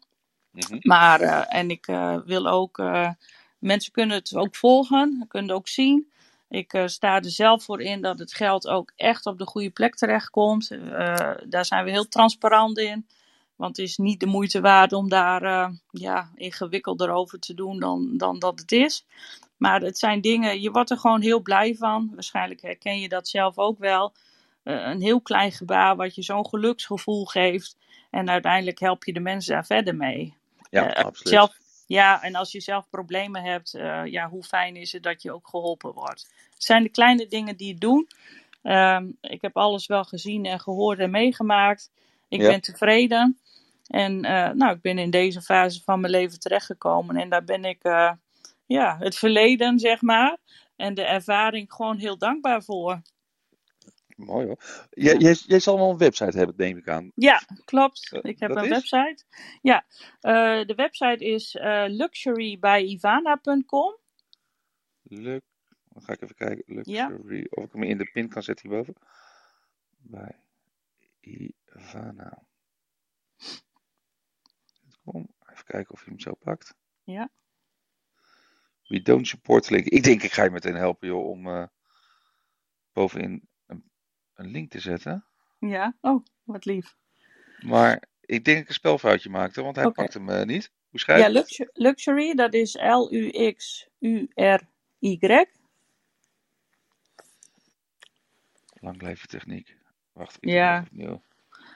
Mhm. 0.68 0.78
Maar, 0.82 1.22
eh, 1.22 1.60
en 1.60 1.70
ik 1.70 1.88
eh, 1.88 2.18
wil 2.26 2.48
ook, 2.48 2.80
eh, 2.80 3.10
mensen 3.60 3.92
kunnen 3.92 4.18
het 4.18 4.36
ook 4.36 4.56
volgen, 4.56 5.26
kunnen 5.28 5.50
het 5.50 5.58
ook 5.58 5.68
zien. 5.68 6.12
Ik 6.50 6.84
sta 6.86 7.16
er 7.16 7.30
zelf 7.30 7.64
voor 7.64 7.82
in 7.82 8.02
dat 8.02 8.20
het 8.20 8.34
geld 8.34 8.68
ook 8.68 8.92
echt 8.96 9.26
op 9.26 9.38
de 9.38 9.46
goede 9.46 9.70
plek 9.70 9.96
terechtkomt. 9.96 10.72
Eh 10.72 11.32
daar 11.48 11.66
zijn 11.66 11.86
we 11.86 11.92
heel 11.92 12.08
transparant 12.08 12.78
in. 12.78 13.08
Want 13.56 13.78
het 13.78 13.86
is 13.86 13.98
niet 13.98 14.20
de 14.20 14.26
moeite 14.26 14.62
waard 14.62 14.94
om 14.94 15.10
daar 15.10 15.72
ja, 15.92 16.30
ingewikkelder 16.36 17.10
over 17.10 17.40
te 17.40 17.54
doen 17.54 17.80
dan, 17.80 18.18
dan 18.18 18.40
dat 18.40 18.60
het 18.60 18.72
is. 18.72 19.06
Maar 19.58 19.82
het 19.82 19.98
zijn 19.98 20.22
dingen, 20.22 20.62
je 20.62 20.72
wordt 20.72 20.90
er 20.90 20.98
gewoon 20.98 21.22
heel 21.22 21.42
blij 21.42 21.76
van. 21.76 22.12
Waarschijnlijk 22.14 22.62
herken 22.62 23.00
je 23.00 23.10
dat 23.10 23.28
zelf 23.28 23.58
ook 23.58 23.80
wel. 23.80 24.14
Een 24.64 25.02
heel 25.02 25.22
klein 25.22 25.52
gebaar 25.52 25.96
wat 25.96 26.16
je 26.16 26.22
zo'n 26.22 26.48
geluksgevoel 26.48 27.26
geeft. 27.26 27.78
En 28.10 28.30
uiteindelijk 28.30 28.80
help 28.80 29.04
je 29.04 29.14
de 29.14 29.20
mensen 29.20 29.54
daar 29.54 29.66
verder 29.66 29.96
mee. 29.96 30.39
Ja, 30.70 30.94
Eh, 30.94 31.04
absoluut. 31.06 31.34
Zelf, 31.34 31.58
ja, 31.88 32.22
en 32.24 32.36
als 32.36 32.52
je 32.52 32.60
zelf 32.62 32.90
problemen 32.90 33.44
hebt, 33.44 33.74
eh, 33.74 34.06
ja, 34.06 34.30
hoe 34.30 34.44
fijn 34.44 34.76
is 34.76 34.92
het 34.92 35.04
dat 35.04 35.22
je 35.22 35.32
ook 35.34 35.48
geholpen 35.48 35.94
wordt. 35.94 36.22
Het 36.54 36.64
zijn 36.64 36.84
de 36.84 36.90
kleine 36.90 37.28
dingen 37.28 37.58
die 37.58 37.72
het 37.72 37.82
doen. 37.82 38.08
Ehm, 38.62 39.12
ik 39.22 39.42
heb 39.42 39.58
alles 39.58 39.88
wel 39.88 40.04
gezien 40.04 40.46
en 40.46 40.60
gehoord 40.60 41.00
en 41.00 41.12
meegemaakt. 41.12 41.92
Ik 42.28 42.42
Ja. 42.42 42.48
ben 42.48 42.62
tevreden. 42.62 43.40
En 43.88 44.26
eh, 44.26 44.50
nou, 44.50 44.76
ik 44.76 44.82
ben 44.82 44.98
in 44.98 45.10
deze 45.10 45.42
fase 45.42 45.82
van 45.84 46.00
mijn 46.00 46.14
leven 46.14 46.40
terechtgekomen. 46.40 47.16
En 47.18 47.30
daar 47.30 47.44
ben 47.44 47.66
ik 47.66 47.84
ja, 48.66 48.98
het 49.00 49.16
verleden, 49.18 49.80
zeg 49.80 50.02
maar. 50.02 50.38
En 50.76 50.94
de 50.94 51.04
ervaring 51.04 51.74
gewoon 51.74 51.98
heel 51.98 52.18
dankbaar 52.18 52.64
voor. 52.64 53.02
Mooi 54.26 54.46
hoor. 54.46 54.88
Jij, 54.90 55.18
jij, 55.18 55.34
jij 55.34 55.60
zal 55.60 55.78
wel 55.78 55.90
een 55.90 55.98
website 55.98 56.38
hebben, 56.38 56.56
neem 56.58 56.78
ik 56.78 56.88
aan. 56.88 57.12
Ja, 57.16 57.42
klopt. 57.66 58.10
Dat- 58.10 58.26
Ik 58.26 58.40
heb 58.40 58.50
dat 58.50 58.58
een 58.58 58.64
is? 58.64 58.70
website. 58.70 59.24
Ja, 59.62 59.86
eh, 60.20 60.66
de 60.66 60.74
website 60.76 61.26
is 61.26 61.56
eh 61.56 61.84
luxurybijivana.com. 61.88 63.98
Luk, 65.02 65.44
dan 65.90 66.04
ga 66.04 66.14
ik 66.14 66.22
even 66.22 66.36
kijken. 66.36 66.64
Ja. 66.84 67.08
Luxury. 67.08 67.48
Of 67.50 67.64
ik 67.64 67.72
hem 67.74 67.84
in 67.84 67.98
de 67.98 68.10
pin 68.14 68.30
kan 68.30 68.44
zetten 68.44 68.70
hierboven. 68.70 68.94
Bij 69.98 70.36
Ivana. 71.20 72.44
Kom, 75.06 75.28
even 75.52 75.66
kijken 75.66 75.94
of 75.94 76.04
je 76.04 76.10
hem 76.10 76.20
zo 76.20 76.34
pakt. 76.34 76.76
Ja. 77.04 77.30
We 78.88 79.02
don't 79.02 79.28
support 79.28 79.70
link. 79.70 79.86
Ik 79.86 80.04
denk 80.04 80.24
ik 80.24 80.32
ga 80.32 80.44
je 80.44 80.50
meteen 80.50 80.76
helpen 80.76 81.08
joh 81.08 81.28
om 81.30 81.48
eh, 81.48 81.68
bovenin 82.94 83.48
een, 84.40 84.52
link 84.52 84.72
te 84.72 84.80
zetten. 84.80 85.24
Ja, 85.60 85.94
oh, 86.02 86.26
wat 86.44 86.66
lief. 86.66 86.96
Maar 87.60 88.04
ik 88.22 88.44
denk 88.46 88.46
dat 88.46 88.58
ik 88.58 88.68
een 88.68 88.74
spelfoutje 88.74 89.30
maakte, 89.30 89.62
want 89.62 89.76
hij 89.76 89.92
pakt 89.92 90.14
hem 90.14 90.30
eh, 90.30 90.46
niet. 90.46 90.72
Hoe 90.90 91.00
schrijf 91.00 91.20
Ja, 91.20 91.28
je 91.28 91.34
luxu- 91.34 91.70
luxury, 91.74 92.34
dat 92.36 92.54
is 92.54 92.76
L-U-X-U-R 92.76 94.62
Y. 95.00 95.46
Lang 98.80 99.02
leven 99.02 99.28
techniek. 99.28 99.76
Wacht, 100.14 100.38
ik 100.40 100.50
Ja. 100.50 100.84
opnieuw. 100.92 101.22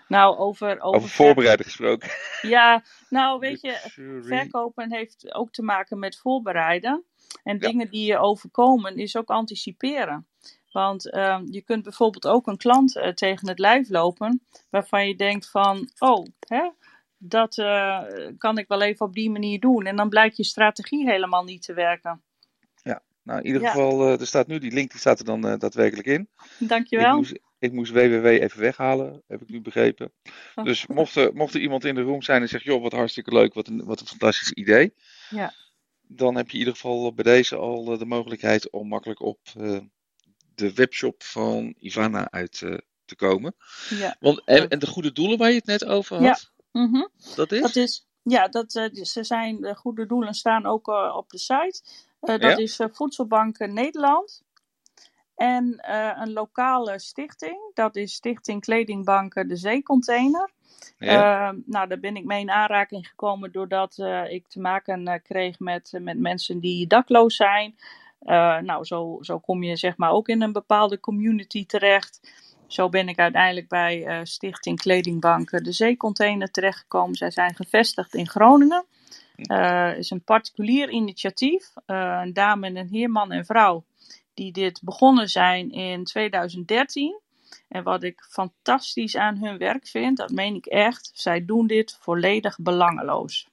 Nou, 0.07 0.37
over, 0.37 0.69
over, 0.81 0.83
Over 0.99 1.09
voorbereiden 1.09 1.65
gesproken. 1.65 2.09
Ja, 2.41 2.83
nou 3.09 3.39
weet 3.39 3.61
je, 3.61 3.67
Luxury. 3.83 4.23
verkopen 4.23 4.91
heeft 4.91 5.33
ook 5.33 5.51
te 5.51 5.61
maken 5.63 5.99
met 5.99 6.17
voorbereiden. 6.17 7.03
En 7.43 7.53
Ja. 7.59 7.67
dingen 7.67 7.89
die 7.89 8.05
je 8.05 8.17
overkomen 8.17 8.97
is 8.97 9.15
ook 9.15 9.29
anticiperen. 9.29 10.27
Want 10.73 11.09
ehm, 11.11 11.43
je 11.49 11.61
kunt 11.61 11.83
bijvoorbeeld 11.83 12.27
ook 12.27 12.47
een 12.47 12.57
klant 12.57 12.95
eh, 12.95 13.09
tegen 13.09 13.47
het 13.47 13.59
lijf 13.59 13.89
lopen 13.89 14.41
waarvan 14.69 15.07
je 15.07 15.15
denkt 15.15 15.49
van, 15.49 15.89
oh, 15.97 16.25
hè, 16.47 16.69
dat 17.17 17.57
eh, 17.57 18.01
kan 18.37 18.57
ik 18.57 18.67
wel 18.67 18.81
even 18.81 19.05
op 19.05 19.13
die 19.13 19.29
manier 19.29 19.59
doen. 19.59 19.85
En 19.85 19.95
dan 19.95 20.09
blijkt 20.09 20.37
je 20.37 20.43
strategie 20.43 21.09
helemaal 21.09 21.43
niet 21.43 21.61
te 21.61 21.73
werken. 21.73 22.23
Nou, 23.23 23.39
in 23.39 23.45
ieder 23.45 23.61
Ja. 23.61 23.67
geval, 23.71 24.07
eh, 24.07 24.19
er 24.19 24.27
staat 24.27 24.47
nu, 24.47 24.59
die 24.59 24.71
link 24.71 24.91
die 24.91 24.99
staat 24.99 25.19
er 25.19 25.25
dan 25.25 25.41
daadwerkelijk 25.41 26.07
in. 26.07 26.29
Ik 26.59 26.67
Dankjewel. 26.69 27.15
moest, 27.15 27.39
ik 27.59 27.71
moest 27.71 27.91
www 27.91 28.25
even 28.25 28.59
weghalen, 28.59 29.23
heb 29.27 29.41
ik 29.41 29.49
nu 29.49 29.61
begrepen. 29.61 30.11
Oh. 30.55 30.65
Dus 30.65 30.87
mocht 30.87 31.15
er, 31.15 31.33
mocht 31.33 31.53
er 31.53 31.61
iemand 31.61 31.85
in 31.85 31.95
de 31.95 32.01
room 32.01 32.21
zijn 32.21 32.41
en 32.41 32.47
zegt, 32.47 32.63
joh, 32.63 32.81
wat 32.81 32.91
hartstikke 32.91 33.33
leuk, 33.33 33.53
wat 33.53 33.67
een, 33.67 33.85
wat 33.85 33.99
een 33.99 34.07
fantastisch 34.07 34.51
idee. 34.51 34.93
Ja. 35.29 35.53
Dan 36.01 36.35
heb 36.35 36.45
je 36.47 36.53
in 36.53 36.59
ieder 36.59 36.73
geval 36.73 37.13
bij 37.13 37.23
deze 37.23 37.55
al 37.55 37.97
de 37.97 38.05
mogelijkheid 38.05 38.69
om 38.69 38.87
makkelijk 38.87 39.21
op 39.21 39.39
de 40.55 40.73
webshop 40.73 41.23
van 41.23 41.75
Ivana 41.79 42.31
uit 42.31 42.61
eh, 42.61 42.77
te 43.05 43.15
komen. 43.15 43.55
Ja. 43.89 44.15
Want, 44.19 44.41
en, 44.45 44.69
en 44.69 44.79
de 44.79 44.87
goede 44.87 45.11
doelen 45.11 45.37
waar 45.37 45.49
je 45.49 45.55
het 45.55 45.65
net 45.65 45.85
over 45.85 46.17
had, 46.27 46.51
Mhm. 46.71 47.07
dat 47.35 47.51
is? 47.51 47.61
Dat 47.61 47.75
is, 47.75 48.07
ja, 48.21 48.47
dat, 48.47 48.75
eh, 48.75 49.03
ze 49.03 49.23
zijn, 49.23 49.61
de 49.61 49.75
goede 49.75 50.05
doelen 50.05 50.33
staan 50.33 50.65
ook 50.65 50.87
eh, 50.87 51.13
op 51.17 51.29
de 51.29 51.37
site. 51.37 51.81
Dat 52.19 52.41
Ja. 52.41 52.55
is 52.55 52.79
eh, 52.79 52.87
Voedselbank 52.91 53.57
Nederland. 53.59 54.43
En 55.35 55.77
een 56.21 56.33
lokale 56.33 56.99
stichting, 56.99 57.71
dat 57.73 57.95
is 57.95 58.13
Stichting 58.13 58.61
Kledingbanken 58.61 59.47
De 59.47 59.55
Zeecontainer. 59.55 60.51
ja? 60.97 61.55
Nou, 61.65 61.87
daar 61.87 61.99
ben 61.99 62.15
ik 62.15 62.25
mee 62.25 62.39
in 62.41 62.51
aanraking 62.51 63.07
gekomen 63.07 63.51
doordat 63.51 63.97
ik 64.29 64.47
te 64.47 64.59
maken 64.59 65.21
kreeg 65.23 65.59
met, 65.59 65.91
met 65.99 66.19
mensen 66.19 66.59
die 66.59 66.87
dakloos 66.87 67.35
zijn. 67.35 67.75
Eh, 68.23 68.57
nou, 68.57 68.85
zo, 68.85 69.17
zo 69.21 69.39
kom 69.39 69.63
je 69.63 69.75
zeg 69.75 69.97
maar 69.97 70.11
ook 70.11 70.27
in 70.27 70.41
een 70.41 70.51
bepaalde 70.51 70.99
community 70.99 71.65
terecht. 71.65 72.31
Zo 72.67 72.89
ben 72.89 73.09
ik 73.09 73.19
uiteindelijk 73.19 73.67
bij 73.67 74.05
eh, 74.05 74.19
Stichting 74.23 74.79
Kledingbanken 74.79 75.63
De 75.63 75.71
Zeecontainer 75.71 76.51
terechtgekomen. 76.51 77.15
Zij 77.15 77.31
zijn 77.31 77.55
gevestigd 77.55 78.15
in 78.15 78.27
Groningen. 78.27 78.85
Het 79.35 79.97
is 79.97 80.09
een 80.09 80.23
particulier 80.23 80.89
initiatief. 80.89 81.73
Een 81.85 82.33
dame 82.33 82.67
en 82.67 82.77
een 82.77 82.87
heer, 82.87 83.09
man 83.09 83.31
en 83.31 83.45
vrouw, 83.45 83.83
die 84.33 84.51
dit 84.51 84.81
begonnen 84.83 85.29
zijn 85.29 85.71
in 85.71 86.03
2013. 86.03 87.21
En 87.67 87.83
wat 87.83 88.03
ik 88.03 88.25
fantastisch 88.29 89.15
aan 89.15 89.37
hun 89.37 89.57
werk 89.57 89.87
vind, 89.87 90.17
dat 90.17 90.29
meen 90.29 90.55
ik 90.55 90.65
echt, 90.65 91.11
zij 91.13 91.45
doen 91.45 91.67
dit 91.67 91.97
volledig 92.01 92.57
belangeloos. 92.59 93.47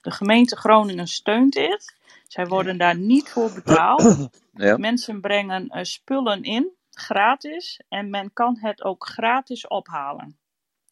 De 0.00 0.10
gemeente 0.10 0.56
Groningen 0.56 1.06
steunt 1.06 1.52
dit. 1.52 1.94
Zij 2.32 2.46
worden 2.46 2.78
daar 2.78 2.96
niet 2.96 3.30
voor 3.30 3.52
betaald. 3.52 4.02
ja. 4.52 4.76
Mensen 4.76 5.20
brengen 5.20 5.68
eh, 5.68 5.82
spullen 5.82 6.42
in, 6.42 6.70
gratis. 6.90 7.80
En 7.88 8.10
men 8.10 8.32
kan 8.32 8.58
het 8.60 8.84
ook 8.84 9.06
gratis 9.06 9.66
ophalen. 9.66 10.38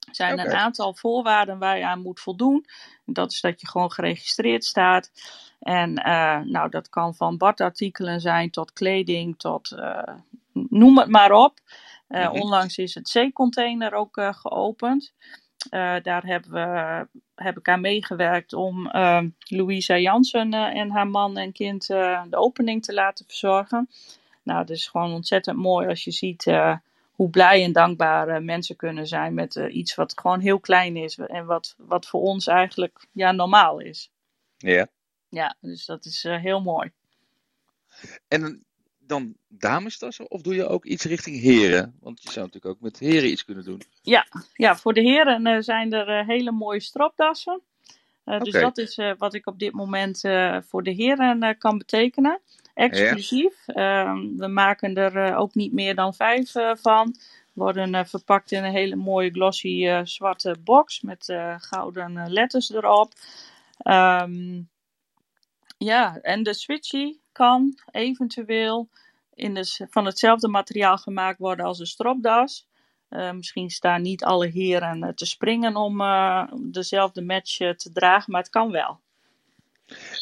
Er 0.08 0.14
zijn 0.14 0.38
een 0.38 0.52
aantal 0.52 0.94
voorwaarden 0.94 1.58
waar 1.58 1.78
je 1.78 1.86
aan 1.86 2.02
moet 2.02 2.20
voldoen. 2.20 2.64
Dat 3.04 3.32
is 3.32 3.40
dat 3.40 3.60
je 3.60 3.68
gewoon 3.68 3.92
geregistreerd 3.92 4.64
staat. 4.64 5.10
En 5.58 5.94
eh, 5.94 6.40
nou, 6.40 6.68
dat 6.68 6.88
kan 6.88 7.14
van 7.14 7.36
badartikelen 7.36 8.20
zijn 8.20 8.50
tot 8.50 8.72
kleding, 8.72 9.38
tot 9.38 9.72
eh, 9.72 10.14
noem 10.52 10.98
het 10.98 11.08
maar 11.08 11.32
op. 11.32 11.58
Mhm. 12.08 12.30
Onlangs 12.30 12.78
is 12.78 12.94
het 12.94 13.08
zeecontainer 13.08 13.92
ook 13.92 14.20
geopend. 14.30 15.14
Daar 16.02 16.24
hebben 16.24 16.50
we, 16.50 17.06
heb 17.42 17.58
ik 17.58 17.68
aan 17.68 17.80
meegewerkt 17.80 18.52
om 18.52 18.86
eh, 18.86 19.22
Louisa 19.38 19.98
Jansen 19.98 20.54
eh, 20.54 20.80
en 20.80 20.90
haar 20.90 21.08
man 21.08 21.36
en 21.36 21.52
kind 21.52 21.90
eh, 21.90 22.22
de 22.30 22.36
opening 22.36 22.82
te 22.84 22.94
laten 22.94 23.24
verzorgen. 23.24 23.88
Nou, 24.42 24.60
het 24.60 24.70
is 24.70 24.86
gewoon 24.86 25.12
ontzettend 25.12 25.56
mooi 25.56 25.88
als 25.88 26.04
je 26.04 26.10
ziet 26.10 26.46
eh, 26.46 26.76
hoe 27.12 27.30
blij 27.30 27.64
en 27.64 27.72
dankbaar 27.72 28.42
mensen 28.42 28.76
kunnen 28.76 29.06
zijn 29.06 29.34
met 29.34 29.54
iets 29.54 29.94
wat 29.94 30.18
gewoon 30.18 30.40
heel 30.40 30.60
klein 30.60 30.96
is 30.96 31.18
en 31.18 31.46
wat, 31.46 31.74
wat 31.78 32.06
voor 32.06 32.20
ons 32.20 32.46
eigenlijk 32.46 33.06
ja, 33.12 33.32
normaal 33.32 33.78
is. 33.78 34.10
ja. 34.56 34.86
Ja, 35.28 35.56
dus 35.60 35.86
dat 35.86 36.04
is 36.04 36.22
heel 36.22 36.60
mooi. 36.60 36.90
En 38.28 38.64
dan 39.10 39.34
damestassen 39.48 40.30
of 40.30 40.42
doe 40.42 40.54
je 40.54 40.68
ook 40.68 40.84
iets 40.84 41.04
richting 41.04 41.40
heren? 41.40 41.96
Want 42.00 42.22
je 42.22 42.30
zou 42.30 42.46
natuurlijk 42.46 42.74
ook 42.74 42.80
met 42.80 42.98
heren 42.98 43.30
iets 43.30 43.44
kunnen 43.44 43.64
doen. 43.64 43.82
Ja, 44.54 44.76
voor 44.76 44.92
de 44.92 45.00
heren 45.00 45.46
eh, 45.46 45.60
zijn 45.60 45.92
er 45.92 46.08
eh, 46.08 46.26
hele 46.26 46.52
mooie 46.52 46.80
stropdassen. 46.80 47.60
Eh, 48.24 48.40
Dus 48.40 48.52
dat 48.52 48.78
is 48.78 48.98
wat 49.18 49.34
ik 49.34 49.46
op 49.46 49.58
dit 49.58 49.72
moment 49.72 50.20
voor 50.68 50.82
de 50.82 50.90
heren 50.90 51.58
kan 51.58 51.78
betekenen. 51.78 52.40
Exclusief. 52.74 53.66
Ehm, 53.66 54.36
we 54.36 54.46
maken 54.46 54.94
er 54.94 55.36
ook 55.36 55.54
niet 55.54 55.72
meer 55.72 55.94
dan 55.94 56.14
vijf 56.14 56.52
van. 56.72 57.16
Worden 57.52 58.06
verpakt 58.06 58.52
in 58.52 58.64
een 58.64 58.72
hele 58.72 58.96
mooie 58.96 59.30
glossy 59.30 60.02
zwarte 60.04 60.56
box 60.64 61.00
met 61.00 61.34
gouden 61.58 62.32
letters 62.32 62.70
erop. 62.70 63.12
Ehm, 63.78 64.62
ja, 65.78 66.18
en 66.22 66.42
de 66.42 66.54
switchy 66.54 67.16
kan 67.40 67.78
eventueel 67.90 68.88
in 69.34 69.54
de, 69.54 69.86
van 69.90 70.04
hetzelfde 70.04 70.48
materiaal 70.48 70.96
gemaakt 70.96 71.38
worden 71.38 71.66
als 71.66 71.78
een 71.78 71.86
stropdas. 71.86 72.66
Eh, 73.08 73.32
misschien 73.32 73.70
staan 73.70 74.02
niet 74.02 74.24
alle 74.24 74.46
heren 74.46 75.02
eh, 75.02 75.12
te 75.12 75.26
springen 75.26 75.76
om 75.76 76.00
eh, 76.00 76.52
dezelfde 76.58 77.22
match 77.22 77.56
te 77.56 77.90
dragen, 77.92 78.32
maar 78.32 78.40
het 78.40 78.50
kan 78.50 78.70
wel. 78.70 79.00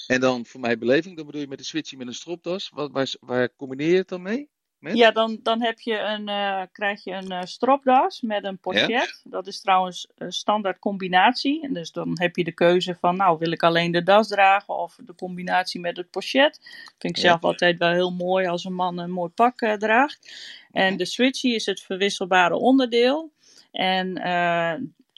En 0.07 0.21
dan 0.21 0.47
voor 0.47 0.61
mijn 0.61 0.79
beleving, 0.79 1.17
dan 1.17 1.27
bedoel 1.27 1.41
je 1.41 1.49
met 1.49 1.59
een 1.59 1.65
switchie 1.65 1.99
met 1.99 2.07
een 2.07 2.15
stropdas. 2.15 2.71
Wat, 2.75 2.91
waar, 2.91 3.15
waar 3.21 3.57
combineer 3.57 3.91
je 3.91 3.97
het 3.97 4.09
dan 4.09 4.23
mee? 4.23 4.49
Met? 4.79 4.97
Ja, 4.97 5.11
dan, 5.11 5.39
dan 5.43 5.63
heb 5.63 5.81
je 5.81 5.99
een, 5.99 6.29
eh, 6.29 6.63
krijg 6.73 7.05
je 7.05 7.13
een 7.13 7.31
eh, 7.31 7.43
stropdas 7.43 8.21
met 8.21 8.45
een 8.45 8.59
pochet. 8.59 9.21
Dat 9.25 9.47
is 9.47 9.61
trouwens 9.61 10.09
een 10.15 10.33
standaard 10.33 10.79
combinatie. 10.79 11.63
En 11.63 11.73
dus 11.73 11.93
dan 11.93 12.19
heb 12.21 12.37
je 12.37 12.45
de 12.45 12.53
keuze 12.53 12.95
van, 13.01 13.17
nou 13.17 13.39
wil 13.39 13.51
ik 13.53 13.63
alleen 13.63 13.93
de 13.93 14.03
das 14.03 14.29
dragen 14.29 14.77
of 14.79 14.99
de 15.05 15.15
combinatie 15.15 15.81
met 15.81 15.97
het 15.97 16.11
pochet. 16.11 16.61
Vind 16.99 17.17
ik 17.17 17.23
Ja. 17.23 17.29
zelf 17.29 17.43
altijd 17.43 17.79
wel 17.79 17.93
heel 17.93 18.13
mooi 18.13 18.47
als 18.47 18.65
een 18.65 18.75
man 18.75 18.99
een 18.99 19.11
mooi 19.11 19.31
pak 19.31 19.61
eh, 19.61 19.73
draagt. 19.73 20.33
En 20.73 20.97
de 20.97 21.05
switchie 21.05 21.55
is 21.55 21.67
het 21.67 21.81
verwisselbare 21.81 22.57
onderdeel. 22.57 23.33
En 23.71 24.15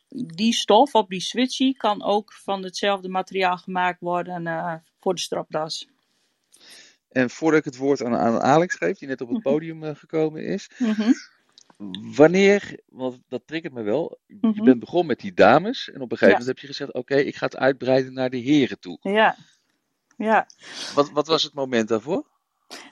die 0.08 0.52
stof 0.52 0.94
op 0.94 1.08
die 1.08 1.20
switchie 1.20 1.76
kan 1.76 2.02
ook 2.02 2.32
van 2.32 2.62
hetzelfde 2.64 3.08
materiaal 3.08 3.56
gemaakt 3.56 4.00
worden 4.00 4.82
voor 5.00 5.14
de 5.14 5.20
stropdas. 5.20 5.86
En 7.10 7.30
voordat 7.30 7.58
ik 7.58 7.64
het 7.64 7.76
woord 7.76 8.02
aan, 8.04 8.16
aan 8.16 8.40
Alex 8.40 8.74
geef, 8.74 8.98
die 8.98 9.08
net 9.08 9.20
op 9.20 9.28
het 9.28 9.36
Mhm. 9.44 9.48
podium 9.48 9.84
eh, 9.84 9.94
gekomen 9.94 10.44
is. 10.44 10.70
Mhm. 10.78 11.12
Wanneer, 12.16 12.80
want 12.88 13.18
dat 13.28 13.42
triggert 13.46 13.72
me 13.72 13.82
wel. 13.82 14.18
Je 14.26 14.36
Mhm. 14.40 14.64
bent 14.64 14.80
begonnen 14.80 15.06
met 15.06 15.20
die 15.20 15.34
dames. 15.34 15.90
En 15.90 16.00
op 16.00 16.10
een 16.12 16.18
gegeven 16.18 16.26
Ja. 16.26 16.30
moment 16.38 16.46
heb 16.46 16.58
je 16.58 16.66
gezegd, 16.66 16.92
oké, 16.92 17.14
ik 17.16 17.36
ga 17.36 17.44
het 17.46 17.56
uitbreiden 17.56 18.12
naar 18.12 18.30
de 18.30 18.36
heren 18.36 18.80
toe. 18.80 18.98
Ja. 19.00 19.36
Ja. 20.16 20.46
Wat, 20.94 21.10
wat 21.10 21.26
was 21.26 21.42
het 21.42 21.54
moment 21.54 21.88
daarvoor? 21.88 22.26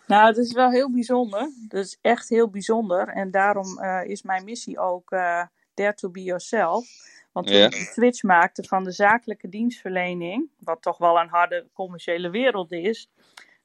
Nou, 0.06 0.26
het 0.26 0.36
is 0.36 0.52
wel 0.52 0.70
heel 0.70 0.90
bijzonder. 0.92 1.50
Dat 1.68 1.84
is 1.84 1.98
echt 2.00 2.28
heel 2.28 2.48
bijzonder. 2.48 3.08
En 3.08 3.30
daarom 3.30 3.78
eh, 3.78 4.00
is 4.04 4.22
mijn 4.22 4.44
missie 4.44 4.78
ook 4.78 5.10
eh 5.10 5.42
Dare 5.74 5.94
to 5.94 6.10
be 6.10 6.22
yourself. 6.22 6.86
Want 7.32 7.46
toen 7.46 7.56
Ja. 7.56 7.64
ik 7.64 7.70
de 7.70 7.90
switch 7.92 8.22
maakte 8.22 8.62
van 8.64 8.84
de 8.84 8.90
zakelijke 8.90 9.48
dienstverlening, 9.48 10.48
wat 10.58 10.82
toch 10.82 10.98
wel 10.98 11.18
een 11.20 11.28
harde 11.28 11.66
commerciële 11.72 12.30
wereld 12.30 12.72
is, 12.72 13.08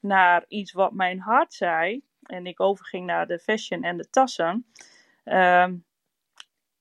naar 0.03 0.45
iets 0.47 0.71
wat 0.71 0.93
mijn 0.93 1.19
hart 1.19 1.53
zei, 1.53 2.01
en 2.23 2.45
ik 2.45 2.59
overging 2.59 3.05
naar 3.05 3.27
de 3.27 3.39
fashion 3.39 3.83
en 3.83 3.97
de 3.97 4.09
tassen, 4.09 4.65
ehm, 5.23 5.75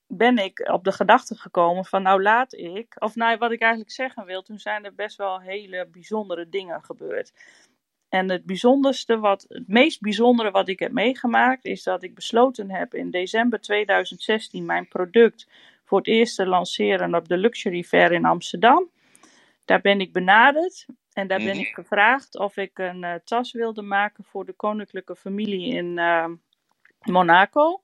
ben 0.06 0.38
ik 0.38 0.68
op 0.72 0.84
de 0.84 0.92
gedachte 0.92 1.36
gekomen 1.36 1.84
van 1.84 2.02
nou 2.02 2.22
laat 2.22 2.54
ik, 2.54 2.94
of 2.98 3.14
nou 3.14 3.38
wat 3.38 3.52
ik 3.52 3.60
eigenlijk 3.60 3.92
zeggen 3.92 4.24
wil, 4.24 4.42
toen 4.42 4.58
zijn 4.58 4.84
er 4.84 4.94
best 4.94 5.16
wel 5.16 5.40
hele 5.40 5.88
bijzondere 5.90 6.48
dingen 6.48 6.84
gebeurd. 6.84 7.32
En 8.08 8.30
het 8.30 8.44
bijzonderste, 8.44 9.18
wat, 9.18 9.44
het 9.48 9.68
meest 9.68 10.00
bijzondere 10.00 10.50
wat 10.50 10.68
ik 10.68 10.78
heb 10.78 10.92
meegemaakt, 10.92 11.64
is 11.64 11.82
dat 11.82 12.02
ik 12.02 12.14
besloten 12.14 12.70
heb 12.70 12.94
in 12.94 13.10
december 13.10 13.60
2016 13.60 14.64
mijn 14.64 14.88
product 14.88 15.48
voor 15.84 15.98
het 15.98 16.06
eerst 16.06 16.36
te 16.36 16.46
lanceren 16.46 17.14
op 17.14 17.28
de 17.28 17.36
Luxury 17.36 17.82
Fair 17.82 18.12
in 18.12 18.24
Amsterdam. 18.24 18.90
Daar 19.64 19.80
ben 19.80 20.00
ik 20.00 20.12
benaderd 20.12 20.86
en 21.12 21.26
daar 21.26 21.38
ben 21.38 21.46
Mhm. 21.56 21.58
ik 21.58 21.74
gevraagd 21.74 22.38
of 22.38 22.56
ik 22.56 22.78
een 22.78 23.04
eh, 23.04 23.14
tas 23.24 23.52
wilde 23.52 23.82
maken 23.82 24.24
voor 24.24 24.44
de 24.44 24.52
koninklijke 24.52 25.16
familie 25.16 25.74
in 25.74 25.98
eh, 25.98 26.28
Monaco. 27.02 27.82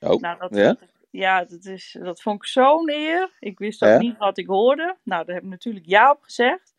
Oh, 0.00 0.20
Nou, 0.20 0.38
dat, 0.38 0.54
ja? 0.54 0.76
ja, 1.10 1.44
dat, 1.44 1.64
is, 1.64 1.96
dat 2.02 2.22
vond 2.22 2.42
ik 2.42 2.48
zo'n 2.48 2.90
eer. 2.90 3.30
Ik 3.40 3.58
wist 3.58 3.82
ook 3.82 3.88
Ja. 3.88 3.98
niet 3.98 4.18
wat 4.18 4.38
ik 4.38 4.46
hoorde. 4.46 4.96
Nou, 5.02 5.24
daar 5.24 5.34
heb 5.34 5.44
ik 5.44 5.50
natuurlijk 5.50 5.86
ja 5.86 6.10
op 6.10 6.22
gezegd. 6.22 6.74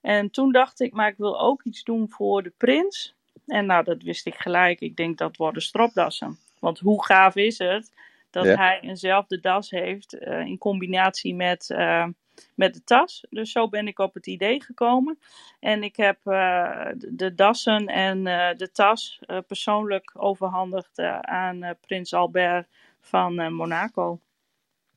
En 0.00 0.30
toen 0.30 0.52
dacht 0.52 0.80
ik, 0.80 0.92
maar 0.92 1.08
ik 1.08 1.16
wil 1.16 1.40
ook 1.40 1.62
iets 1.62 1.82
doen 1.84 2.10
voor 2.10 2.42
de 2.42 2.52
prins. 2.56 3.14
En 3.46 3.66
nou, 3.66 3.84
dat 3.84 4.02
wist 4.02 4.26
ik 4.26 4.34
gelijk. 4.34 4.80
Ik 4.80 4.96
denk 4.96 5.18
dat 5.18 5.36
worden 5.36 5.62
stropdassen. 5.62 6.38
Want 6.58 6.78
hoe 6.78 7.04
gaaf 7.04 7.36
is 7.36 7.58
het 7.58 7.92
dat 8.30 8.44
Ja. 8.44 8.56
hij 8.56 8.80
eenzelfde 8.80 9.40
das 9.40 9.70
heeft 9.70 10.12
eh, 10.18 10.40
in 10.40 10.58
combinatie 10.58 11.34
met, 11.34 11.70
eh, 11.70 12.06
met 12.54 12.74
de 12.74 12.84
tas. 12.84 13.26
Dus 13.30 13.52
zo 13.52 13.68
ben 13.68 13.86
ik 13.86 13.98
op 13.98 14.14
het 14.14 14.26
idee 14.26 14.62
gekomen. 14.62 15.18
En 15.60 15.82
ik 15.82 15.96
heb 15.96 16.26
eh, 16.26 16.88
de, 16.96 17.34
dassen 17.34 17.86
en 17.86 18.26
eh, 18.26 18.56
de 18.56 18.70
tas 18.70 19.20
eh, 19.20 19.38
persoonlijk 19.46 20.12
overhandigd 20.14 20.98
aan 21.20 21.76
prins 21.80 22.14
Albert 22.14 22.68
van 23.00 23.54
Monaco. 23.54 24.20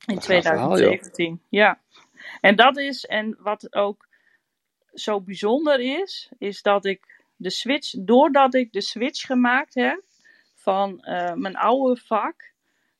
In 0.06 0.14
Wat 0.14 0.28
een 0.28 0.42
gaaf 0.42 0.42
verhaal, 0.42 0.68
joh. 0.68 0.76
2017. 0.76 1.42
ja. 1.48 1.80
En 2.40 2.56
dat 2.56 2.76
is, 2.78 3.04
en 3.04 3.36
wat 3.38 3.74
ook 3.74 4.06
zo 4.94 5.20
bijzonder 5.20 5.80
is, 5.80 6.30
is 6.38 6.62
dat 6.62 6.84
ik 6.84 7.24
de 7.36 7.50
switch, 7.50 7.94
doordat 7.98 8.54
ik 8.54 8.72
de 8.72 8.80
switch 8.80 9.26
gemaakt 9.26 9.74
heb 9.74 10.02
van 10.54 11.00
mijn 11.34 11.56
oude 11.56 12.00
vak 12.00 12.52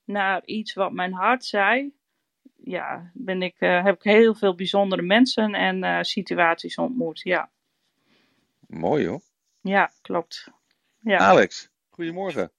naar 0.04 0.44
iets 0.44 0.74
wat 0.74 0.92
mijn 0.92 1.12
hart 1.12 1.44
zei, 1.44 1.95
ja, 2.66 3.10
ben 3.14 3.42
ik, 3.42 3.54
eh, 3.58 3.84
heb 3.84 3.94
ik 3.94 4.02
heel 4.02 4.34
veel 4.34 4.54
bijzondere 4.54 5.02
mensen 5.02 5.54
en 5.54 5.84
eh, 5.84 6.02
situaties 6.02 6.76
ontmoet. 6.76 7.20
Ja, 7.20 7.50
Mooi 8.66 9.06
hoor. 9.06 9.20
ja 9.60 9.90
klopt. 10.02 10.48
Ja. 11.00 11.18
Alex, 11.18 11.70
goedemorgen. 11.90 12.50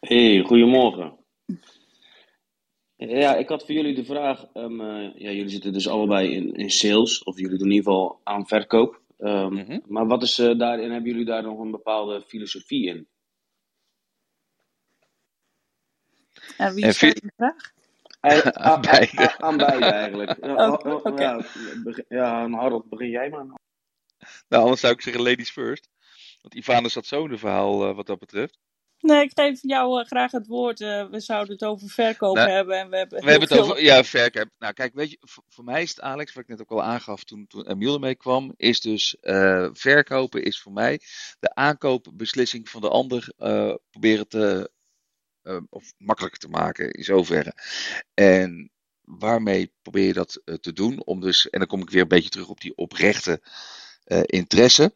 Hey, 0.00 0.42
goedemorgen. 0.46 1.16
Ja, 2.96 3.36
ik 3.36 3.48
had 3.48 3.64
voor 3.66 3.74
jullie 3.74 3.94
de 3.94 4.04
vraag. 4.04 4.44
ehm, 4.52 4.80
eh, 4.80 5.14
ja, 5.14 5.30
jullie 5.30 5.48
zitten 5.48 5.72
dus 5.72 5.88
allebei 5.88 6.34
in, 6.34 6.54
in 6.54 6.70
sales, 6.70 7.22
of 7.24 7.38
jullie 7.38 7.58
doen 7.58 7.68
in 7.68 7.74
ieder 7.74 7.92
geval 7.92 8.20
aan 8.24 8.46
verkoop. 8.46 9.02
Ehm, 9.18 9.52
Mhm. 9.54 9.80
Maar 9.86 10.06
wat 10.06 10.22
is 10.22 10.38
eh, 10.38 10.58
daarin, 10.58 10.90
hebben 10.90 11.10
jullie 11.10 11.24
daar 11.26 11.42
nog 11.42 11.58
een 11.58 11.70
bepaalde 11.70 12.22
filosofie 12.22 12.86
in? 12.86 13.08
En 16.56 16.74
wie 16.74 16.84
En 16.84 16.94
stelt 16.94 17.20
die 17.20 17.32
vraag? 17.36 17.72
Ei- 18.30 18.42
a- 18.46 18.66
a- 18.66 18.80
beide. 18.80 19.20
a- 19.22 19.38
Aan 19.38 19.56
beide 19.56 19.84
eigenlijk. 19.84 20.36
Ja, 20.44 20.70
Oh, 20.70 20.78
oh, 20.92 21.04
oh, 21.04 21.18
ja, 22.08 22.42
en 22.44 22.52
Harold, 22.52 22.88
begin 22.88 23.10
jij 23.10 23.28
maar. 23.28 23.44
Nou, 24.48 24.62
anders 24.62 24.80
zou 24.80 24.92
ik 24.92 25.00
zeggen 25.00 25.22
ladies 25.22 25.50
first. 25.50 25.88
Want 26.40 26.54
Ivana 26.54 26.88
zat 26.88 27.06
zo 27.06 27.24
in 27.24 27.30
het 27.30 27.40
verhaal 27.40 27.88
eh, 27.88 27.94
wat 27.96 28.06
dat 28.06 28.18
betreft. 28.18 28.58
Nee, 29.00 29.22
ik 29.22 29.30
geef 29.34 29.58
jou 29.62 30.00
eh, 30.00 30.06
graag 30.06 30.30
het 30.30 30.46
woord. 30.46 30.80
Eh, 30.80 31.06
we 31.10 31.20
zouden 31.20 31.52
het 31.52 31.64
over 31.64 31.88
verkoop 31.88 32.34
Nou, 32.36 32.50
hebben 32.50 32.78
en 32.78 32.90
we 32.90 32.96
hebben 32.96 33.24
We 33.24 33.30
hebben 33.30 33.48
het 33.48 33.58
over, 33.58 33.82
ja, 33.82 34.04
verkoop. 34.04 34.50
Nou, 34.58 34.72
kijk, 34.72 34.94
weet 34.94 35.10
je, 35.10 35.16
voor, 35.20 35.42
voor 35.48 35.64
mij 35.64 35.82
is 35.82 35.90
het, 35.90 36.00
Alex, 36.00 36.32
wat 36.32 36.42
ik 36.42 36.48
net 36.48 36.60
ook 36.60 36.70
al 36.70 36.82
aangaf 36.82 37.24
toen, 37.24 37.46
toen 37.46 37.66
Emiel 37.66 37.94
ermee 37.94 38.14
kwam, 38.14 38.52
is 38.56 38.80
dus 38.80 39.16
eh, 39.20 39.68
verkopen 39.72 40.42
is 40.42 40.60
voor 40.60 40.72
mij 40.72 41.00
de 41.40 41.54
aankoopbeslissing 41.54 42.68
van 42.68 42.80
de 42.80 42.88
ander 42.88 43.32
eh, 43.36 43.74
proberen 43.90 44.28
te, 44.28 44.70
of 45.68 45.92
makkelijker 45.98 46.40
te 46.40 46.48
maken, 46.48 46.90
in 46.90 47.04
zoverre. 47.04 47.54
En 48.14 48.70
waarmee 49.00 49.72
probeer 49.82 50.06
je 50.06 50.12
dat 50.12 50.40
eh, 50.44 50.54
te 50.54 50.72
doen? 50.72 51.04
Om 51.04 51.20
dus, 51.20 51.50
en 51.50 51.58
dan 51.58 51.68
kom 51.68 51.80
ik 51.80 51.90
weer 51.90 52.02
een 52.02 52.08
beetje 52.08 52.30
terug 52.30 52.48
op 52.48 52.60
die 52.60 52.76
oprechte 52.76 53.40
eh, 54.04 54.20
interesse. 54.26 54.94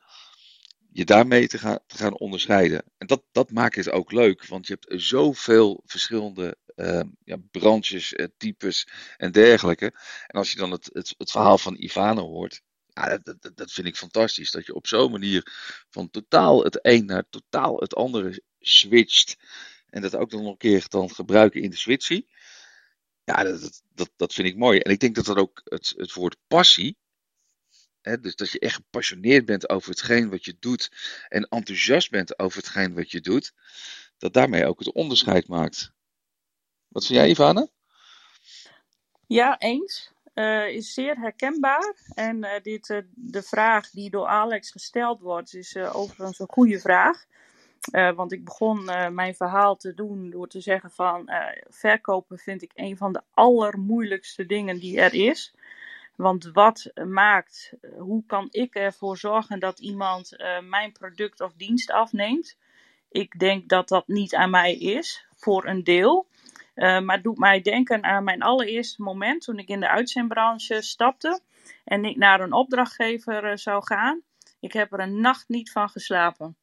Je 0.92 1.04
daarmee 1.04 1.48
te 1.48 1.58
gaan, 1.58 1.78
te 1.86 1.96
gaan 1.96 2.18
onderscheiden. 2.18 2.82
En 2.98 3.06
dat, 3.06 3.22
dat 3.32 3.50
maakt 3.50 3.76
het 3.76 3.90
ook 3.90 4.12
leuk, 4.12 4.46
want 4.46 4.66
je 4.66 4.78
hebt 4.78 5.02
zoveel 5.02 5.82
verschillende 5.84 6.56
eh, 6.80 7.00
ja, 7.24 7.36
branches, 7.50 8.14
eh, 8.14 8.26
types 8.36 8.88
en 9.16 9.32
dergelijke. 9.32 9.84
En 10.26 10.38
als 10.38 10.52
je 10.52 10.58
dan 10.58 10.70
het, 10.70 10.90
het, 10.92 11.14
het 11.18 11.30
verhaal 11.30 11.58
van 11.58 11.76
Ivana 11.76 12.20
hoort, 12.20 12.62
ja, 12.86 13.18
dat, 13.18 13.42
dat, 13.42 13.56
dat 13.56 13.72
vind 13.72 13.86
ik 13.86 13.96
fantastisch. 13.96 14.50
Dat 14.50 14.66
je 14.66 14.74
op 14.74 14.86
zo'n 14.86 15.10
manier 15.10 15.42
van 15.90 16.10
totaal 16.10 16.64
het 16.64 16.78
een 16.82 17.04
naar 17.04 17.24
totaal 17.30 17.76
het 17.76 17.94
andere 17.94 18.42
switcht. 18.60 19.36
En 19.90 20.02
dat 20.02 20.16
ook 20.16 20.30
nog 20.30 20.46
een 20.46 20.56
keer 20.56 20.84
dan 20.88 21.10
gebruiken 21.10 21.62
in 21.62 21.70
de 21.70 21.76
switchie. 21.76 22.28
Ja, 23.24 23.42
dat, 23.42 23.82
dat, 23.94 24.10
dat, 24.16 24.34
vind 24.34 24.48
ik 24.48 24.56
mooi. 24.56 24.78
En 24.78 24.90
ik 24.90 25.00
denk 25.00 25.14
dat 25.14 25.24
dat 25.24 25.36
ook 25.36 25.60
het, 25.64 25.94
het 25.96 26.12
woord 26.12 26.36
passie. 26.46 26.98
Hè, 28.00 28.20
dus 28.20 28.36
dat 28.36 28.50
je 28.50 28.58
echt 28.58 28.74
gepassioneerd 28.74 29.44
bent 29.44 29.68
over 29.68 29.90
hetgeen 29.90 30.30
wat 30.30 30.44
je 30.44 30.56
doet. 30.60 30.90
En 31.28 31.48
enthousiast 31.48 32.10
bent 32.10 32.38
over 32.38 32.58
hetgeen 32.58 32.94
wat 32.94 33.10
je 33.10 33.20
doet. 33.20 33.52
Dat 34.18 34.32
daarmee 34.32 34.66
ook 34.66 34.78
het 34.78 34.92
onderscheid 34.92 35.48
maakt. 35.48 35.92
Wat 36.88 37.06
vind 37.06 37.18
jij, 37.18 37.28
Ivana? 37.28 37.68
Ja, 39.26 39.58
eens. 39.58 40.12
Eh, 40.34 40.68
is 40.68 40.94
zeer 40.94 41.16
herkenbaar. 41.16 41.94
En 42.14 42.44
eh, 42.44 42.62
dit, 42.62 42.90
eh, 42.90 42.98
de 43.14 43.42
vraag 43.42 43.90
die 43.90 44.10
door 44.10 44.26
Alex 44.26 44.70
gesteld 44.70 45.20
wordt, 45.20 45.54
is 45.54 45.76
overigens 45.76 46.38
een 46.38 46.48
goede 46.48 46.80
vraag. 46.80 47.24
Eh, 47.80 48.12
want 48.12 48.32
ik 48.32 48.44
begon 48.44 48.88
eh, 48.88 49.08
mijn 49.08 49.34
verhaal 49.34 49.76
te 49.76 49.94
doen 49.94 50.30
door 50.30 50.48
te 50.48 50.60
zeggen 50.60 50.90
van 50.90 51.28
eh, 51.28 51.62
verkopen 51.68 52.38
vind 52.38 52.62
ik 52.62 52.70
een 52.74 52.96
van 52.96 53.12
de 53.12 53.22
allermoeilijkste 53.34 54.46
dingen 54.46 54.78
die 54.78 55.00
er 55.00 55.14
is. 55.14 55.54
Want 56.16 56.50
wat 56.52 56.90
maakt, 57.06 57.72
hoe 57.98 58.24
kan 58.26 58.48
ik 58.50 58.74
ervoor 58.74 59.16
zorgen 59.16 59.60
dat 59.60 59.78
iemand 59.78 60.36
mijn 60.68 60.92
product 60.92 61.40
of 61.40 61.52
dienst 61.52 61.90
afneemt? 61.90 62.58
Ik 63.10 63.38
denk 63.38 63.68
dat 63.68 63.88
dat 63.88 64.08
niet 64.08 64.34
aan 64.34 64.50
mij 64.50 64.74
is, 64.74 65.26
voor 65.36 65.66
een 65.66 65.84
deel. 65.84 66.26
Maar 66.74 67.14
het 67.14 67.22
doet 67.22 67.38
mij 67.38 67.60
denken 67.60 68.04
aan 68.04 68.24
mijn 68.24 68.42
allereerste 68.42 69.02
moment 69.02 69.42
toen 69.42 69.58
ik 69.58 69.68
in 69.68 69.80
de 69.80 69.88
uitzendbranche 69.88 70.82
stapte 70.82 71.40
en 71.84 72.04
ik 72.04 72.16
naar 72.16 72.40
een 72.40 72.52
opdrachtgever 72.52 73.58
zou 73.58 73.84
gaan. 73.84 74.22
Ik 74.60 74.72
heb 74.72 74.92
er 74.92 75.00
een 75.00 75.20
nacht 75.20 75.48
niet 75.48 75.72
van 75.72 75.88
geslapen. 75.88 76.56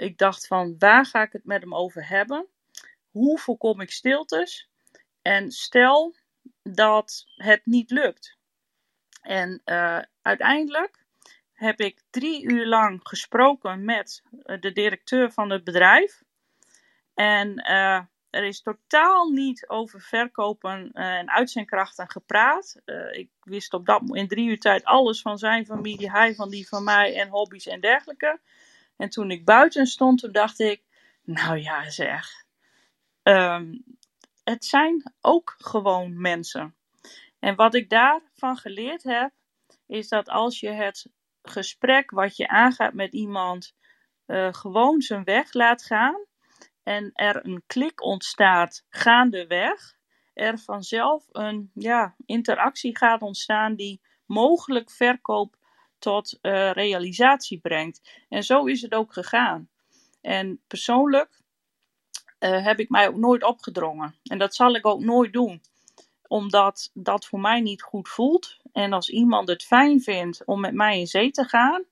Ik 0.00 0.18
dacht 0.18 0.46
van 0.46 0.74
waar 0.78 1.06
ga 1.06 1.22
ik 1.22 1.32
het 1.32 1.44
met 1.44 1.60
hem 1.60 1.74
over 1.74 2.08
hebben? 2.08 2.46
Hoe 3.10 3.38
voorkom 3.38 3.80
ik 3.80 3.90
stiltes? 3.90 4.68
En 5.22 5.50
stel 5.50 6.14
dat 6.62 7.24
het 7.34 7.60
niet 7.64 7.90
lukt. 7.90 8.36
En 9.22 9.62
uh, 9.64 9.98
uiteindelijk 10.22 11.04
heb 11.52 11.80
ik 11.80 12.02
drie 12.10 12.42
uur 12.42 12.66
lang 12.66 13.00
gesproken 13.02 13.84
met 13.84 14.22
de 14.60 14.72
directeur 14.72 15.32
van 15.32 15.50
het 15.50 15.64
bedrijf. 15.64 16.22
En 17.14 17.48
uh, 17.70 18.00
er 18.30 18.44
is 18.44 18.62
totaal 18.62 19.30
niet 19.30 19.68
over 19.68 20.00
verkopen 20.00 20.92
en 20.92 21.30
uitzendkrachten 21.30 22.10
gepraat. 22.10 22.76
Ik 23.10 23.30
wist 23.42 23.74
op 23.74 23.86
dat 23.86 24.02
in 24.16 24.28
drie 24.28 24.48
uur 24.48 24.60
tijd 24.60 24.84
alles 24.84 25.22
van 25.22 25.38
zijn 25.38 25.66
familie, 25.66 26.10
hij 26.10 26.34
van 26.34 26.50
die 26.50 26.68
van 26.68 26.84
mij 26.84 27.16
en 27.16 27.28
hobby's 27.28 27.66
en 27.66 27.80
dergelijke. 27.80 28.40
En 29.00 29.08
toen 29.08 29.30
ik 29.30 29.44
buiten 29.44 29.86
stond, 29.86 30.20
toen 30.20 30.32
dacht 30.32 30.58
ik, 30.58 30.82
nou 31.22 31.58
ja 31.58 31.90
zeg, 31.90 32.44
um, 33.22 33.84
het 34.44 34.64
zijn 34.64 35.12
ook 35.20 35.54
gewoon 35.58 36.20
mensen. 36.20 36.74
En 37.38 37.54
wat 37.54 37.74
ik 37.74 37.90
daarvan 37.90 38.56
geleerd 38.56 39.02
heb, 39.02 39.30
is 39.86 40.08
dat 40.08 40.28
als 40.28 40.60
je 40.60 40.68
het 40.68 41.06
gesprek 41.42 42.10
wat 42.10 42.36
je 42.36 42.48
aangaat 42.48 42.92
met 42.92 43.12
iemand 43.12 43.74
uh, 44.26 44.52
gewoon 44.52 45.00
zijn 45.00 45.24
weg 45.24 45.52
laat 45.52 45.84
gaan 45.84 46.24
en 46.82 47.10
er 47.12 47.46
een 47.46 47.62
klik 47.66 48.02
ontstaat 48.02 48.84
gaandeweg, 48.88 49.96
er 50.34 50.58
vanzelf 50.58 51.26
een 51.30 51.70
ja, 51.74 52.14
interactie 52.26 52.96
gaat 52.96 53.22
ontstaan 53.22 53.74
die 53.74 54.00
mogelijk 54.26 54.90
verkoop 54.90 55.56
tot 56.00 56.38
uh, 56.42 56.70
realisatie 56.72 57.58
brengt. 57.58 58.24
En 58.28 58.42
zo 58.42 58.64
is 58.64 58.82
het 58.82 58.94
ook 58.94 59.12
gegaan. 59.12 59.68
En 60.20 60.60
persoonlijk 60.66 61.40
uh, 62.40 62.64
heb 62.64 62.80
ik 62.80 62.88
mij 62.88 63.08
ook 63.08 63.16
nooit 63.16 63.44
opgedrongen. 63.44 64.14
En 64.22 64.38
dat 64.38 64.54
zal 64.54 64.74
ik 64.74 64.86
ook 64.86 65.00
nooit 65.00 65.32
doen 65.32 65.62
omdat 66.28 66.90
dat 66.94 67.26
voor 67.26 67.40
mij 67.40 67.60
niet 67.60 67.82
goed 67.82 68.08
voelt. 68.08 68.56
En 68.72 68.92
als 68.92 69.08
iemand 69.08 69.48
het 69.48 69.62
fijn 69.64 70.00
vindt 70.02 70.44
om 70.44 70.60
met 70.60 70.74
mij 70.74 70.98
in 70.98 71.06
zee 71.06 71.30
te 71.30 71.44
gaan, 71.44 71.84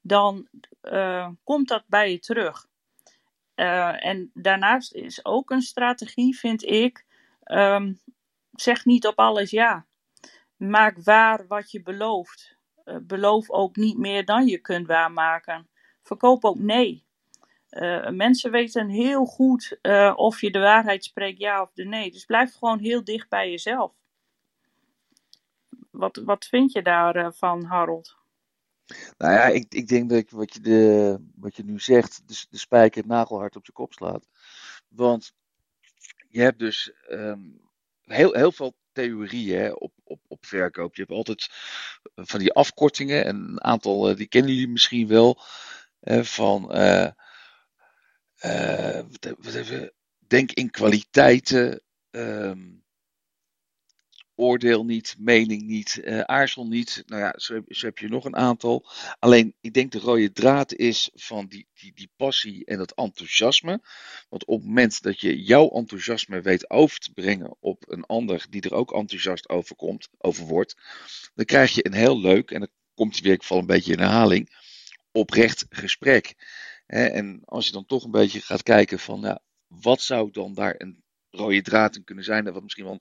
dan 0.00 0.48
uh, 0.82 1.28
komt 1.44 1.68
dat 1.68 1.84
bij 1.86 2.10
je 2.10 2.18
terug. 2.18 2.66
En 3.54 4.30
daarnaast 4.34 4.94
is 4.94 5.24
ook 5.24 5.50
een 5.50 5.62
strategie, 5.62 6.38
vind 6.38 6.64
ik, 6.64 7.04
um, 7.44 8.00
zeg 8.52 8.84
niet 8.84 9.06
op 9.06 9.18
alles 9.18 9.50
ja. 9.50 9.86
Maak 10.56 10.98
waar 11.04 11.46
wat 11.46 11.70
je 11.70 11.82
belooft. 11.82 12.56
Uh, 12.84 12.96
beloof 13.02 13.50
ook 13.50 13.76
niet 13.76 13.98
meer 13.98 14.24
dan 14.24 14.46
je 14.46 14.58
kunt 14.58 14.86
waarmaken. 14.86 15.68
Verkoop 16.02 16.44
ook 16.44 16.58
nee. 16.58 17.04
Uh, 17.70 18.08
mensen 18.08 18.50
weten 18.50 18.88
heel 18.88 19.24
goed 19.24 19.78
uh, 19.82 20.12
of 20.16 20.40
je 20.40 20.50
de 20.50 20.58
waarheid 20.58 21.04
spreekt, 21.04 21.38
ja 21.38 21.62
of 21.62 21.72
de 21.72 21.84
nee. 21.84 22.10
Dus 22.10 22.24
blijf 22.24 22.54
gewoon 22.54 22.78
heel 22.78 23.04
dicht 23.04 23.28
bij 23.28 23.50
jezelf. 23.50 23.92
Wat, 25.90 26.16
wat 26.16 26.44
vind 26.44 26.72
je 26.72 26.82
daarvan, 26.82 27.64
Harold? 27.64 28.16
Nou 29.18 29.32
ja, 29.32 29.46
ik, 29.46 29.74
ik 29.74 29.88
denk 29.88 30.08
dat 30.08 30.18
ik 30.18 30.30
wat, 30.30 30.54
je 30.54 30.60
de, 30.60 31.18
wat 31.34 31.56
je 31.56 31.64
nu 31.64 31.80
zegt, 31.80 32.28
de, 32.28 32.46
de 32.50 32.58
spijker 32.58 33.06
nagelhard 33.06 33.56
op 33.56 33.64
zijn 33.64 33.76
kop 33.76 33.92
slaat. 33.92 34.28
Want 34.88 35.34
je 36.28 36.40
hebt 36.40 36.58
dus 36.58 36.92
um, 37.10 37.60
heel, 38.02 38.32
heel 38.32 38.52
veel 38.52 38.74
theorieën 38.92 39.58
hè, 39.58 39.70
op, 39.70 39.92
op, 40.04 40.20
op 40.28 40.46
verkoop. 40.46 40.94
Je 40.94 41.02
hebt 41.02 41.14
altijd 41.14 41.48
van 42.14 42.38
die 42.38 42.52
afkortingen, 42.52 43.24
en 43.24 43.36
een 43.36 43.62
aantal 43.62 44.16
die 44.16 44.28
kennen 44.28 44.52
jullie 44.52 44.68
misschien 44.68 45.08
wel. 45.08 45.42
van 46.22 46.76
uh, 46.76 47.08
wat 49.38 49.54
even, 49.54 49.92
denk 50.18 50.52
in 50.52 50.70
kwaliteiten. 50.70 51.82
Um, 52.10 52.81
oordeel 54.42 54.84
niet, 54.84 55.14
mening 55.18 55.62
niet, 55.62 56.00
uh, 56.04 56.20
aarzel 56.20 56.66
niet. 56.66 57.02
Nou 57.06 57.22
ja, 57.22 57.34
zo, 57.36 57.62
heb 57.66 57.98
je 57.98 58.08
nog 58.08 58.24
een 58.24 58.36
aantal. 58.36 58.86
Alleen, 59.18 59.54
ik 59.60 59.74
denk 59.74 59.92
de 59.92 59.98
rode 59.98 60.32
draad 60.32 60.74
is 60.74 61.10
van 61.14 61.46
die, 61.46 61.66
die, 61.74 61.92
die 61.94 62.10
passie 62.16 62.64
en 62.64 62.78
dat 62.78 62.94
enthousiasme. 62.94 63.80
Want 64.28 64.44
op 64.44 64.58
het 64.58 64.66
moment 64.66 65.02
dat 65.02 65.20
je 65.20 65.42
jouw 65.42 65.68
enthousiasme 65.68 66.40
weet 66.40 66.70
over 66.70 66.98
te 66.98 67.12
brengen 67.12 67.56
op 67.60 67.84
een 67.86 68.04
ander 68.04 68.46
die 68.50 68.60
er 68.60 68.74
ook 68.74 68.92
enthousiast 68.92 69.48
over, 69.48 69.76
komt, 69.76 70.08
over 70.18 70.44
wordt, 70.46 70.76
dan 71.34 71.44
krijg 71.44 71.72
je 71.74 71.86
een 71.86 71.92
heel 71.92 72.20
leuk, 72.20 72.50
en 72.50 72.58
dan 72.58 72.70
komt 72.94 73.14
die 73.14 73.22
weer, 73.22 73.32
ik 73.32 73.42
val 73.42 73.58
een 73.58 73.66
beetje 73.66 73.92
in 73.92 73.98
herhaling, 73.98 74.56
oprecht 75.12 75.66
gesprek. 75.68 76.34
En 76.86 77.42
als 77.44 77.66
je 77.66 77.72
dan 77.72 77.86
toch 77.86 78.04
een 78.04 78.10
beetje 78.10 78.40
gaat 78.40 78.62
kijken 78.62 78.98
van, 78.98 79.40
wat 79.66 80.00
zou 80.00 80.30
dan 80.30 80.54
daar 80.54 80.74
een 80.78 81.01
rode 81.32 81.62
draad 81.62 81.96
in 81.96 82.04
kunnen 82.04 82.24
zijn. 82.24 82.52
Wat 82.52 82.62
misschien 82.62 82.84
wel 82.84 83.00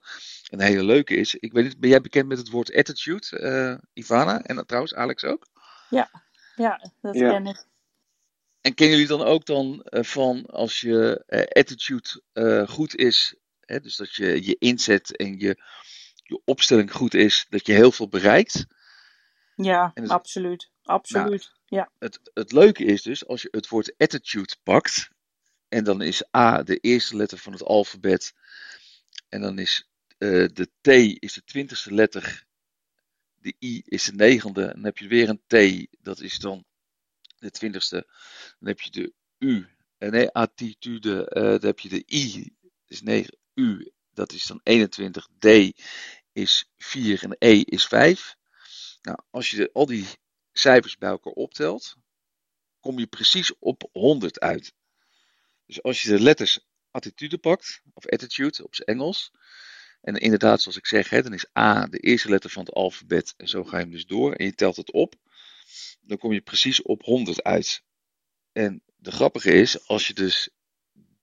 een 0.49 0.61
hele 0.61 0.83
leuke 0.83 1.15
is. 1.15 1.35
Ik 1.35 1.53
weet 1.53 1.63
niet, 1.63 1.79
ben 1.79 1.89
jij 1.89 2.01
bekend 2.01 2.27
met 2.27 2.37
het 2.37 2.49
woord 2.49 2.75
attitude, 2.75 3.39
uh, 3.39 3.77
Ivana? 3.93 4.41
En 4.41 4.65
trouwens, 4.65 4.93
Alex 4.93 5.23
ook? 5.23 5.47
Ja, 5.89 6.11
ja 6.55 6.91
dat 7.01 7.15
ja. 7.15 7.31
ken 7.31 7.47
ik. 7.47 7.65
En 8.61 8.73
kennen 8.73 8.97
jullie 8.97 9.17
dan 9.17 9.27
ook 9.27 9.45
dan 9.45 9.85
uh, 9.89 10.03
van 10.03 10.45
als 10.45 10.79
je 10.79 11.23
uh, 11.27 11.39
attitude 11.39 12.21
goed 12.67 12.95
is, 12.95 13.35
hè, 13.59 13.79
dus 13.79 13.95
dat 13.95 14.15
je 14.15 14.45
je 14.45 14.55
inzet 14.59 15.15
en 15.15 15.39
je, 15.39 15.63
je 16.13 16.41
opstelling 16.45 16.91
goed 16.93 17.13
is, 17.13 17.45
dat 17.49 17.65
je 17.65 17.73
heel 17.73 17.91
veel 17.91 18.07
bereikt? 18.07 18.65
Ja, 19.55 19.91
het, 19.93 20.09
absoluut. 20.09 20.71
Absoluut. 20.83 21.51
Nou, 21.65 21.81
ja. 21.81 21.91
Het, 21.99 22.19
het 22.33 22.51
leuke 22.51 22.83
is 22.83 23.01
dus, 23.01 23.27
als 23.27 23.41
je 23.41 23.47
het 23.51 23.67
woord 23.67 23.93
attitude 23.97 24.55
pakt, 24.63 25.09
en 25.71 25.83
dan 25.83 26.01
is 26.01 26.23
A 26.35 26.63
de 26.63 26.77
eerste 26.77 27.15
letter 27.15 27.37
van 27.37 27.51
het 27.53 27.63
alfabet. 27.63 28.33
En 29.29 29.41
dan 29.41 29.59
is 29.59 29.89
uh, 30.17 30.47
de 30.53 30.69
T 30.81 30.87
is 31.23 31.33
de 31.33 31.43
twintigste 31.43 31.93
letter. 31.93 32.45
De 33.35 33.55
I 33.59 33.81
is 33.85 34.03
de 34.03 34.13
negende. 34.13 34.65
En 34.65 34.73
dan 34.73 34.83
heb 34.83 34.97
je 34.97 35.07
weer 35.07 35.29
een 35.29 35.41
T, 35.47 35.87
dat 36.01 36.19
is 36.19 36.39
dan 36.39 36.65
de 37.37 37.51
twintigste. 37.51 38.07
Dan 38.59 38.67
heb 38.67 38.81
je 38.81 38.91
de 38.91 39.13
U. 39.37 39.67
En 39.97 40.07
eh, 40.07 40.11
nee, 40.11 40.29
attitude. 40.29 41.31
Uh, 41.33 41.43
dan 41.43 41.65
heb 41.65 41.79
je 41.79 41.89
de 41.89 42.03
I, 42.07 42.53
is 42.87 43.01
9. 43.01 43.37
U, 43.53 43.91
dat 44.13 44.31
is 44.31 44.45
dan 44.45 44.59
21. 44.63 45.27
D 45.39 45.45
is 46.31 46.69
4 46.77 47.23
en 47.23 47.35
E 47.39 47.61
is 47.61 47.85
5. 47.85 48.35
Nou, 49.01 49.19
als 49.29 49.49
je 49.49 49.69
al 49.73 49.85
die 49.85 50.07
cijfers 50.51 50.97
bij 50.97 51.09
elkaar 51.09 51.33
optelt, 51.33 51.95
kom 52.79 52.99
je 52.99 53.07
precies 53.07 53.57
op 53.59 53.89
100 53.91 54.39
uit. 54.39 54.73
Dus 55.71 55.83
als 55.83 56.01
je 56.01 56.09
de 56.09 56.19
letters 56.19 56.59
attitude 56.91 57.37
pakt, 57.37 57.81
of 57.93 58.07
attitude 58.07 58.63
op 58.63 58.75
zijn 58.75 58.87
Engels, 58.87 59.31
en 60.01 60.15
inderdaad, 60.15 60.61
zoals 60.61 60.77
ik 60.77 60.85
zeg, 60.85 61.09
hè, 61.09 61.21
dan 61.21 61.33
is 61.33 61.45
A 61.57 61.87
de 61.87 61.97
eerste 61.97 62.29
letter 62.29 62.49
van 62.49 62.63
het 62.65 62.73
alfabet, 62.73 63.33
en 63.37 63.47
zo 63.47 63.63
ga 63.63 63.77
je 63.77 63.83
hem 63.83 63.91
dus 63.91 64.05
door, 64.05 64.33
en 64.33 64.45
je 64.45 64.53
telt 64.53 64.75
het 64.75 64.91
op, 64.91 65.15
dan 66.01 66.17
kom 66.17 66.33
je 66.33 66.41
precies 66.41 66.81
op 66.81 67.03
100 67.03 67.43
uit. 67.43 67.83
En 68.51 68.83
de 68.95 69.11
grappige 69.11 69.51
is, 69.51 69.87
als 69.87 70.07
je 70.07 70.13
dus 70.13 70.49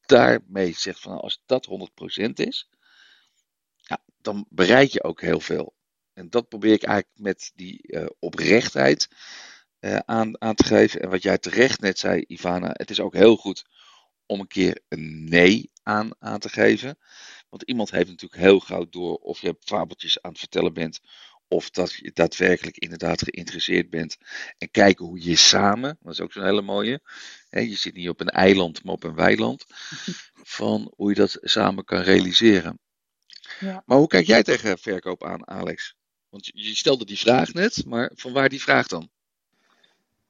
daarmee 0.07 0.73
zegt 0.73 1.01
van, 1.01 1.11
nou, 1.11 1.23
als 1.23 1.43
dat 1.47 1.69
100% 2.17 2.31
is, 2.33 2.69
ja, 3.77 4.03
dan 4.21 4.47
bereik 4.49 4.91
je 4.91 5.03
ook 5.03 5.21
heel 5.21 5.41
veel. 5.41 5.75
En 6.13 6.31
dat 6.31 6.49
probeer 6.49 6.73
ik 6.73 6.83
eigenlijk 6.83 7.21
met 7.21 7.53
die 7.55 7.81
uh, 7.83 8.07
oprechtheid 8.19 9.09
uh, 9.81 9.97
aan, 9.97 10.41
aan 10.41 10.55
te 10.55 10.65
geven. 10.65 11.01
En 11.01 11.11
wat 11.11 11.23
jij 11.23 11.39
terecht 11.39 11.81
net 11.81 11.99
zei, 11.99 12.25
Ivana, 12.27 12.71
het 12.73 12.91
is 12.91 13.01
ook 13.01 13.15
heel 13.15 13.37
goed 13.37 13.65
om 14.29 14.41
een 14.41 14.47
keer 14.47 14.81
een 14.89 15.25
nee 15.25 15.71
aan, 15.83 16.11
aan 16.19 16.39
te 16.39 16.49
geven. 16.49 16.99
Want 17.49 17.63
iemand 17.63 17.91
heeft 17.91 18.09
natuurlijk 18.09 18.43
heel 18.43 18.61
gauw 18.61 18.89
door 18.89 19.17
of 19.17 19.41
je 19.41 19.57
fabeltjes 19.61 20.23
aan 20.23 20.31
het 20.31 20.39
vertellen 20.39 20.73
bent. 20.73 21.01
Of 21.49 21.71
dat 21.71 21.93
je 21.93 22.11
daadwerkelijk 22.15 22.77
inderdaad 22.77 23.23
geïnteresseerd 23.23 23.91
bent. 23.91 24.17
En 24.59 24.71
kijken 24.71 25.05
hoe 25.05 25.25
je 25.25 25.37
samen, 25.37 25.99
dat 26.01 26.13
is 26.13 26.21
ook 26.21 26.33
zo'n 26.33 26.45
hele 26.45 26.63
mooie. 26.63 27.01
Hè, 27.49 27.61
je 27.61 27.77
zit 27.77 27.95
niet 27.95 28.09
op 28.09 28.21
een 28.21 28.29
eiland, 28.29 28.85
maar 28.85 28.95
op 28.95 29.05
een 29.05 29.15
weiland. 29.15 29.65
Van 30.59 30.93
hoe 30.97 31.09
je 31.09 31.15
dat 31.15 31.39
samen 31.41 31.85
kan 31.85 32.01
realiseren. 32.01 32.79
Ja. 33.61 33.83
Maar 33.87 33.99
hoe 33.99 34.07
kijk 34.07 34.27
jij 34.27 34.43
tegen 34.43 34.79
verkoop 34.79 35.25
aan, 35.25 35.49
Alex? 35.49 35.97
Want 36.29 36.47
je 36.55 36.75
stelde 36.75 37.05
die 37.05 37.19
vraag 37.19 37.53
net, 37.53 37.85
maar 37.87 38.13
van 38.15 38.33
waar 38.33 38.49
die 38.49 38.63
vraag 38.63 38.87
dan? 38.87 39.11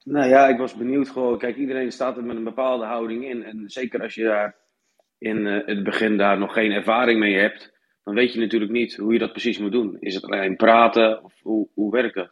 Nou 0.05 0.29
ja, 0.29 0.49
ik 0.49 0.59
was 0.59 0.75
benieuwd 0.75 1.09
gewoon. 1.09 1.39
Kijk, 1.39 1.57
iedereen 1.57 1.93
staat 1.93 2.17
er 2.17 2.25
met 2.25 2.37
een 2.37 2.45
bepaalde 2.45 2.85
houding 2.85 3.25
in. 3.25 3.43
En 3.43 3.71
zeker 3.71 4.03
als 4.03 4.15
je 4.15 4.25
daar 4.25 4.57
in 5.19 5.47
uh, 5.47 5.67
het 5.67 5.83
begin 5.83 6.17
daar 6.17 6.39
nog 6.39 6.53
geen 6.53 6.71
ervaring 6.71 7.21
mee 7.21 7.35
hebt, 7.35 7.73
dan 8.05 8.15
weet 8.15 8.33
je 8.33 8.41
natuurlijk 8.41 8.73
niet 8.73 8.97
hoe 8.97 9.13
je 9.13 9.19
dat 9.19 9.33
precies 9.33 9.59
moet 9.59 9.73
doen. 9.73 9.97
Is 10.01 10.15
het 10.15 10.25
alleen 10.25 10.57
praten 10.57 11.25
of 11.25 11.35
hoe, 11.43 11.69
hoe 11.75 11.91
werkt 11.91 12.15
dat? 12.15 12.31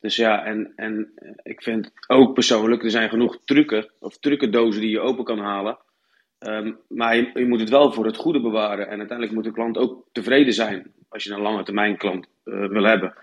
Dus 0.00 0.16
ja, 0.16 0.44
en, 0.44 0.72
en 0.76 1.12
eh, 1.14 1.30
ik 1.42 1.62
vind 1.62 1.92
ook 2.06 2.34
persoonlijk, 2.34 2.82
er 2.82 2.90
zijn 2.90 3.08
genoeg 3.08 3.38
trucken 3.44 3.90
of 3.98 4.18
trucendozen 4.18 4.80
die 4.80 4.90
je 4.90 5.00
open 5.00 5.24
kan 5.24 5.38
halen. 5.38 5.78
Um, 6.38 6.78
maar 6.88 7.16
je, 7.16 7.46
moet 7.46 7.60
het 7.60 7.70
wel 7.70 7.92
voor 7.92 8.06
het 8.06 8.16
goede 8.16 8.40
bewaren. 8.40 8.88
En 8.88 8.98
uiteindelijk 8.98 9.32
moet 9.32 9.44
de 9.44 9.52
klant 9.52 9.78
ook 9.78 10.08
tevreden 10.12 10.52
zijn 10.52 10.92
als 11.08 11.24
je 11.24 11.32
een 11.32 11.40
lange 11.40 11.62
termijn 11.62 11.96
klant 11.96 12.28
uh, 12.44 12.68
wil 12.68 12.84
hebben. 12.84 13.14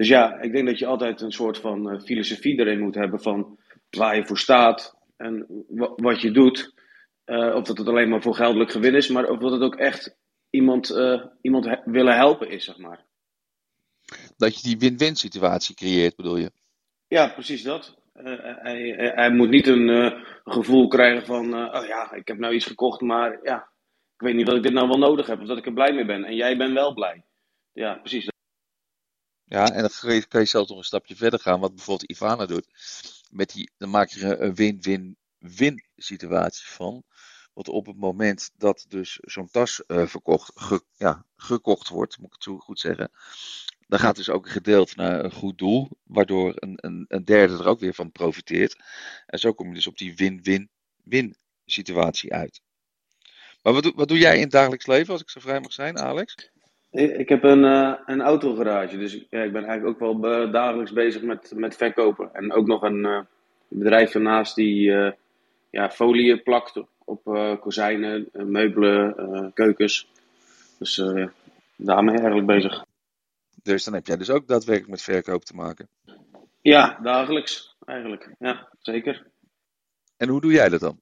Dus 0.00 0.08
ja, 0.08 0.40
ik 0.40 0.52
denk 0.52 0.66
dat 0.66 0.78
je 0.78 0.86
altijd 0.86 1.20
een 1.20 1.32
soort 1.32 1.58
van 1.58 1.92
uh, 1.92 2.00
filosofie 2.00 2.58
erin 2.58 2.80
moet 2.80 2.94
hebben 2.94 3.20
van 3.20 3.58
waar 3.90 4.16
je 4.16 4.26
voor 4.26 4.38
staat 4.38 4.96
en 5.16 5.46
wat 5.96 6.20
je 6.20 6.30
doet. 6.30 6.72
Uh, 7.26 7.54
of 7.54 7.64
dat 7.64 7.78
het 7.78 7.88
alleen 7.88 8.08
maar 8.08 8.22
voor 8.22 8.34
geldelijk 8.34 8.70
gewin 8.70 8.94
is, 8.94 9.08
maar 9.08 9.28
of 9.28 9.38
dat 9.38 9.52
het 9.52 9.60
ook 9.60 9.76
echt 9.76 10.16
iemand, 10.50 10.90
uh, 10.90 11.24
iemand 11.40 11.80
willen 11.84 12.16
helpen 12.16 12.50
is, 12.50 12.64
zeg 12.64 12.78
maar. 12.78 13.04
Dat 14.36 14.56
je 14.56 14.68
die 14.68 14.78
win-win 14.78 15.16
situatie 15.16 15.74
creëert, 15.74 16.16
bedoel 16.16 16.36
je? 16.36 16.50
Ja, 17.06 17.28
precies 17.28 17.62
dat. 17.62 17.98
Hij, 18.12 19.12
hij, 19.14 19.30
moet 19.30 19.50
niet 19.50 19.66
een 19.66 20.12
gevoel 20.44 20.88
krijgen 20.88 21.26
van, 21.26 21.54
oh 21.76 21.86
ja, 21.86 22.12
ik 22.12 22.28
heb 22.28 22.38
nou 22.38 22.54
iets 22.54 22.66
gekocht, 22.66 23.00
maar 23.00 23.40
ja, 23.42 23.70
ik 24.14 24.20
weet 24.26 24.34
niet 24.34 24.46
dat 24.46 24.56
ik 24.56 24.62
dit 24.62 24.72
nou 24.72 24.88
wel 24.88 24.98
nodig 24.98 25.26
heb 25.26 25.40
of 25.40 25.46
dat 25.46 25.58
ik 25.58 25.66
er 25.66 25.72
blij 25.72 25.92
mee 25.92 26.06
ben. 26.06 26.24
En 26.24 26.34
jij 26.34 26.56
bent 26.56 26.72
wel 26.72 26.94
blij. 26.94 27.24
Ja, 27.72 27.94
precies. 27.94 28.29
Ja, 29.50 29.72
en 29.72 29.80
dan 29.80 30.22
kan 30.28 30.40
je 30.40 30.46
zelfs 30.46 30.68
nog 30.68 30.78
een 30.78 30.84
stapje 30.84 31.16
verder 31.16 31.40
gaan, 31.40 31.60
wat 31.60 31.74
bijvoorbeeld 31.74 32.10
Ivana 32.10 32.46
doet. 32.46 32.66
Met 33.30 33.52
die, 33.52 33.70
dan 33.76 33.90
maak 33.90 34.08
je 34.08 34.36
een 34.36 34.54
win-win-win 34.54 35.84
situatie 35.96 36.66
van. 36.66 37.04
Want 37.52 37.68
op 37.68 37.86
het 37.86 37.96
moment 37.96 38.50
dat 38.56 38.84
dus 38.88 39.18
zo'n 39.20 39.50
tas 39.50 39.82
uh, 39.86 40.06
verkocht, 40.06 40.52
ja, 40.96 41.24
gekocht 41.36 41.88
wordt, 41.88 42.18
moet 42.18 42.26
ik 42.26 42.32
het 42.32 42.42
zo 42.42 42.58
goed 42.58 42.80
zeggen. 42.80 43.10
Dan 43.86 43.98
gaat 43.98 44.16
dus 44.16 44.30
ook 44.30 44.44
een 44.44 44.52
gedeelte 44.52 44.92
naar 44.96 45.24
een 45.24 45.32
goed 45.32 45.58
doel, 45.58 45.88
waardoor 46.02 46.52
een, 46.54 46.74
een, 46.76 47.04
een 47.08 47.24
derde 47.24 47.58
er 47.58 47.66
ook 47.66 47.80
weer 47.80 47.94
van 47.94 48.12
profiteert. 48.12 48.76
En 49.26 49.38
zo 49.38 49.52
kom 49.52 49.68
je 49.68 49.74
dus 49.74 49.86
op 49.86 49.98
die 49.98 50.16
win-win-win 50.16 51.36
situatie 51.64 52.32
uit. 52.32 52.60
Maar 53.62 53.72
wat, 53.72 53.92
wat 53.94 54.08
doe 54.08 54.18
jij 54.18 54.34
in 54.34 54.42
het 54.42 54.50
dagelijks 54.50 54.86
leven, 54.86 55.12
als 55.12 55.22
ik 55.22 55.30
zo 55.30 55.40
vrij 55.40 55.60
mag 55.60 55.72
zijn, 55.72 55.98
Alex? 55.98 56.50
Ik 56.90 57.28
heb 57.28 57.42
een, 57.42 57.64
uh, 57.64 57.94
een 58.06 58.20
autogarage, 58.20 58.98
dus 58.98 59.26
ja, 59.30 59.42
ik 59.42 59.52
ben 59.52 59.64
eigenlijk 59.64 60.02
ook 60.02 60.20
wel 60.20 60.44
uh, 60.44 60.52
dagelijks 60.52 60.92
bezig 60.92 61.22
met, 61.22 61.52
met 61.56 61.76
verkopen. 61.76 62.34
En 62.34 62.52
ook 62.52 62.66
nog 62.66 62.82
een 62.82 63.04
uh, 63.04 63.20
bedrijf 63.68 64.14
ernaast 64.14 64.54
die 64.54 64.92
ja, 65.70 65.90
folie 65.90 66.42
plakt 66.42 66.82
op 67.04 67.22
kozijnen, 67.60 68.28
meubelen, 68.32 69.52
keukens. 69.54 70.10
Dus 70.78 71.02
daarmee 71.76 72.16
eigenlijk 72.16 72.46
bezig. 72.46 72.84
Dus 73.62 73.84
dan 73.84 73.94
heb 73.94 74.06
jij 74.06 74.16
dus 74.16 74.30
ook 74.30 74.46
daadwerkelijk 74.46 74.90
met 74.90 75.02
verkoop 75.02 75.44
te 75.44 75.54
maken? 75.54 75.88
Ja, 76.60 76.98
dagelijks 77.02 77.76
eigenlijk. 77.84 78.34
Ja, 78.38 78.68
zeker. 78.78 79.26
En 80.16 80.28
hoe 80.28 80.40
doe 80.40 80.52
jij 80.52 80.68
dat 80.68 80.80
dan? 80.80 81.00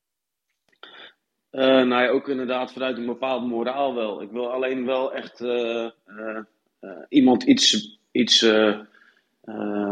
Uh, 1.58 1.64
nou 1.64 2.02
ja, 2.02 2.08
ook 2.08 2.28
inderdaad 2.28 2.72
vanuit 2.72 2.96
een 2.96 3.06
bepaald 3.06 3.46
moraal 3.46 3.94
wel. 3.94 4.22
Ik 4.22 4.30
wil 4.30 4.52
alleen 4.52 4.84
wel 4.84 5.14
echt 5.14 5.40
uh, 5.40 5.88
uh, 6.06 6.38
iemand 7.08 7.42
iets, 7.42 7.98
iets 8.10 8.38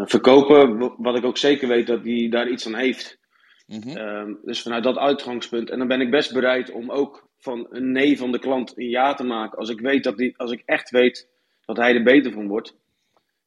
verkopen, 0.05 0.93
wat 0.97 1.17
ik 1.17 1.25
ook 1.25 1.39
zeker 1.39 1.69
weet 1.69 1.87
dat 1.87 2.03
die 2.03 2.31
daar 2.31 2.49
iets 2.49 2.67
aan 2.67 2.75
heeft. 2.75 3.19
Mm 3.67 3.83
-hmm. 3.83 4.39
dus 4.45 4.63
vanuit 4.63 4.85
dat 4.85 4.97
uitgangspunt. 4.97 5.71
En 5.71 5.79
dan 5.79 5.89
ben 5.89 6.01
ik 6.01 6.11
best 6.11 6.33
bereid 6.33 6.71
om 6.71 6.91
ook 6.91 7.29
van 7.39 7.67
een 7.71 7.93
nee 7.93 8.19
van 8.19 8.33
de 8.33 8.39
klant 8.39 8.73
een 8.77 8.89
ja 8.89 9.15
te 9.15 9.25
maken. 9.25 9.59
Als 9.59 9.71
ik, 9.71 9.81
weet 9.81 10.05
dat 10.05 10.17
die, 10.17 10.35
als 10.37 10.51
ik 10.51 10.63
echt 10.65 10.91
weet 10.91 11.29
dat 11.65 11.77
hij 11.77 11.95
er 11.95 12.03
beter 12.03 12.33
van 12.33 12.49
wordt. 12.49 12.77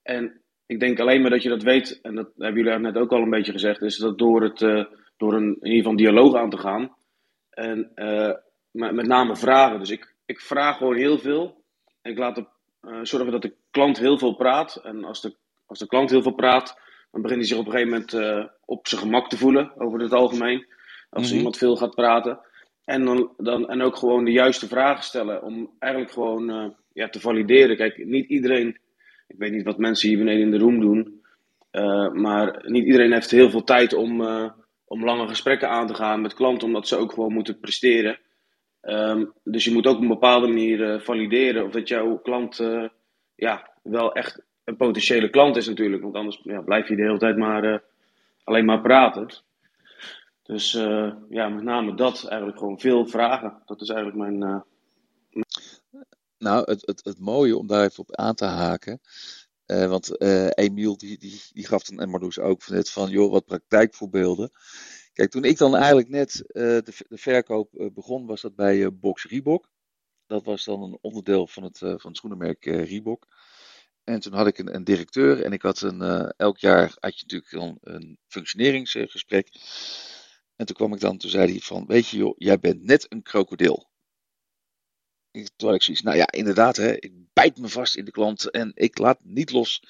En 0.03 0.41
ik 0.65 0.79
denk 0.79 0.99
alleen 0.99 1.21
maar 1.21 1.31
dat 1.31 1.43
je 1.43 1.49
dat 1.49 1.63
weet, 1.63 1.99
en 2.01 2.15
dat 2.15 2.29
hebben 2.37 2.63
jullie 2.63 2.79
net 2.79 2.97
ook 2.97 3.11
al 3.11 3.21
een 3.21 3.29
beetje 3.29 3.51
gezegd, 3.51 3.81
is 3.81 3.97
dat 3.97 4.17
door, 4.17 4.43
het, 4.43 4.59
door 5.17 5.33
een, 5.33 5.57
in 5.61 5.71
ieder 5.71 5.77
geval 5.77 5.91
een 5.91 5.97
dialoog 5.97 6.35
aan 6.35 6.49
te 6.49 6.57
gaan 6.57 6.97
en 7.59 7.91
uh, 7.95 8.33
met 8.71 9.07
name 9.07 9.35
vragen. 9.35 9.79
Dus 9.79 9.89
ik, 9.89 10.13
ik 10.25 10.39
vraag 10.41 10.77
gewoon 10.77 10.95
heel 10.95 11.17
veel. 11.19 11.63
En 12.01 12.11
ik 12.11 12.17
laat 12.17 12.35
de, 12.35 12.45
uh, 12.87 12.99
zorgen 13.03 13.31
dat 13.31 13.41
de 13.41 13.55
klant 13.71 13.97
heel 13.99 14.17
veel 14.17 14.35
praat. 14.35 14.75
En 14.83 15.03
als 15.03 15.21
de, 15.21 15.35
als 15.65 15.79
de 15.79 15.87
klant 15.87 16.09
heel 16.09 16.21
veel 16.21 16.35
praat, 16.35 16.79
dan 17.11 17.21
begint 17.21 17.39
hij 17.39 17.49
zich 17.49 17.57
op 17.57 17.65
een 17.65 17.71
gegeven 17.71 17.91
moment 17.91 18.47
op 18.65 18.87
zijn 18.87 19.01
gemak 19.01 19.29
te 19.29 19.37
voelen, 19.37 19.71
over 19.77 19.99
het 19.99 20.13
algemeen. 20.13 20.65
Als 21.09 21.27
Mhm. 21.27 21.37
iemand 21.37 21.57
veel 21.57 21.75
gaat 21.75 21.95
praten. 21.95 22.39
En, 22.85 23.05
dan, 23.05 23.33
dan, 23.37 23.69
en 23.69 23.81
ook 23.81 23.95
gewoon 23.95 24.25
de 24.25 24.31
juiste 24.31 24.67
vragen 24.67 25.03
stellen. 25.03 25.43
Om 25.43 25.71
eigenlijk 25.79 26.13
gewoon 26.13 26.49
eh, 26.49 26.69
ja, 26.93 27.09
te 27.09 27.19
valideren. 27.19 27.77
Kijk, 27.77 28.05
niet 28.05 28.29
iedereen. 28.29 28.77
Ik 29.27 29.35
weet 29.37 29.51
niet 29.51 29.63
wat 29.63 29.77
mensen 29.77 30.09
hier 30.09 30.17
beneden 30.17 30.41
in 30.41 30.51
de 30.51 30.57
room 30.57 30.79
doen. 30.79 31.17
eh, 31.71 32.11
maar 32.11 32.63
niet 32.67 32.85
iedereen 32.85 33.11
heeft 33.13 33.31
heel 33.31 33.49
veel 33.49 33.63
tijd 33.63 33.93
om, 33.93 34.21
eh, 34.21 34.51
om 34.89 35.05
lange 35.05 35.27
gesprekken 35.29 35.69
aan 35.69 35.87
te 35.87 35.95
gaan 35.95 36.21
met 36.21 36.35
klanten. 36.35 36.67
Omdat 36.67 36.87
ze 36.89 36.97
ook 36.97 37.13
gewoon 37.13 37.33
moeten 37.33 37.59
presteren. 37.59 38.19
Ehm, 38.81 39.25
dus 39.45 39.65
je 39.65 39.71
moet 39.73 39.87
ook 39.87 39.95
op 39.97 40.01
een 40.01 40.09
bepaalde 40.09 40.47
manier 40.47 40.93
eh, 40.93 41.01
valideren. 41.01 41.65
Of 41.65 41.71
dat 41.71 41.89
jouw 41.89 42.17
klant 42.19 42.59
eh, 42.59 42.89
ja, 43.35 43.71
wel 43.83 44.13
echt 44.13 44.43
een 44.65 44.77
potentiële 44.77 45.31
klant 45.31 45.57
is 45.57 45.67
natuurlijk. 45.67 46.03
Want 46.03 46.15
anders 46.15 46.41
ja, 46.43 46.61
blijf 46.61 46.89
je 46.89 46.97
de 46.97 47.03
hele 47.03 47.19
tijd 47.19 47.37
maar 47.37 47.65
eh, 47.65 47.79
alleen 48.45 48.65
maar 48.65 48.81
praten. 48.81 49.27
Dus 50.43 50.71
ja, 51.29 51.49
met 51.49 51.63
name 51.63 51.95
dat 51.95 52.25
eigenlijk 52.27 52.59
gewoon 52.59 52.79
veel 52.79 53.07
vragen. 53.07 53.63
Dat 53.65 53.81
is 53.81 53.89
eigenlijk 53.89 54.19
mijn. 54.19 54.43
eh, 54.43 54.61
Nou, 56.37 56.71
het, 56.71 56.87
het, 56.87 57.01
het 57.05 57.19
mooie 57.19 57.57
om 57.57 57.67
daar 57.67 57.85
even 57.85 57.99
op 57.99 58.15
aan 58.15 58.35
te 58.35 58.45
haken. 58.45 58.99
Eh, 59.69 59.89
want 59.89 60.17
eh 60.17 60.49
Emiel 60.49 60.97
die, 60.97 61.17
die, 61.17 61.41
die 61.53 61.65
gaf 61.65 61.83
dan, 61.83 61.99
en 61.99 62.09
Marloes 62.09 62.39
ook 62.39 62.61
van 62.63 62.75
net 62.75 62.89
van, 62.89 63.09
joh, 63.09 63.31
wat 63.31 63.45
praktijkvoorbeelden. 63.45 64.51
Kijk, 65.13 65.31
toen 65.31 65.43
ik 65.43 65.57
dan 65.57 65.75
eigenlijk 65.75 66.09
net 66.09 66.43
eh, 66.51 66.63
de, 66.63 66.93
de 67.07 67.17
verkoop 67.17 67.89
begon, 67.93 68.25
was 68.25 68.41
dat 68.41 68.55
bij 68.55 68.93
Box 68.93 69.25
Reebok. 69.25 69.69
Dat 70.27 70.43
was 70.43 70.63
dan 70.63 70.81
een 70.81 70.97
onderdeel 71.01 71.47
van 71.47 71.63
het, 71.63 71.77
van 71.77 71.99
het 72.03 72.17
schoenenmerk 72.17 72.65
Reebok. 72.65 73.27
En 74.03 74.19
toen 74.19 74.33
had 74.33 74.47
ik 74.47 74.57
een, 74.57 74.75
een 74.75 74.83
directeur 74.83 75.43
en 75.43 75.51
ik 75.51 75.61
had 75.61 75.81
een, 75.81 76.01
elk 76.37 76.57
jaar 76.57 76.95
had 76.99 77.19
je 77.19 77.25
natuurlijk 77.25 77.51
dan 77.51 77.77
een 77.81 78.17
functioneringsgesprek. 78.27 79.47
En 80.55 80.65
toen 80.65 80.75
kwam 80.75 80.93
ik 80.93 80.99
dan, 80.99 81.17
toen 81.17 81.29
zei 81.29 81.51
hij 81.51 81.59
van, 81.59 81.85
weet 81.87 82.07
je 82.07 82.17
joh, 82.17 82.33
jij 82.37 82.59
bent 82.59 82.83
net 82.83 83.05
een 83.09 83.21
krokodil. 83.21 83.88
Terwijl 85.31 85.77
ik 85.77 85.83
zoiets, 85.83 86.03
nou 86.03 86.17
ja, 86.17 86.31
inderdaad, 86.31 86.75
hè, 86.75 86.95
ik 86.99 87.13
bijt 87.33 87.57
me 87.57 87.67
vast 87.67 87.95
in 87.95 88.05
de 88.05 88.11
klant 88.11 88.51
en 88.51 88.71
ik 88.75 88.97
laat 88.97 89.19
niet 89.23 89.51
los 89.51 89.83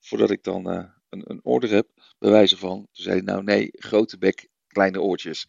voordat 0.00 0.30
ik 0.30 0.42
dan 0.42 0.70
eh, 0.70 0.84
een, 1.08 1.22
een 1.30 1.40
order 1.42 1.70
heb, 1.70 1.88
bij 2.18 2.30
wijze 2.30 2.56
van. 2.56 2.88
Toen 2.92 3.04
zei 3.04 3.22
nou 3.22 3.42
nee, 3.42 3.68
grote 3.72 4.18
bek, 4.18 4.48
kleine 4.66 5.00
oortjes. 5.00 5.46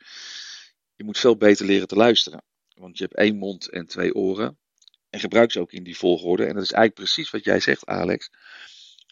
Je 0.95 1.03
moet 1.03 1.17
veel 1.17 1.37
beter 1.37 1.65
leren 1.65 1.87
te 1.87 1.95
luisteren. 1.95 2.43
Want 2.73 2.97
je 2.97 3.03
hebt 3.03 3.15
één 3.15 3.37
mond 3.37 3.69
en 3.69 3.87
twee 3.87 4.15
oren. 4.15 4.57
En 5.09 5.19
gebruik 5.19 5.51
ze 5.51 5.59
ook 5.59 5.71
in 5.71 5.83
die 5.83 5.97
volgorde. 5.97 6.45
En 6.45 6.53
dat 6.53 6.63
is 6.63 6.71
eigenlijk 6.71 7.05
precies 7.05 7.31
wat 7.31 7.43
jij 7.43 7.59
zegt, 7.59 7.85
Alex. 7.85 8.29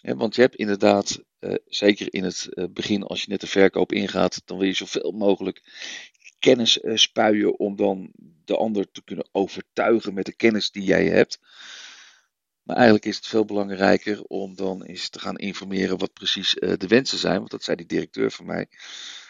Want 0.02 0.36
je 0.36 0.42
hebt 0.42 0.56
inderdaad, 0.56 1.24
eh, 1.40 1.54
zeker 1.66 2.14
in 2.14 2.24
het 2.24 2.48
eh, 2.50 2.66
begin, 2.70 3.04
als 3.04 3.22
je 3.22 3.30
net 3.30 3.42
de 3.42 3.48
verkoop 3.48 3.92
ingaat, 3.92 4.42
dan 4.46 4.58
wil 4.58 4.68
je 4.68 4.74
zoveel 4.74 5.12
mogelijk 5.12 5.62
kennis 6.44 6.80
eh, 6.80 6.96
spuien 6.96 7.60
om 7.60 7.76
dan 7.76 8.12
de 8.46 8.58
ander 8.58 8.92
te 8.92 9.04
kunnen 9.04 9.30
overtuigen 9.32 10.14
met 10.14 10.26
de 10.26 10.36
kennis 10.36 10.72
die 10.72 10.84
jij 10.84 11.06
hebt. 11.06 11.40
Maar 12.64 12.76
eigenlijk 12.76 13.06
is 13.06 13.16
het 13.16 13.28
veel 13.28 13.46
belangrijker 13.46 14.24
om 14.24 14.56
dan 14.56 14.84
eens 14.84 15.10
te 15.10 15.20
gaan 15.20 15.38
informeren 15.38 15.98
wat 15.98 16.14
precies 16.14 16.58
eh, 16.60 16.74
de 16.78 16.88
wensen 16.88 17.18
zijn. 17.18 17.38
Want 17.38 17.52
dat 17.52 17.64
zei 17.64 17.78
die 17.78 17.86
directeur 17.86 18.32
van 18.32 18.46
mij. 18.46 18.68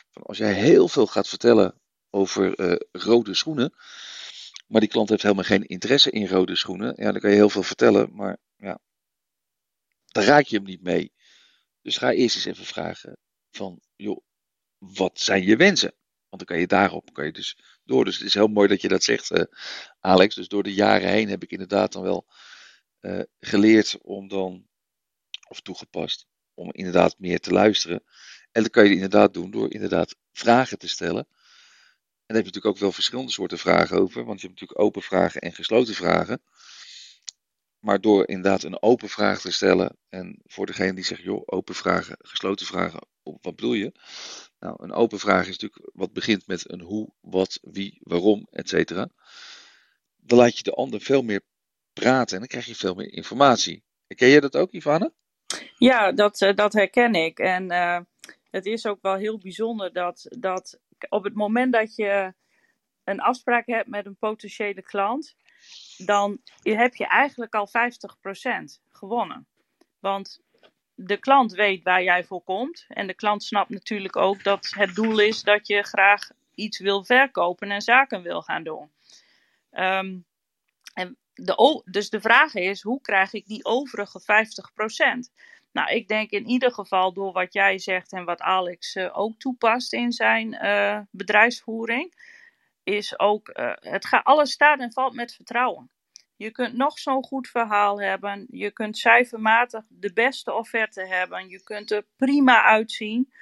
Van 0.09 0.21
als 0.21 0.37
jij 0.37 0.53
heel 0.53 0.87
veel 0.87 1.07
gaat 1.07 1.27
vertellen 1.27 1.79
over 2.09 2.55
eh, 2.55 2.75
rode 2.91 3.33
schoenen, 3.33 3.73
maar 4.67 4.81
die 4.81 4.89
klant 4.89 5.09
heeft 5.09 5.21
helemaal 5.21 5.43
geen 5.43 5.65
interesse 5.65 6.11
in 6.11 6.27
rode 6.27 6.55
schoenen, 6.55 6.93
ja, 6.97 7.11
dan 7.11 7.21
kan 7.21 7.29
je 7.29 7.35
heel 7.35 7.49
veel 7.49 7.63
vertellen, 7.63 8.15
maar 8.15 8.37
ja, 8.57 8.79
dan 10.05 10.23
raak 10.23 10.45
je 10.45 10.55
hem 10.55 10.65
niet 10.65 10.83
mee. 10.83 11.13
Dus 11.81 11.97
ga 11.97 12.11
eerst 12.11 12.35
eens 12.35 12.45
even 12.45 12.65
vragen 12.65 13.17
van, 13.51 13.81
joh, 13.95 14.23
wat 14.77 15.19
zijn 15.19 15.43
je 15.43 15.55
wensen? 15.55 15.93
Want 16.33 16.47
dan 16.47 16.57
kan 16.57 16.59
je 16.59 16.67
daarop 16.67 17.13
kan 17.13 17.25
je 17.25 17.31
dus 17.31 17.57
door. 17.83 18.05
Dus 18.05 18.17
het 18.17 18.27
is 18.27 18.33
heel 18.33 18.47
mooi 18.47 18.67
dat 18.67 18.81
je 18.81 18.87
dat 18.87 19.03
zegt, 19.03 19.31
eh, 19.31 19.43
Alex. 19.99 20.35
Dus 20.35 20.47
door 20.47 20.63
de 20.63 20.73
jaren 20.73 21.09
heen 21.09 21.29
heb 21.29 21.43
ik 21.43 21.51
inderdaad 21.51 21.91
dan 21.91 22.03
wel 22.03 22.27
eh, 22.99 23.19
geleerd 23.39 23.97
om 24.01 24.27
dan, 24.27 24.67
of 25.49 25.61
toegepast, 25.61 26.27
om 26.53 26.71
inderdaad 26.71 27.15
meer 27.19 27.39
te 27.39 27.51
luisteren. 27.51 28.03
En 28.51 28.61
dat 28.61 28.71
kan 28.71 28.83
je 28.85 28.93
inderdaad 28.93 29.33
doen 29.33 29.51
door 29.51 29.73
inderdaad 29.73 30.15
vragen 30.31 30.77
te 30.77 30.87
stellen. 30.87 31.25
En 31.25 31.29
daar 32.25 32.37
heb 32.37 32.45
je 32.45 32.51
natuurlijk 32.51 32.75
ook 32.75 32.81
wel 32.81 32.91
verschillende 32.91 33.31
soorten 33.31 33.57
vragen 33.57 33.97
over. 33.97 34.25
Want 34.25 34.41
je 34.41 34.47
hebt 34.47 34.59
natuurlijk 34.59 34.87
open 34.87 35.01
vragen 35.01 35.41
en 35.41 35.53
gesloten 35.53 35.95
vragen. 35.95 36.41
Maar 37.79 38.01
door 38.01 38.27
inderdaad 38.27 38.63
een 38.63 38.81
open 38.81 39.09
vraag 39.09 39.41
te 39.41 39.51
stellen. 39.51 39.97
En 40.09 40.39
voor 40.45 40.65
degene 40.65 40.93
die 40.93 41.05
zegt, 41.05 41.21
joh, 41.21 41.43
open 41.45 41.75
vragen, 41.75 42.17
gesloten 42.19 42.65
vragen, 42.65 43.07
wat 43.23 43.55
bedoel 43.55 43.73
je? 43.73 43.91
Nou, 44.63 44.75
een 44.79 44.93
open 44.93 45.19
vraag 45.19 45.47
is 45.47 45.59
natuurlijk 45.59 45.89
wat 45.93 46.13
begint 46.13 46.47
met 46.47 46.71
een 46.71 46.81
hoe, 46.81 47.09
wat, 47.21 47.59
wie, 47.61 47.99
waarom, 48.03 48.47
et 48.51 48.69
cetera. 48.69 49.09
Dan 50.15 50.37
laat 50.37 50.57
je 50.57 50.63
de 50.63 50.73
ander 50.73 51.01
veel 51.01 51.21
meer 51.21 51.41
praten 51.93 52.33
en 52.33 52.39
dan 52.39 52.47
krijg 52.47 52.65
je 52.65 52.75
veel 52.75 52.95
meer 52.95 53.13
informatie. 53.13 53.83
Ken 54.07 54.29
jij 54.29 54.39
dat 54.39 54.55
ook, 54.55 54.71
Ivana? 54.71 55.11
Ja, 55.77 56.11
dat, 56.11 56.41
eh, 56.41 56.55
dat 56.55 56.73
herken 56.73 57.15
ik. 57.15 57.39
En 57.39 57.71
eh, 57.71 57.99
het 58.49 58.65
is 58.65 58.85
ook 58.85 59.01
wel 59.01 59.15
heel 59.15 59.37
bijzonder 59.37 59.93
dat, 59.93 60.25
dat 60.29 60.79
op 61.09 61.23
het 61.23 61.33
moment 61.33 61.73
dat 61.73 61.95
je 61.95 62.33
een 63.03 63.19
afspraak 63.19 63.65
hebt 63.65 63.87
met 63.87 64.05
een 64.05 64.17
potentiële 64.17 64.81
klant, 64.81 65.35
dan 65.97 66.41
heb 66.61 66.95
je 66.95 67.07
eigenlijk 67.07 67.55
al 67.55 67.67
50% 67.67 68.81
gewonnen. 68.89 69.47
Want 69.99 70.41
de 70.95 71.17
klant 71.17 71.51
weet 71.51 71.83
waar 71.83 72.03
jij 72.03 72.23
voor 72.23 72.43
komt. 72.43 72.85
En 72.87 73.07
de 73.07 73.13
klant 73.13 73.43
snapt 73.43 73.69
natuurlijk 73.69 74.15
ook 74.15 74.43
dat 74.43 74.71
het 74.75 74.95
doel 74.95 75.19
is 75.19 75.43
dat 75.43 75.67
je 75.67 75.83
graag 75.83 76.29
iets 76.55 76.79
wil 76.79 77.03
verkopen 77.03 77.71
en 77.71 77.81
zaken 77.81 78.21
wil 78.21 78.41
gaan 78.41 78.63
doen. 78.63 78.91
Ehm, 79.71 80.17
en 80.93 81.17
de, 81.33 81.81
dus 81.85 82.09
de 82.09 82.21
vraag 82.21 82.53
is, 82.53 82.81
hoe 82.81 83.01
krijg 83.01 83.33
ik 83.33 83.45
die 83.45 83.65
overige 83.65 84.21
50%? 84.21 85.31
Nou, 85.71 85.91
ik 85.91 86.07
denk 86.07 86.29
in 86.29 86.47
ieder 86.47 86.71
geval 86.71 87.13
door 87.13 87.31
wat 87.31 87.53
jij 87.53 87.79
zegt 87.79 88.11
en 88.11 88.25
wat 88.25 88.41
Alex 88.41 88.95
eh, 88.95 89.17
ook 89.17 89.39
toepast 89.39 89.93
in 89.93 90.11
zijn 90.11 90.53
eh, 90.53 90.99
bedrijfsvoering, 91.11 92.13
is 92.83 93.19
ook, 93.19 93.47
eh, 93.49 93.71
het 93.75 94.05
gaat, 94.05 94.23
alles 94.23 94.51
staat 94.51 94.79
en 94.79 94.93
valt 94.93 95.13
met 95.13 95.33
vertrouwen. 95.33 95.89
Je 96.35 96.51
kunt 96.51 96.73
nog 96.73 96.99
zo'n 96.99 97.23
goed 97.23 97.47
verhaal 97.47 98.01
hebben, 98.01 98.47
je 98.49 98.71
kunt 98.71 98.97
cijfermatig 98.97 99.85
de 99.89 100.13
beste 100.13 100.53
offerte 100.53 101.05
hebben, 101.05 101.49
je 101.49 101.63
kunt 101.63 101.91
er 101.91 102.05
prima 102.15 102.63
uitzien 102.63 103.33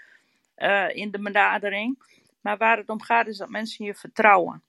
eh, 0.56 0.96
in 0.96 1.12
de 1.12 1.20
benadering. 1.20 2.04
Maar 2.42 2.58
waar 2.58 2.78
het 2.78 2.90
om 2.90 3.02
gaat 3.02 3.28
is 3.28 3.38
dat 3.38 3.50
mensen 3.50 3.86
je 3.86 3.96
vertrouwen. 3.96 4.64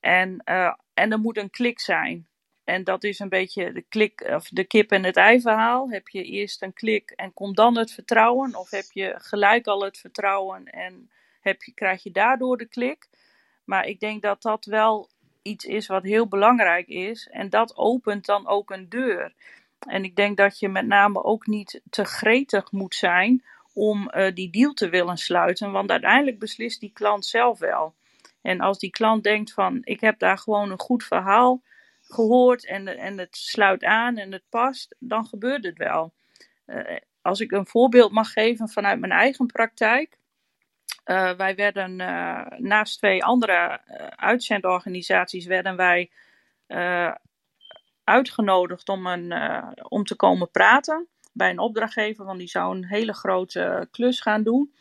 En, 0.00 0.40
eh, 0.44 0.74
en 0.94 1.12
er 1.12 1.18
moet 1.18 1.36
een 1.36 1.50
klik 1.50 1.80
zijn. 1.80 2.26
En 2.64 2.84
dat 2.84 3.04
is 3.04 3.18
een 3.18 3.28
beetje 3.28 3.72
de, 3.72 3.82
klik, 3.82 4.20
of 4.20 4.48
de 4.48 4.64
kip 4.64 4.90
en 4.90 5.04
het 5.04 5.16
ei 5.16 5.40
verhaal. 5.40 5.90
Heb 5.90 6.08
je 6.08 6.24
eerst 6.24 6.62
een 6.62 6.72
klik 6.72 7.10
en 7.10 7.32
komt 7.32 7.56
dan 7.56 7.76
het 7.76 7.92
vertrouwen? 7.92 8.54
Of 8.54 8.70
heb 8.70 8.84
je 8.92 9.14
gelijk 9.16 9.66
al 9.66 9.82
het 9.82 9.98
vertrouwen 9.98 10.64
en 10.64 11.10
heb 11.40 11.62
je, 11.62 11.72
krijg 11.72 12.02
je 12.02 12.10
daardoor 12.10 12.56
de 12.56 12.68
klik? 12.68 13.08
Maar 13.64 13.86
ik 13.86 14.00
denk 14.00 14.22
dat 14.22 14.42
dat 14.42 14.64
wel 14.64 15.10
iets 15.44 15.64
is 15.64 15.86
wat 15.86 16.02
heel 16.02 16.28
belangrijk 16.28 16.88
is. 16.88 17.28
En 17.28 17.50
dat 17.50 17.76
opent 17.76 18.26
dan 18.26 18.46
ook 18.46 18.70
een 18.70 18.88
deur. 18.88 19.32
En 19.78 20.04
ik 20.04 20.16
denk 20.16 20.36
dat 20.36 20.58
je 20.58 20.68
met 20.68 20.86
name 20.86 21.24
ook 21.24 21.46
niet 21.46 21.80
te 21.90 22.04
gretig 22.04 22.72
moet 22.72 22.94
zijn 22.94 23.44
om 23.72 24.10
uh, 24.14 24.34
die 24.34 24.50
deal 24.50 24.72
te 24.72 24.88
willen 24.88 25.16
sluiten. 25.16 25.72
Want 25.72 25.90
uiteindelijk 25.90 26.38
beslist 26.38 26.80
die 26.80 26.92
klant 26.92 27.26
zelf 27.26 27.58
wel. 27.58 27.94
En 28.42 28.60
als 28.60 28.78
die 28.78 28.90
klant 28.90 29.22
denkt 29.22 29.52
van 29.52 29.80
ik 29.82 30.00
heb 30.00 30.18
daar 30.18 30.38
gewoon 30.38 30.70
een 30.70 30.80
goed 30.80 31.04
verhaal 31.04 31.62
gehoord 32.02 32.66
en, 32.66 32.88
en 32.88 33.18
het 33.18 33.36
sluit 33.36 33.84
aan 33.84 34.16
en 34.16 34.32
het 34.32 34.44
past, 34.48 34.96
dan 34.98 35.26
gebeurt 35.26 35.64
het 35.64 35.78
wel. 35.78 36.12
Uh, 36.66 36.96
als 37.22 37.40
ik 37.40 37.52
een 37.52 37.66
voorbeeld 37.66 38.12
mag 38.12 38.32
geven 38.32 38.68
vanuit 38.68 39.00
mijn 39.00 39.12
eigen 39.12 39.46
praktijk. 39.46 40.18
Uh, 41.04 41.30
wij 41.30 41.54
werden 41.54 42.00
uh, 42.00 42.46
naast 42.58 42.98
twee 42.98 43.24
andere 43.24 43.80
uitzendorganisaties 44.16 45.46
werden 45.46 45.76
wij 45.76 46.10
uitgenodigd 48.04 48.88
om, 48.88 49.06
een, 49.06 49.34
om 49.88 50.04
te 50.04 50.16
komen 50.16 50.50
praten 50.50 51.08
bij 51.32 51.50
een 51.50 51.58
opdrachtgever, 51.58 52.24
want 52.24 52.38
die 52.38 52.48
zou 52.48 52.76
een 52.76 52.84
hele 52.86 53.12
grote 53.12 53.88
klus 53.90 54.20
gaan 54.20 54.42
doen. 54.42 54.74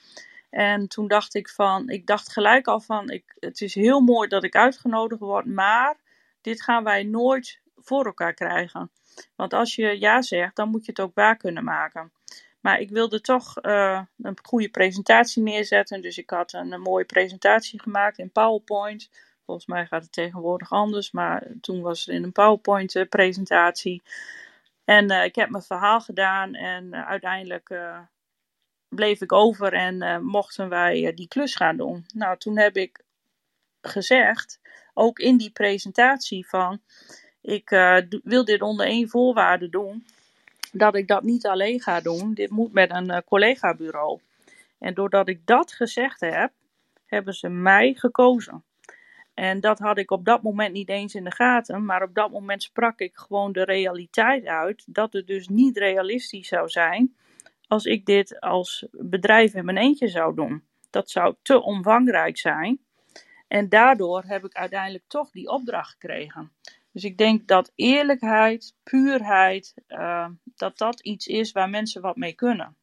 En 0.50 0.88
toen 0.88 1.08
dacht 1.08 1.36
ik 1.36 1.50
van, 1.50 1.90
ik 1.90 2.08
dacht 2.08 2.32
gelijk 2.32 2.68
al 2.68 2.80
van, 2.80 3.10
ik, 3.10 3.36
het 3.40 3.62
is 3.62 3.76
heel 3.76 4.00
mooi 4.00 4.28
dat 4.28 4.44
ik 4.44 4.56
uitgenodigd 4.56 5.22
word, 5.22 5.46
maar 5.46 5.96
dit 6.42 6.64
gaan 6.64 6.84
wij 6.84 7.04
nooit 7.04 7.62
voor 7.76 8.06
elkaar 8.06 8.34
krijgen. 8.34 8.92
Want 9.36 9.54
als 9.54 9.76
je 9.76 10.00
ja 10.00 10.22
zegt, 10.22 10.56
dan 10.56 10.70
moet 10.70 10.86
je 10.86 10.92
het 10.92 11.00
ook 11.00 11.16
waar 11.16 11.38
kunnen 11.38 11.64
maken. 11.64 12.12
Maar 12.64 12.80
ik 12.80 12.90
wilde 12.90 13.22
toch 13.22 13.64
uh, 13.64 14.02
een 14.22 14.38
goede 14.44 14.70
presentatie 14.70 15.44
neerzetten. 15.44 16.02
Dus 16.02 16.18
ik 16.18 16.30
had 16.30 16.54
een, 16.54 16.82
mooie 16.82 17.06
presentatie 17.06 17.82
gemaakt 17.82 18.18
in 18.18 18.32
PowerPoint. 18.32 19.10
Volgens 19.46 19.68
mij 19.68 19.86
gaat 19.86 20.04
het 20.04 20.12
tegenwoordig 20.12 20.72
anders, 20.72 21.12
maar 21.12 21.48
toen 21.62 21.82
was 21.82 22.06
het 22.06 22.16
in 22.16 22.24
een 22.24 22.32
PowerPoint-presentatie. 22.32 24.02
En 24.84 25.12
uh, 25.12 25.24
ik 25.24 25.36
heb 25.36 25.50
mijn 25.50 25.64
verhaal 25.64 26.02
gedaan 26.02 26.54
en 26.54 27.06
uiteindelijk 27.06 27.80
bleef 28.88 29.22
ik 29.22 29.32
over 29.32 29.74
en 29.74 30.26
mochten 30.26 30.70
wij 30.70 31.14
die 31.14 31.28
klus 31.28 31.56
gaan 31.56 31.78
doen. 31.78 32.06
Nou, 32.14 32.38
toen 32.38 32.58
heb 32.58 32.76
ik 32.76 33.04
gezegd, 33.82 34.60
ook 34.94 35.20
in 35.20 35.38
die 35.38 35.52
presentatie 35.52 36.48
van, 36.48 36.82
ik 37.42 37.70
wil 38.24 38.46
dit 38.46 38.62
onder 38.62 38.86
één 38.86 39.10
voorwaarde 39.10 39.70
doen, 39.70 40.06
dat 40.74 40.96
ik 40.96 41.08
dat 41.08 41.24
niet 41.24 41.48
alleen 41.48 41.82
ga 41.82 42.02
doen. 42.02 42.34
Dit 42.34 42.50
moet 42.50 42.74
met 42.74 42.92
een 42.92 43.24
collega-bureau. 43.26 44.20
En 44.80 44.94
doordat 44.94 45.28
ik 45.28 45.46
dat 45.46 45.72
gezegd 45.72 46.20
heb, 46.20 46.52
hebben 47.06 47.34
ze 47.34 47.50
mij 47.50 47.94
gekozen. 47.94 48.64
En 49.34 49.60
dat 49.60 49.80
had 49.80 49.98
ik 49.98 50.12
op 50.12 50.26
dat 50.26 50.42
moment 50.42 50.74
niet 50.74 50.90
eens 50.90 51.16
in 51.16 51.24
de 51.24 51.32
gaten, 51.32 51.86
maar 51.86 52.04
op 52.04 52.14
dat 52.14 52.32
moment 52.32 52.64
sprak 52.64 53.00
ik 53.00 53.16
gewoon 53.16 53.52
de 53.52 53.64
realiteit 53.64 54.46
uit 54.46 54.84
dat 54.88 55.14
het 55.14 55.28
dus 55.28 55.48
niet 55.48 55.78
realistisch 55.78 56.48
zou 56.48 56.70
zijn 56.70 57.16
als 57.68 57.86
ik 57.86 58.06
dit 58.06 58.40
als 58.40 58.86
bedrijf 58.92 59.54
in 59.54 59.66
mijn 59.66 59.78
eentje 59.78 60.08
zou 60.08 60.36
doen. 60.36 60.64
Dat 60.90 61.10
zou 61.10 61.36
te 61.42 61.62
omvangrijk 61.62 62.38
zijn. 62.38 62.80
En 63.48 63.70
daardoor 63.70 64.24
heb 64.26 64.46
ik 64.46 64.54
uiteindelijk 64.54 65.04
toch 65.08 65.32
die 65.32 65.50
opdracht 65.50 65.92
gekregen. 65.92 66.52
Dus 66.94 67.04
ik 67.04 67.18
denk 67.18 67.48
dat 67.48 67.72
eerlijkheid, 67.76 68.76
puurheid, 68.84 69.74
uh, 69.88 70.30
dat 70.44 70.78
dat 70.78 71.02
iets 71.02 71.28
is 71.28 71.52
waar 71.52 71.70
mensen 71.70 72.02
wat 72.02 72.16
mee 72.16 72.34
kunnen. 72.34 72.76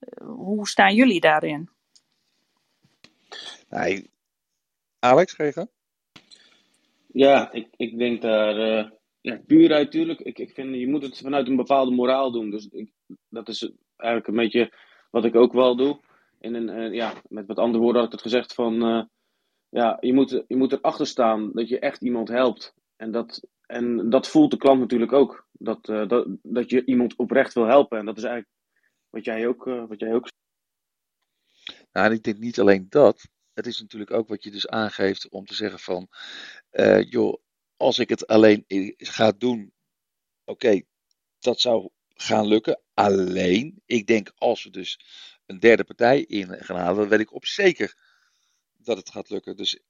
Uh, 0.00 0.28
hoe 0.28 0.68
staan 0.68 0.94
jullie 0.94 1.20
daarin? 1.20 1.68
Nee. 3.68 4.10
Alex, 4.98 5.32
ga 5.32 5.44
je 5.44 5.52
gaan? 5.52 5.68
Ja, 7.06 7.52
ik, 7.52 7.68
ik 7.76 7.98
denk 7.98 8.22
daar. 8.22 8.56
Uh, 8.56 8.90
ja, 9.20 9.40
puurheid, 9.46 9.84
natuurlijk. 9.84 10.20
Ik, 10.20 10.38
ik 10.38 10.50
vind 10.50 10.74
je 10.74 10.88
moet 10.88 11.02
het 11.02 11.18
vanuit 11.18 11.48
een 11.48 11.56
bepaalde 11.56 11.90
moraal 11.90 12.32
doen. 12.32 12.50
Dus 12.50 12.68
ik, 12.70 12.92
dat 13.28 13.48
is 13.48 13.72
eigenlijk 13.96 14.28
een 14.28 14.42
beetje 14.42 14.72
wat 15.10 15.24
ik 15.24 15.34
ook 15.34 15.52
wel 15.52 15.76
doe. 15.76 16.00
In 16.40 16.54
een, 16.54 16.68
uh, 16.68 16.94
ja, 16.94 17.12
met 17.28 17.46
wat 17.46 17.58
andere 17.58 17.82
woorden 17.82 18.02
had 18.02 18.12
ik 18.12 18.18
het 18.18 18.32
gezegd 18.32 18.54
van. 18.54 18.88
Uh, 18.88 19.02
ja, 19.68 19.96
je 20.00 20.12
moet, 20.12 20.44
je 20.46 20.56
moet 20.56 20.72
erachter 20.72 21.06
staan 21.06 21.50
dat 21.52 21.68
je 21.68 21.78
echt 21.78 22.02
iemand 22.02 22.28
helpt. 22.28 22.74
En 23.00 23.10
dat, 23.10 23.46
en 23.66 24.10
dat 24.10 24.28
voelt 24.28 24.50
de 24.50 24.56
klant 24.56 24.80
natuurlijk 24.80 25.12
ook. 25.12 25.46
Dat, 25.52 25.84
dat, 25.84 26.26
dat 26.42 26.70
je 26.70 26.84
iemand 26.84 27.16
oprecht 27.16 27.54
wil 27.54 27.66
helpen. 27.66 27.98
En 27.98 28.04
dat 28.04 28.16
is 28.16 28.22
eigenlijk 28.22 28.52
wat 29.10 29.24
jij 29.24 29.46
ook, 29.46 29.64
wat 29.64 30.00
jij 30.00 30.14
ook 30.14 30.28
nou, 31.92 32.12
ik 32.12 32.22
denk 32.22 32.38
niet 32.38 32.60
alleen 32.60 32.86
dat. 32.88 33.28
Het 33.52 33.66
is 33.66 33.80
natuurlijk 33.80 34.10
ook 34.10 34.28
wat 34.28 34.42
je 34.42 34.50
dus 34.50 34.68
aangeeft 34.68 35.28
om 35.28 35.44
te 35.44 35.54
zeggen 35.54 35.78
van, 35.78 36.08
uh, 36.70 37.02
joh, 37.10 37.42
als 37.76 37.98
ik 37.98 38.08
het 38.08 38.26
alleen 38.26 38.64
ga 38.96 39.32
doen, 39.32 39.72
oké, 40.44 40.82
dat 41.38 41.60
zou 41.60 41.90
gaan 42.08 42.46
lukken. 42.46 42.80
Alleen, 42.94 43.82
ik 43.86 44.06
denk 44.06 44.32
als 44.34 44.64
we 44.64 44.70
dus 44.70 45.00
een 45.46 45.60
derde 45.60 45.84
partij 45.84 46.20
in 46.20 46.64
gaan 46.64 46.76
halen, 46.76 46.96
dan 46.96 47.08
weet 47.08 47.20
ik 47.20 47.32
op 47.32 47.46
zeker 47.46 47.98
dat 48.76 48.96
het 48.96 49.10
gaat 49.10 49.30
lukken. 49.30 49.56
Dus 49.56 49.80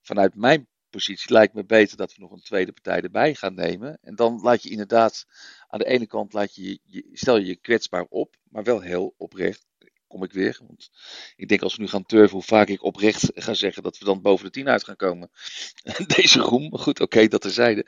vanuit 0.00 0.34
mijn 0.34 0.68
positie 0.90 1.32
lijkt 1.32 1.54
me 1.54 1.64
beter 1.64 1.96
dat 1.96 2.14
we 2.14 2.20
nog 2.20 2.32
een 2.32 2.42
tweede 2.42 2.72
partij 2.72 3.00
erbij 3.00 3.34
gaan 3.34 3.54
nemen. 3.54 3.98
En 4.02 4.14
dan 4.14 4.40
laat 4.40 4.62
je 4.62 4.70
inderdaad, 4.70 5.26
aan 5.68 5.78
de 5.78 5.86
ene 5.86 6.06
kant 6.06 6.32
laat 6.32 6.54
je, 6.54 6.78
je 6.84 7.08
stel 7.12 7.36
je 7.36 7.46
je 7.46 7.56
kwetsbaar 7.56 8.06
op, 8.08 8.36
maar 8.50 8.64
wel 8.64 8.80
heel 8.80 9.14
oprecht 9.16 9.66
kom 10.08 10.22
ik 10.22 10.32
weer. 10.32 10.60
Want 10.66 10.90
ik 11.36 11.48
denk 11.48 11.62
als 11.62 11.76
we 11.76 11.82
nu 11.82 11.88
gaan 11.88 12.06
turven, 12.06 12.36
hoe 12.36 12.42
vaak 12.42 12.68
ik 12.68 12.82
oprecht 12.82 13.30
ga 13.34 13.54
zeggen 13.54 13.82
dat 13.82 13.98
we 13.98 14.04
dan 14.04 14.22
boven 14.22 14.44
de 14.44 14.50
10 14.50 14.68
uit 14.68 14.84
gaan 14.84 14.96
komen. 14.96 15.30
Deze 16.16 16.40
roem, 16.40 16.76
goed, 16.76 17.00
oké, 17.00 17.02
okay, 17.02 17.28
dat 17.28 17.40
terzijde. 17.40 17.86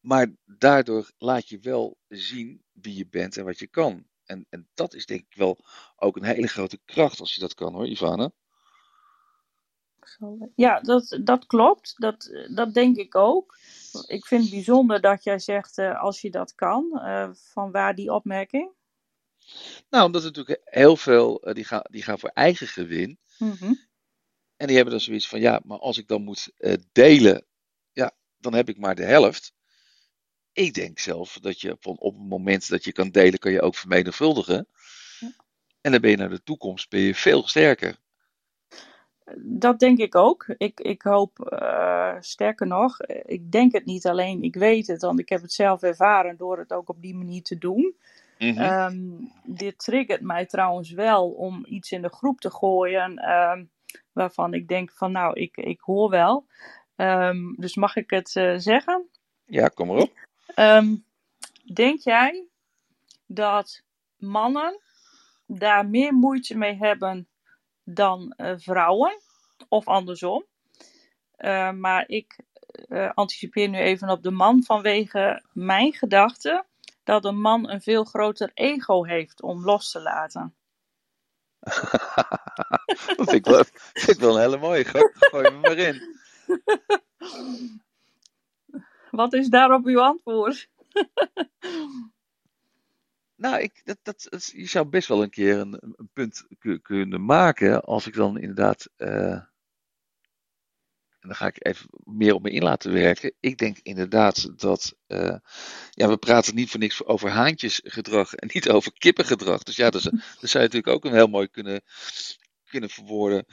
Maar 0.00 0.32
daardoor 0.44 1.10
laat 1.18 1.48
je 1.48 1.58
wel 1.58 1.98
zien 2.08 2.62
wie 2.72 2.96
je 2.96 3.06
bent 3.06 3.36
en 3.36 3.44
wat 3.44 3.58
je 3.58 3.66
kan. 3.66 4.06
En, 4.24 4.46
en 4.50 4.68
dat 4.74 4.94
is 4.94 5.06
denk 5.06 5.20
ik 5.20 5.34
wel 5.34 5.64
ook 5.96 6.16
een 6.16 6.24
hele 6.24 6.48
grote 6.48 6.80
kracht 6.84 7.20
als 7.20 7.34
je 7.34 7.40
dat 7.40 7.54
kan 7.54 7.72
hoor, 7.74 7.86
Ivana. 7.86 8.32
Ja, 10.54 10.80
dat, 10.80 11.20
dat 11.24 11.46
klopt. 11.46 11.94
Dat, 11.96 12.46
dat 12.54 12.74
denk 12.74 12.96
ik 12.96 13.14
ook. 13.14 13.58
Ik 14.06 14.26
vind 14.26 14.42
het 14.42 14.50
bijzonder 14.50 15.00
dat 15.00 15.24
jij 15.24 15.38
zegt 15.38 15.78
uh, 15.78 16.02
als 16.02 16.20
je 16.20 16.30
dat 16.30 16.54
kan. 16.54 16.90
Uh, 16.94 17.30
van 17.32 17.70
waar 17.70 17.94
die 17.94 18.12
opmerking? 18.12 18.70
Nou, 19.90 20.04
omdat 20.04 20.22
er 20.24 20.32
natuurlijk 20.32 20.60
heel 20.64 20.96
veel, 20.96 21.48
uh, 21.48 21.54
die, 21.54 21.64
gaan, 21.64 21.82
die 21.90 22.02
gaan 22.02 22.18
voor 22.18 22.30
eigen 22.34 22.66
gewin. 22.66 23.18
Mm-hmm. 23.38 23.80
En 24.56 24.66
die 24.66 24.76
hebben 24.76 24.94
dan 24.94 25.02
zoiets 25.02 25.28
van, 25.28 25.40
ja, 25.40 25.60
maar 25.64 25.78
als 25.78 25.98
ik 25.98 26.08
dan 26.08 26.22
moet 26.22 26.52
delen, 26.92 27.46
ja, 27.92 28.12
dan 28.38 28.54
heb 28.54 28.68
ik 28.68 28.78
maar 28.78 28.94
de 28.94 29.04
helft. 29.04 29.52
Ik 30.52 30.74
denk 30.74 30.98
zelf 30.98 31.38
dat 31.40 31.60
je 31.60 31.76
van 31.80 31.98
op 31.98 32.14
het 32.14 32.28
moment 32.28 32.68
dat 32.68 32.84
je 32.84 32.92
kan 32.92 33.10
delen, 33.10 33.38
kan 33.38 33.52
je 33.52 33.62
ook 33.62 33.74
vermenigvuldigen. 33.74 34.68
Ja. 35.18 35.32
En 35.80 35.92
dan 35.92 36.00
ben 36.00 36.10
je 36.10 36.16
naar 36.16 36.30
de 36.30 36.42
toekomst 36.42 36.88
ben 36.88 37.00
je 37.00 37.14
veel 37.14 37.48
sterker. 37.48 38.02
Dat 39.36 39.78
denk 39.78 39.98
ik 39.98 40.14
ook. 40.14 40.46
Ik, 40.56 40.80
ik 40.80 41.02
hoop, 41.02 41.58
uh, 41.62 42.14
sterker 42.20 42.66
nog, 42.66 43.00
ik 43.06 43.52
denk 43.52 43.72
het 43.72 43.84
niet 43.84 44.06
alleen, 44.06 44.42
ik 44.42 44.54
weet 44.54 44.86
het, 44.86 45.02
want 45.02 45.18
ik 45.18 45.28
heb 45.28 45.42
het 45.42 45.52
zelf 45.52 45.82
ervaren 45.82 46.36
door 46.36 46.58
het 46.58 46.72
ook 46.72 46.88
op 46.88 47.02
die 47.02 47.14
manier 47.14 47.42
te 47.42 47.58
doen. 47.58 47.96
Mhm. 48.38 48.60
Um, 48.60 49.32
dit 49.44 49.78
triggert 49.78 50.20
mij 50.20 50.46
trouwens 50.46 50.90
wel 50.90 51.30
om 51.30 51.64
iets 51.68 51.92
in 51.92 52.02
de 52.02 52.08
groep 52.08 52.40
te 52.40 52.50
gooien 52.50 53.30
um, 53.30 53.70
waarvan 54.12 54.54
ik 54.54 54.68
denk 54.68 54.90
van 54.92 55.12
nou, 55.12 55.40
ik, 55.40 55.56
ik 55.56 55.80
hoor 55.80 56.10
wel. 56.10 56.46
Um, 56.96 57.54
dus 57.56 57.74
mag 57.74 57.96
ik 57.96 58.10
het 58.10 58.34
uh, 58.34 58.54
zeggen? 58.56 59.08
Ja, 59.44 59.68
kom 59.68 59.86
maar 59.86 59.96
op. 59.96 60.12
denk 61.74 62.00
jij 62.00 62.46
dat 63.26 63.82
mannen 64.16 64.80
daar 65.46 65.88
meer 65.88 66.14
moeite 66.14 66.56
mee 66.56 66.76
hebben 66.76 67.28
dan 67.84 68.34
uh, 68.36 68.52
vrouwen? 68.56 69.20
Of 69.68 69.88
andersom? 69.88 70.44
Uh, 71.38 71.70
maar 71.70 72.08
ik 72.08 72.38
uh, 72.88 73.10
anticipeer 73.14 73.68
nu 73.68 73.78
even 73.78 74.08
op 74.08 74.22
de 74.22 74.30
man 74.30 74.62
vanwege 74.62 75.42
mijn 75.52 75.92
gedachten 75.92 76.66
dat 77.04 77.24
een 77.24 77.40
man 77.40 77.70
een 77.70 77.80
veel 77.80 78.04
groter 78.04 78.50
ego 78.54 79.04
heeft 79.04 79.42
om 79.42 79.64
los 79.64 79.90
te 79.90 80.00
laten. 80.00 80.54
dat 83.16 83.16
vind 83.16 83.32
ik, 83.32 83.44
wel, 83.44 83.64
vind 83.92 84.16
ik 84.16 84.18
wel 84.18 84.34
een 84.34 84.40
hele 84.40 84.58
mooie. 84.58 84.84
Gooi, 84.84 85.10
gooi 85.14 85.50
me 85.50 85.58
maar 85.58 85.78
in. 85.78 86.18
Wat 89.10 89.32
is 89.32 89.48
daarop 89.48 89.84
uw 89.84 90.00
antwoord? 90.00 90.68
nou, 93.44 93.62
ik, 93.62 93.80
dat, 93.84 93.98
dat, 94.02 94.50
je 94.54 94.66
zou 94.66 94.86
best 94.86 95.08
wel 95.08 95.22
een 95.22 95.30
keer 95.30 95.58
een, 95.58 95.78
een 95.80 96.10
punt 96.12 96.46
kunnen 96.82 97.24
maken. 97.24 97.82
Als 97.82 98.06
ik 98.06 98.14
dan 98.14 98.38
inderdaad. 98.38 98.88
Uh, 98.96 99.32
en 101.20 101.30
dan 101.30 101.34
ga 101.34 101.46
ik 101.46 101.66
even 101.66 101.88
meer 102.04 102.34
op 102.34 102.42
me 102.42 102.50
in 102.50 102.62
laten 102.62 102.92
werken. 102.92 103.32
Ik 103.40 103.58
denk 103.58 103.78
inderdaad 103.82 104.60
dat. 104.60 104.96
Uh, 105.08 105.36
ja, 105.90 106.08
we 106.08 106.16
praten 106.16 106.54
niet 106.54 106.70
voor 106.70 106.80
niks 106.80 107.04
over 107.04 107.30
haantjesgedrag 107.30 108.34
en 108.34 108.50
niet 108.52 108.70
over 108.70 108.92
kippengedrag. 108.92 109.62
Dus 109.62 109.76
ja, 109.76 109.90
dat, 109.90 110.02
dat 110.02 110.12
zou 110.50 110.64
je 110.64 110.70
natuurlijk 110.70 110.88
ook 110.88 111.04
een 111.04 111.16
heel 111.18 111.26
mooi 111.26 111.48
kunnen, 111.48 111.82
kunnen 112.64 112.90
verwoorden. 112.90 113.46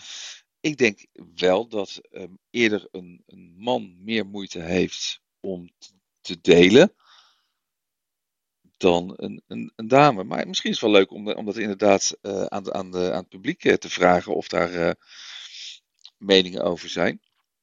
Ik 0.59 0.77
denk 0.77 1.05
wel 1.35 1.67
dat 1.67 2.01
um, 2.11 2.39
eerder 2.49 2.87
een, 2.91 3.23
een 3.25 3.53
man 3.57 4.03
meer 4.03 4.25
moeite 4.25 4.59
heeft 4.59 5.21
om 5.39 5.71
te 6.21 6.41
delen 6.41 6.93
dan 8.81 9.13
een, 9.15 9.41
een, 9.47 9.71
een, 9.75 9.87
dame. 9.87 10.23
Maar 10.23 10.47
misschien 10.47 10.71
is 10.71 10.81
het 10.81 10.89
wel 10.89 10.99
leuk 10.99 11.11
om, 11.11 11.31
om 11.31 11.45
dat 11.45 11.57
inderdaad 11.57 12.17
uh, 12.21 12.43
aan, 12.45 12.73
aan, 12.73 12.91
de, 12.91 13.11
aan 13.11 13.19
het 13.19 13.29
publiek 13.29 13.65
uh, 13.65 13.73
te 13.73 13.89
vragen 13.89 14.35
of 14.35 14.47
daar 14.47 14.73
uh, 14.73 14.91
meningen 16.17 16.63
over 16.63 16.89
zijn. 16.89 17.19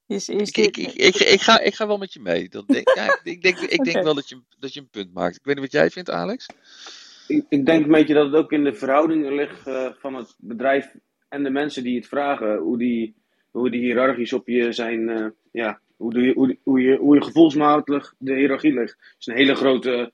Is, 0.07 0.29
is 0.29 0.49
ik, 0.49 0.57
ik, 0.57 0.77
ik, 0.77 0.95
ik, 0.95 1.15
ik, 1.15 1.41
ga, 1.41 1.61
ik 1.61 1.75
ga 1.75 1.87
wel 1.87 1.99
met 1.99 2.13
je 2.13 2.21
mee. 2.21 2.49
Dat 2.49 2.69
denk, 2.69 2.89
ja, 2.95 3.21
ik 3.23 3.43
denk, 3.43 3.59
ik 3.59 3.85
denk 3.85 4.05
wel 4.05 4.15
dat 4.15 4.29
je, 4.29 4.43
dat 4.59 4.75
je 4.75 4.81
een 4.81 4.89
punt 4.89 5.15
maakt. 5.15 5.37
Ik 5.37 5.45
weet 5.45 5.55
niet 5.55 5.65
wat 5.65 5.81
jij 5.81 5.91
vindt, 5.91 6.11
Alex. 6.11 6.47
Ik, 7.27 7.45
ik 7.49 7.67
denk 7.67 7.85
een 7.85 7.93
beetje 7.93 8.15
dat 8.15 8.27
het 8.27 8.35
ook 8.35 8.53
in 8.53 8.65
de 8.65 8.75
verhoudingen 8.75 9.35
ligt 9.35 9.67
uh, 9.67 9.89
van 9.99 10.15
het 10.15 10.35
bedrijf 10.39 10.95
en 11.29 11.43
de 11.43 11.51
mensen 11.51 11.83
die 11.83 11.97
het 11.97 12.07
vragen. 12.07 12.59
Hoe 12.59 12.79
die, 12.79 13.15
hoe 13.51 13.71
die 13.71 13.81
hiërarchisch 13.81 14.33
op 14.33 14.49
je 14.49 14.73
zijn. 14.73 15.09
Uh, 15.09 15.27
ja, 15.53 15.81
hoe, 15.97 16.13
de, 16.13 16.33
hoe, 16.35 16.59
hoe, 16.63 16.81
je, 16.81 16.97
hoe 16.97 17.15
je 17.15 17.23
gevoelsmatig 17.23 18.15
de 18.19 18.35
hiërarchie 18.35 18.75
ligt. 18.75 18.97
Het 18.99 19.17
is 19.19 19.27
een 19.27 19.37
hele 19.37 19.55
grote, 19.55 19.91
uh, 19.91 20.07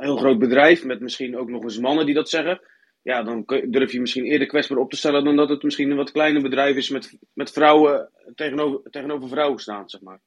heel 0.00 0.16
groot 0.16 0.38
bedrijf 0.38 0.84
met 0.84 1.00
misschien 1.00 1.36
ook 1.36 1.48
nog 1.48 1.62
eens 1.62 1.78
mannen 1.78 2.06
die 2.06 2.14
dat 2.14 2.28
zeggen 2.28 2.60
ja, 3.04 3.22
dan 3.22 3.44
durf 3.46 3.92
je 3.92 4.00
misschien 4.00 4.24
eerder 4.24 4.46
kwetsbaar 4.46 4.78
op 4.78 4.90
te 4.90 4.96
stellen 4.96 5.24
dan 5.24 5.36
dat 5.36 5.48
het 5.48 5.62
misschien 5.62 5.90
een 5.90 5.96
wat 5.96 6.12
kleiner 6.12 6.42
bedrijf 6.42 6.76
is 6.76 6.88
met, 6.88 7.18
met 7.32 7.50
vrouwen 7.50 8.10
tegenover, 8.34 8.90
tegenover 8.90 9.28
vrouwen 9.28 9.60
staan, 9.60 9.88
zeg 9.88 10.00
maar. 10.00 10.20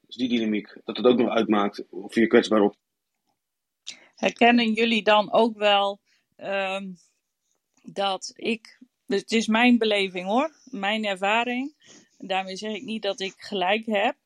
Dus 0.00 0.16
die 0.16 0.28
dynamiek, 0.28 0.76
dat 0.84 0.96
het 0.96 1.06
ook 1.06 1.18
nog 1.18 1.28
uitmaakt 1.28 1.84
of 1.90 2.14
je 2.14 2.26
kwetsbaar 2.26 2.60
op. 2.60 2.76
Herkennen 4.14 4.72
jullie 4.72 5.02
dan 5.02 5.32
ook 5.32 5.56
wel 5.56 6.00
um, 6.36 6.96
dat 7.82 8.32
ik, 8.36 8.78
dus 9.06 9.20
het 9.20 9.32
is 9.32 9.46
mijn 9.46 9.78
beleving 9.78 10.26
hoor, 10.26 10.50
mijn 10.64 11.04
ervaring. 11.04 11.74
Daarmee 12.18 12.56
zeg 12.56 12.74
ik 12.74 12.82
niet 12.82 13.02
dat 13.02 13.20
ik 13.20 13.34
gelijk 13.36 13.86
heb, 13.86 14.16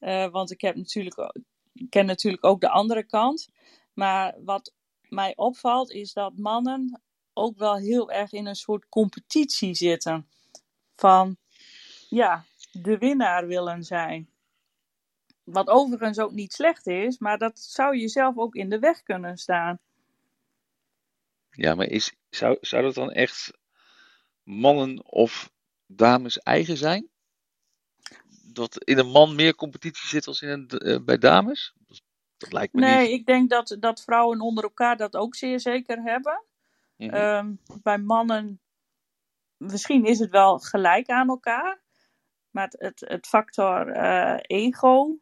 uh, 0.00 0.30
want 0.30 0.50
ik 0.50 0.60
heb 0.60 0.74
natuurlijk, 0.74 1.32
ik 1.72 1.90
ken 1.90 2.06
natuurlijk 2.06 2.44
ook 2.44 2.60
de 2.60 2.68
andere 2.68 3.04
kant. 3.04 3.48
Maar 3.92 4.34
wat 4.44 4.74
mij 5.08 5.32
opvalt 5.36 5.90
is 5.90 6.12
dat 6.12 6.36
mannen 6.36 7.00
ook 7.32 7.58
wel 7.58 7.76
heel 7.76 8.10
erg 8.10 8.32
in 8.32 8.46
een 8.46 8.54
soort 8.54 8.88
competitie 8.88 9.74
zitten. 9.74 10.28
Van 10.96 11.36
ja, 12.08 12.44
de 12.72 12.98
winnaar 12.98 13.46
willen 13.46 13.82
zijn. 13.82 14.30
Wat 15.44 15.68
overigens 15.68 16.18
ook 16.18 16.32
niet 16.32 16.52
slecht 16.52 16.86
is, 16.86 17.18
maar 17.18 17.38
dat 17.38 17.58
zou 17.58 17.96
je 17.96 18.08
zelf 18.08 18.36
ook 18.38 18.54
in 18.54 18.68
de 18.68 18.78
weg 18.78 19.02
kunnen 19.02 19.36
staan. 19.36 19.78
Ja, 21.50 21.74
maar 21.74 21.86
is, 21.86 22.14
zou, 22.30 22.56
zou 22.60 22.82
dat 22.82 22.94
dan 22.94 23.10
echt 23.10 23.58
mannen 24.42 25.04
of 25.04 25.52
dames 25.86 26.38
eigen 26.38 26.76
zijn? 26.76 27.11
Dat 28.52 28.84
in 28.84 28.98
een 28.98 29.10
man 29.10 29.34
meer 29.34 29.54
competitie 29.54 30.08
zit 30.08 30.26
als 30.26 30.42
in 30.42 30.48
een, 30.48 30.88
uh, 30.88 31.04
bij 31.04 31.18
dames? 31.18 31.74
Dat 32.36 32.52
lijkt 32.52 32.72
me 32.72 32.80
nee, 32.80 33.08
niet. 33.08 33.18
ik 33.18 33.26
denk 33.26 33.50
dat, 33.50 33.76
dat 33.80 34.02
vrouwen 34.02 34.40
onder 34.40 34.64
elkaar 34.64 34.96
dat 34.96 35.16
ook 35.16 35.34
zeer 35.34 35.60
zeker 35.60 36.02
hebben. 36.02 36.44
Mhm. 36.96 37.14
Ehm, 37.14 37.54
bij 37.82 37.98
mannen, 37.98 38.60
misschien 39.56 40.04
is 40.04 40.18
het 40.18 40.30
wel 40.30 40.58
gelijk 40.58 41.08
aan 41.08 41.28
elkaar. 41.28 41.80
Maar 42.50 42.64
het, 42.64 42.80
het, 42.80 43.00
het 43.08 43.26
factor 43.26 43.88
eh, 43.88 44.38
ego 44.42 45.18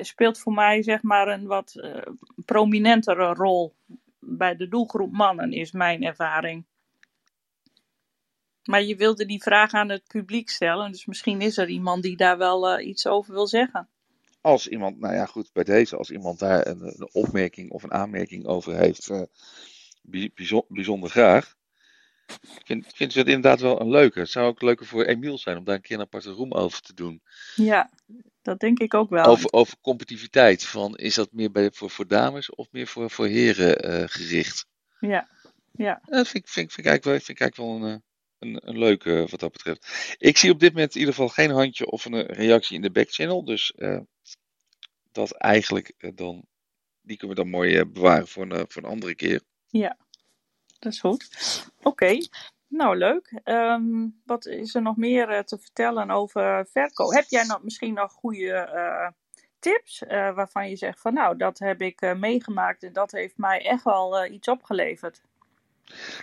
speelt 0.00 0.38
voor 0.38 0.52
mij 0.52 0.82
zeg 0.82 1.02
maar 1.02 1.28
een 1.28 1.46
wat 1.46 1.74
eh, 1.74 2.02
prominentere 2.44 3.34
rol 3.34 3.74
bij 4.18 4.56
de 4.56 4.68
doelgroep 4.68 5.12
mannen, 5.12 5.52
is 5.52 5.72
mijn 5.72 6.02
ervaring. 6.02 6.66
Maar 8.64 8.82
je 8.82 8.96
wilde 8.96 9.26
die 9.26 9.42
vraag 9.42 9.72
aan 9.72 9.88
het 9.88 10.06
publiek 10.06 10.48
stellen, 10.50 10.92
dus 10.92 11.06
misschien 11.06 11.40
is 11.40 11.56
er 11.58 11.68
iemand 11.68 12.02
die 12.02 12.16
daar 12.16 12.38
wel 12.38 12.68
eh, 12.68 12.86
iets 12.86 13.06
over 13.06 13.32
wil 13.32 13.46
zeggen. 13.46 13.88
Als 14.40 14.68
iemand, 14.68 14.98
nou 14.98 15.14
ja, 15.14 15.26
goed, 15.26 15.50
bij 15.52 15.64
deze, 15.64 15.96
als 15.96 16.10
iemand 16.10 16.38
daar 16.38 16.66
een, 16.66 16.80
een 16.82 17.08
opmerking 17.12 17.70
of 17.70 17.82
een 17.82 17.92
aanmerking 17.92 18.46
over 18.46 18.74
heeft, 18.76 19.10
eh, 19.10 19.22
bij- 20.02 20.30
bijzo- 20.34 20.66
bijzonder 20.68 21.10
graag. 21.10 21.54
Ik 22.26 22.60
vind, 22.64 22.86
vind 22.94 23.14
het 23.14 23.26
inderdaad 23.26 23.60
wel 23.60 23.80
een 23.80 23.90
leuke. 23.90 24.18
Het 24.18 24.30
zou 24.30 24.46
ook 24.46 24.62
leuker 24.62 24.86
voor 24.86 25.04
Emiel 25.04 25.38
zijn 25.38 25.56
om 25.56 25.64
daar 25.64 25.74
een 25.74 25.80
keer 25.80 25.96
een 25.96 26.02
aparte 26.02 26.30
room 26.30 26.52
over 26.52 26.80
te 26.80 26.94
doen. 26.94 27.22
Ja, 27.56 27.90
dat 28.42 28.60
denk 28.60 28.78
ik 28.78 28.94
ook 28.94 29.10
wel. 29.10 29.24
Over, 29.24 29.52
over 29.52 29.76
competitiviteit. 29.80 30.64
Van, 30.64 30.96
is 30.96 31.14
dat 31.14 31.32
meer 31.32 31.50
bij, 31.50 31.70
voor, 31.72 31.90
voor 31.90 32.06
dames 32.06 32.50
of 32.54 32.68
meer 32.70 32.86
voor, 32.86 33.10
voor 33.10 33.26
heren 33.26 33.78
eh, 33.82 34.04
gericht? 34.06 34.66
Ja, 35.00 35.28
ja. 35.72 36.00
Dat 36.04 36.28
vind, 36.28 36.44
ik- 36.44 36.50
vind, 36.50 36.72
vind, 36.72 36.86
ik 36.86 36.92
eigenlijk 36.92 37.04
wel, 37.04 37.14
vind 37.14 37.28
ik 37.28 37.40
eigenlijk 37.40 37.80
wel 37.80 37.90
een, 37.90 38.02
een, 38.40 38.78
leuke 38.78 39.26
wat 39.30 39.40
dat 39.40 39.52
betreft. 39.52 40.16
Ik 40.18 40.36
zie 40.36 40.50
op 40.50 40.60
dit 40.60 40.72
moment 40.72 40.94
in 40.94 40.98
ieder 40.98 41.14
geval 41.14 41.28
geen 41.28 41.50
handje 41.50 41.86
of 41.86 42.04
een 42.04 42.22
reactie 42.26 42.76
in 42.76 42.82
de 42.82 42.90
backchannel. 42.90 43.44
Dus 43.44 43.72
eh, 43.72 44.00
dat 45.12 45.30
eigenlijk 45.30 45.92
eh, 45.98 46.10
dan, 46.14 46.46
die 47.00 47.16
kunnen 47.16 47.36
we 47.36 47.42
dan 47.42 47.50
mooi 47.50 47.76
eh, 47.76 47.86
bewaren 47.86 48.28
voor 48.28 48.42
een, 48.42 48.52
eh, 48.52 48.62
voor 48.68 48.82
een 48.82 48.90
andere 48.90 49.14
keer. 49.14 49.40
Ja, 49.68 49.96
dat 50.78 50.92
is 50.92 51.00
goed. 51.00 51.28
Oké, 51.82 52.18
nou 52.66 52.96
leuk. 52.96 53.40
Ehm, 53.44 54.08
wat 54.24 54.46
is 54.46 54.74
er 54.74 54.82
nog 54.82 54.96
meer 54.96 55.28
eh, 55.28 55.42
te 55.42 55.58
vertellen 55.58 56.10
over 56.10 56.66
verkoop? 56.66 57.12
Heb 57.12 57.26
jij 57.28 57.58
misschien 57.62 57.94
nog 57.94 58.12
goede 58.12 58.52
eh, 58.52 59.08
tips 59.60 60.02
eh, 60.02 60.34
waarvan 60.34 60.68
je 60.68 60.76
zegt 60.76 61.00
van 61.00 61.14
nou, 61.14 61.36
dat 61.36 61.58
heb 61.58 61.80
ik 61.80 62.00
eh, 62.00 62.14
meegemaakt 62.14 62.82
en 62.82 62.92
dat 62.92 63.12
heeft 63.12 63.36
mij 63.36 63.64
echt 63.66 63.84
wel 63.84 64.18
eh, 64.18 64.32
iets 64.32 64.48
opgeleverd? 64.48 65.22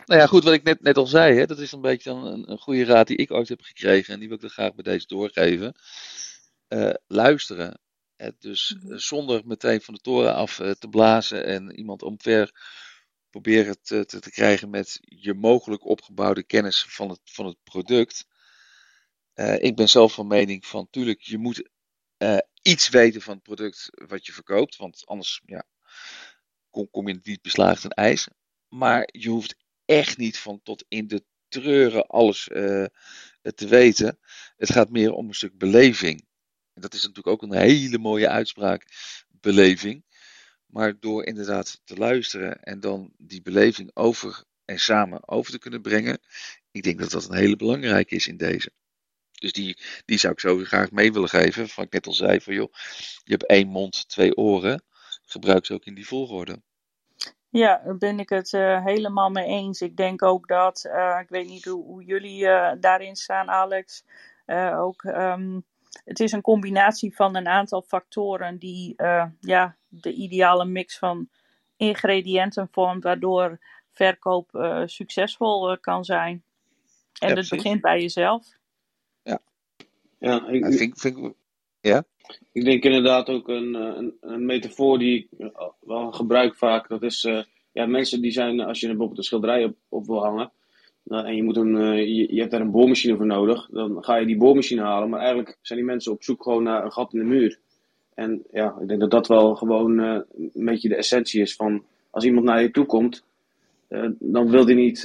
Nou 0.06 0.22
ja, 0.22 0.28
goed, 0.28 0.44
wat 0.44 0.54
ik 0.54 0.64
net, 0.64 0.82
net 0.82 0.98
al 0.98 1.08
zei, 1.08 1.38
hè, 1.38 1.46
dat 1.46 1.60
is 1.60 1.72
een 1.72 1.82
beetje 1.82 2.10
dan 2.10 2.26
een, 2.26 2.52
een 2.52 2.58
goede 2.60 2.86
raad 2.86 3.08
die 3.08 3.18
ik 3.18 3.32
ooit 3.32 3.50
heb 3.50 3.62
gekregen. 3.62 4.14
En 4.14 4.20
die 4.20 4.28
wil 4.28 4.38
ik 4.38 4.44
dan 4.44 4.52
graag 4.52 4.76
bij 4.76 4.84
deze 4.84 5.08
doorgeven. 5.08 5.76
Eh, 6.68 6.94
luisteren. 7.08 7.80
Dus 8.40 8.76
Mhm. 8.80 8.92
eh, 8.92 8.98
zonder 8.98 9.42
meteen 9.46 9.82
van 9.82 9.94
de 9.94 10.00
toren 10.00 10.34
af 10.36 10.60
eh, 10.60 10.72
te 10.72 10.88
blazen 10.88 11.46
en 11.46 11.76
iemand 11.76 12.02
omver 12.02 12.52
proberen 13.30 13.82
te, 13.82 14.06
te, 14.06 14.20
te 14.20 14.32
krijgen 14.32 14.70
met 14.70 15.00
je 15.02 15.34
mogelijk 15.34 15.86
opgebouwde 15.86 16.44
kennis 16.44 16.86
van 16.90 17.10
het, 17.10 17.20
van 17.24 17.46
het 17.46 17.58
product. 17.64 18.26
Ik 19.60 19.76
ben 19.76 19.90
zelf 19.90 20.14
van 20.14 20.28
mening 20.28 20.66
van, 20.66 20.88
tuurlijk, 20.90 21.22
je 21.22 21.38
moet 21.38 21.70
iets 22.62 22.90
weten 22.90 23.22
van 23.22 23.34
het 23.34 23.44
product 23.44 23.90
wat 24.08 24.26
je 24.26 24.34
verkoopt. 24.34 24.76
Want 24.76 25.06
anders 25.06 25.42
ja, 25.46 25.66
kom, 26.70 26.90
kom 26.90 27.08
je 27.08 27.20
niet 27.24 27.42
beslaagd 27.42 27.84
in 27.84 27.90
ijs. 27.90 28.28
Maar 28.70 29.10
je 29.12 29.30
hoeft 29.30 29.56
echt 29.86 30.18
niet 30.18 30.40
van 30.40 30.62
tot 30.64 30.86
in 30.88 31.08
de 31.08 31.24
treuren 31.48 32.08
alles 32.08 32.48
eh, 32.48 32.86
te 33.42 33.68
weten. 33.68 34.20
Het 34.58 34.72
gaat 34.72 34.90
meer 34.90 35.12
om 35.12 35.28
een 35.28 35.34
stuk 35.34 35.58
beleving. 35.58 36.26
En 36.74 36.82
dat 36.82 36.94
is 36.94 37.00
natuurlijk 37.00 37.28
ook 37.28 37.42
een 37.42 37.58
hele 37.58 37.98
mooie 37.98 38.30
uitspraak, 38.30 38.86
beleving. 39.28 40.06
Maar 40.66 41.00
door 41.00 41.26
inderdaad 41.26 41.82
te 41.84 41.96
luisteren 41.96 42.64
en 42.64 42.80
dan 42.80 43.14
die 43.18 43.42
beleving 43.42 43.92
over 43.94 44.44
en 44.66 44.80
samen 44.80 45.28
over 45.28 45.52
te 45.52 45.60
kunnen 45.60 45.82
brengen. 45.82 46.20
Ik 46.72 46.84
denk 46.84 47.00
dat 47.00 47.12
dat 47.12 47.30
een 47.30 47.36
hele 47.36 47.56
belangrijke 47.56 48.16
is 48.16 48.28
in 48.28 48.38
deze. 48.38 48.72
Dus 49.32 49.52
die, 49.52 49.78
die 50.06 50.18
zou 50.18 50.34
ik 50.34 50.40
zo 50.40 50.58
graag 50.58 50.92
mee 50.92 51.12
willen 51.12 51.30
geven. 51.30 51.70
Van 51.70 51.84
ik 51.84 51.92
net 51.92 52.08
al 52.08 52.14
zei 52.14 52.42
van 52.42 52.54
joh, 52.54 52.74
je 53.24 53.32
hebt 53.32 53.46
één 53.46 53.68
mond, 53.68 54.10
twee 54.10 54.38
oren. 54.38 54.84
Gebruik 55.26 55.66
ze 55.66 55.74
ook 55.74 55.86
in 55.86 55.96
die 55.96 56.08
volgorde. 56.08 56.62
Ja, 57.50 57.82
daar 57.86 57.98
ben 57.98 58.20
ik 58.20 58.30
het 58.30 58.54
eh, 58.54 58.84
helemaal 58.86 59.30
mee 59.30 59.46
eens. 59.46 59.82
Ik 59.82 59.98
denk 59.98 60.24
ook 60.24 60.48
dat, 60.48 60.86
eh, 60.86 61.20
ik 61.22 61.30
weet 61.30 61.48
niet 61.48 61.66
hoe, 61.66 61.84
hoe 61.84 62.04
jullie 62.04 62.48
eh, 62.48 62.78
daarin 62.80 63.16
staan, 63.16 63.50
Alex. 63.50 64.04
eh, 64.46 64.80
ook, 64.82 65.04
ehm, 65.04 65.60
het 66.06 66.20
is 66.20 66.32
een 66.32 66.42
combinatie 66.42 67.16
van 67.16 67.36
een 67.36 67.48
aantal 67.48 67.82
factoren 67.82 68.58
die 68.58 68.96
eh, 68.96 69.26
ja, 69.40 69.76
de 69.88 70.14
ideale 70.14 70.66
mix 70.66 70.98
van 70.98 71.30
ingrediënten 71.78 72.68
vormt, 72.72 73.04
waardoor 73.04 73.60
verkoop 73.92 74.56
eh, 74.56 74.82
succesvol 74.86 75.78
kan 75.80 76.06
zijn. 76.06 76.44
En 77.20 77.30
Ja, 77.30 77.36
het 77.36 77.48
precies. 77.48 77.50
begint 77.50 77.82
bij 77.82 78.02
jezelf. 78.02 78.48
Ja, 80.20 80.48
ik, 80.50 80.62
Nou, 80.62 80.74
vind, 80.78 81.00
vind, 81.00 81.18
ik- 81.18 81.36
ja? 81.88 82.04
Ik 82.52 82.66
denk 82.66 82.84
inderdaad 82.84 83.30
ook 83.30 83.48
een, 83.48 83.76
eh, 83.76 83.94
een, 83.96 84.18
een 84.22 84.46
metafoor 84.46 85.00
die 85.00 85.18
ik 85.18 85.28
eh, 85.40 85.68
wel 85.80 86.12
gebruik 86.12 86.56
vaak. 86.56 86.90
Dat 86.90 87.04
is, 87.04 87.24
eh, 87.24 87.44
ja, 87.72 87.86
mensen 87.86 88.22
die 88.22 88.32
zijn, 88.32 88.60
als 88.60 88.80
je 88.80 88.88
bijvoorbeeld 88.88 89.18
een 89.18 89.24
schilderij 89.24 89.64
op, 89.64 89.76
op 89.90 90.06
wil 90.06 90.24
hangen. 90.24 90.52
en 91.08 91.36
je, 91.36 91.44
moet 91.44 91.58
een, 91.58 91.76
je, 91.96 92.34
je 92.34 92.40
hebt 92.40 92.52
daar 92.52 92.62
een 92.62 92.72
boormachine 92.72 93.16
voor 93.16 93.26
nodig. 93.26 93.68
Dan 93.72 94.04
ga 94.04 94.16
je 94.16 94.26
die 94.26 94.38
boormachine 94.38 94.82
halen. 94.82 95.10
Maar 95.10 95.20
eigenlijk 95.20 95.58
zijn 95.62 95.80
die 95.80 95.88
mensen 95.88 96.12
op 96.12 96.24
zoek 96.24 96.44
gewoon 96.44 96.64
naar 96.64 96.86
een 96.86 96.92
gat 96.92 97.14
in 97.14 97.20
de 97.20 97.26
muur. 97.26 97.60
En 98.14 98.44
ja, 98.52 98.76
ik 98.82 98.88
denk 98.88 99.00
dat 99.00 99.12
dat 99.12 99.28
wel 99.28 99.56
gewoon 99.56 99.98
een 99.98 100.26
beetje 100.54 100.90
de 100.90 100.96
essentie 100.96 101.42
is 101.42 101.56
van... 101.56 101.84
Als 102.10 102.26
iemand 102.26 102.46
naar 102.46 102.62
je 102.62 102.72
toe 102.72 102.86
komt, 102.86 103.26
dan 104.20 104.50
wil 104.50 104.66
die 104.66 104.76
niet 104.76 105.02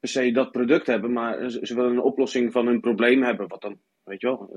per 0.00 0.08
se 0.08 0.32
dat 0.32 0.52
product 0.52 0.86
hebben. 0.86 1.12
Maar 1.12 1.50
ze, 1.50 1.58
ze 1.62 1.74
willen 1.74 1.90
een 1.90 2.02
oplossing 2.02 2.52
van 2.52 2.66
hun 2.66 2.80
probleem 2.80 3.22
hebben. 3.22 3.48
Wat 3.48 3.62
dan, 3.62 3.78
weet 4.10 4.20
je 4.20 4.26
wel, 4.26 4.50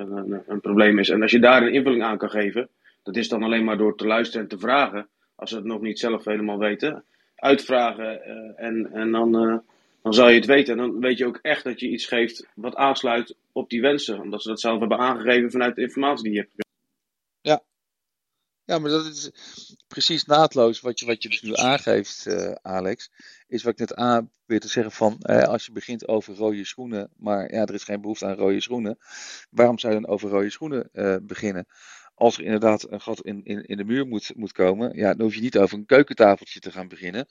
een, 0.47 0.61
probleem 0.61 0.99
is. 0.99 1.09
En 1.09 1.21
als 1.21 1.31
je 1.31 1.39
daar 1.39 1.61
een 1.61 1.73
invulling 1.73 2.03
aan 2.03 2.17
kan 2.17 2.29
geven... 2.29 2.69
Dat 3.03 3.15
is 3.15 3.29
dan 3.29 3.43
alleen 3.43 3.63
maar 3.63 3.77
door 3.77 3.97
te 3.97 4.07
luisteren 4.07 4.41
en 4.41 4.49
te 4.49 4.57
vragen. 4.57 5.07
Als 5.35 5.49
ze 5.49 5.55
het 5.55 5.65
nog 5.65 5.81
niet 5.81 5.99
zelf 5.99 6.25
helemaal 6.25 6.57
weten. 6.57 7.03
Uitvragen 7.35 8.23
eh, 8.23 8.65
en, 8.65 8.89
en 8.93 9.11
dan, 9.11 9.35
eh, 9.35 9.57
dan 10.01 10.13
zal 10.13 10.29
je 10.29 10.35
het 10.35 10.45
weten. 10.45 10.73
En 10.73 10.79
dan 10.79 10.99
weet 10.99 11.17
je 11.17 11.25
ook 11.25 11.39
echt 11.41 11.63
dat 11.63 11.79
je 11.79 11.89
iets 11.89 12.05
geeft 12.05 12.47
wat 12.55 12.75
aansluit 12.75 13.35
op 13.51 13.69
die 13.69 13.81
wensen. 13.81 14.19
Omdat 14.19 14.41
ze 14.41 14.47
dat 14.47 14.59
zelf 14.59 14.79
hebben 14.79 14.97
aangegeven 14.97 15.51
vanuit 15.51 15.75
de 15.75 15.81
informatie 15.81 16.23
die 16.23 16.33
je 16.33 16.39
hebt. 16.39 16.62
Ja, 18.65 18.79
maar 18.79 18.89
dat 18.89 19.05
is 19.05 19.31
precies 19.87 20.25
naadloos 20.25 20.81
wat 20.81 20.99
je, 20.99 21.05
wat 21.05 21.23
je 21.23 21.29
dus 21.29 21.41
nu 21.41 21.55
aangeeft, 21.55 22.25
eh, 22.27 22.51
Alex. 22.51 23.11
Is 23.47 23.63
wat 23.63 23.73
ik 23.73 23.79
net 23.79 23.95
aan 23.95 24.29
probeer 24.29 24.59
te 24.59 24.67
zeggen 24.67 24.91
van, 24.91 25.17
eh, 25.19 25.43
als 25.43 25.65
je 25.65 25.71
begint 25.71 26.07
over 26.07 26.35
rode 26.35 26.65
schoenen, 26.65 27.11
maar 27.17 27.53
ja, 27.53 27.65
er 27.65 27.73
is 27.73 27.83
geen 27.83 28.01
behoefte 28.01 28.25
aan 28.25 28.35
rode 28.35 28.61
schoenen. 28.61 28.97
Waarom 29.49 29.79
zou 29.79 29.93
je 29.93 30.01
dan 30.01 30.09
over 30.09 30.29
rode 30.29 30.49
schoenen 30.49 30.89
eh, 30.93 31.15
beginnen? 31.21 31.65
Als 32.15 32.37
er 32.37 32.43
inderdaad 32.43 32.91
een 32.91 33.01
gat 33.01 33.21
in, 33.21 33.43
in, 33.43 33.65
in 33.65 33.77
de 33.77 33.83
muur 33.83 34.07
moet, 34.07 34.31
moet 34.35 34.51
komen, 34.51 34.95
ja, 34.95 35.13
dan 35.13 35.21
hoef 35.25 35.35
je 35.35 35.41
niet 35.41 35.57
over 35.57 35.77
een 35.77 35.85
keukentafeltje 35.85 36.59
te 36.59 36.71
gaan 36.71 36.87
beginnen. 36.87 37.27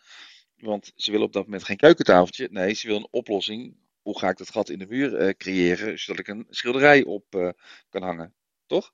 Want 0.56 0.92
ze 0.96 1.10
willen 1.10 1.26
op 1.26 1.32
dat 1.32 1.44
moment 1.44 1.64
geen 1.64 1.76
keukentafeltje. 1.76 2.48
Nee, 2.50 2.74
ze 2.74 2.86
willen 2.86 3.02
een 3.02 3.18
oplossing. 3.18 3.76
Hoe 4.02 4.18
ga 4.18 4.28
ik 4.28 4.36
dat 4.36 4.50
gat 4.50 4.68
in 4.70 4.78
de 4.78 4.86
muur 4.86 5.36
creëren, 5.36 5.98
zodat 5.98 6.20
ik 6.20 6.28
een 6.28 6.46
schilderij 6.50 7.04
op 7.04 7.54
kan 7.88 8.02
hangen? 8.02 8.34
Toch? 8.66 8.92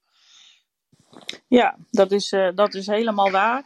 Ja, 1.49 1.77
dat 1.91 2.13
is, 2.13 2.33
eh, 2.33 2.49
dat 2.55 2.75
is 2.75 2.87
helemaal 2.87 3.31
waar. 3.31 3.65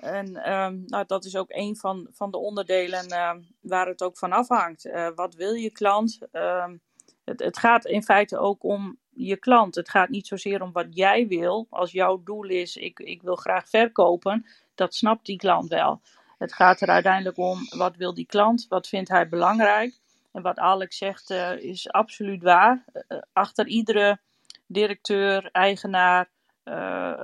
En 0.00 0.36
ehm, 0.36 0.78
nou, 0.86 1.04
dat 1.06 1.24
is 1.24 1.36
ook 1.36 1.50
een 1.50 1.76
van, 1.76 2.08
van 2.10 2.30
de 2.30 2.38
onderdelen 2.38 3.08
ehm, 3.08 3.40
waar 3.60 3.86
het 3.86 4.02
ook 4.02 4.18
van 4.18 4.32
afhangt. 4.32 4.84
Eh, 4.84 5.08
wat 5.14 5.34
wil 5.34 5.52
je 5.52 5.70
klant? 5.70 6.18
Ehm, 6.32 6.76
het, 7.24 7.40
het 7.40 7.58
gaat 7.58 7.84
in 7.84 8.02
feite 8.02 8.38
ook 8.38 8.64
om 8.64 8.98
je 9.10 9.36
klant. 9.36 9.74
Het 9.74 9.88
gaat 9.88 10.08
niet 10.08 10.26
zozeer 10.26 10.62
om 10.62 10.72
wat 10.72 10.86
jij 10.90 11.26
wil. 11.26 11.66
Als 11.70 11.92
jouw 11.92 12.22
doel 12.24 12.44
is, 12.44 12.76
ik, 12.76 12.98
ik 12.98 13.22
wil 13.22 13.36
graag 13.36 13.68
verkopen, 13.68 14.46
dat 14.74 14.94
snapt 14.94 15.26
die 15.26 15.36
klant 15.36 15.68
wel. 15.68 16.00
Het 16.38 16.52
gaat 16.52 16.80
er 16.80 16.88
uiteindelijk 16.88 17.38
om, 17.38 17.58
wat 17.76 17.96
wil 17.96 18.14
die 18.14 18.26
klant? 18.26 18.66
Wat 18.68 18.88
vindt 18.88 19.08
hij 19.08 19.28
belangrijk? 19.28 19.98
En 20.32 20.42
wat 20.42 20.58
Alex 20.58 20.96
zegt 20.96 21.30
eh, 21.30 21.56
is 21.56 21.90
absoluut 21.90 22.42
waar. 22.42 22.84
Achter 23.32 23.66
iedere 23.66 24.18
directeur, 24.66 25.48
eigenaar, 25.52 26.28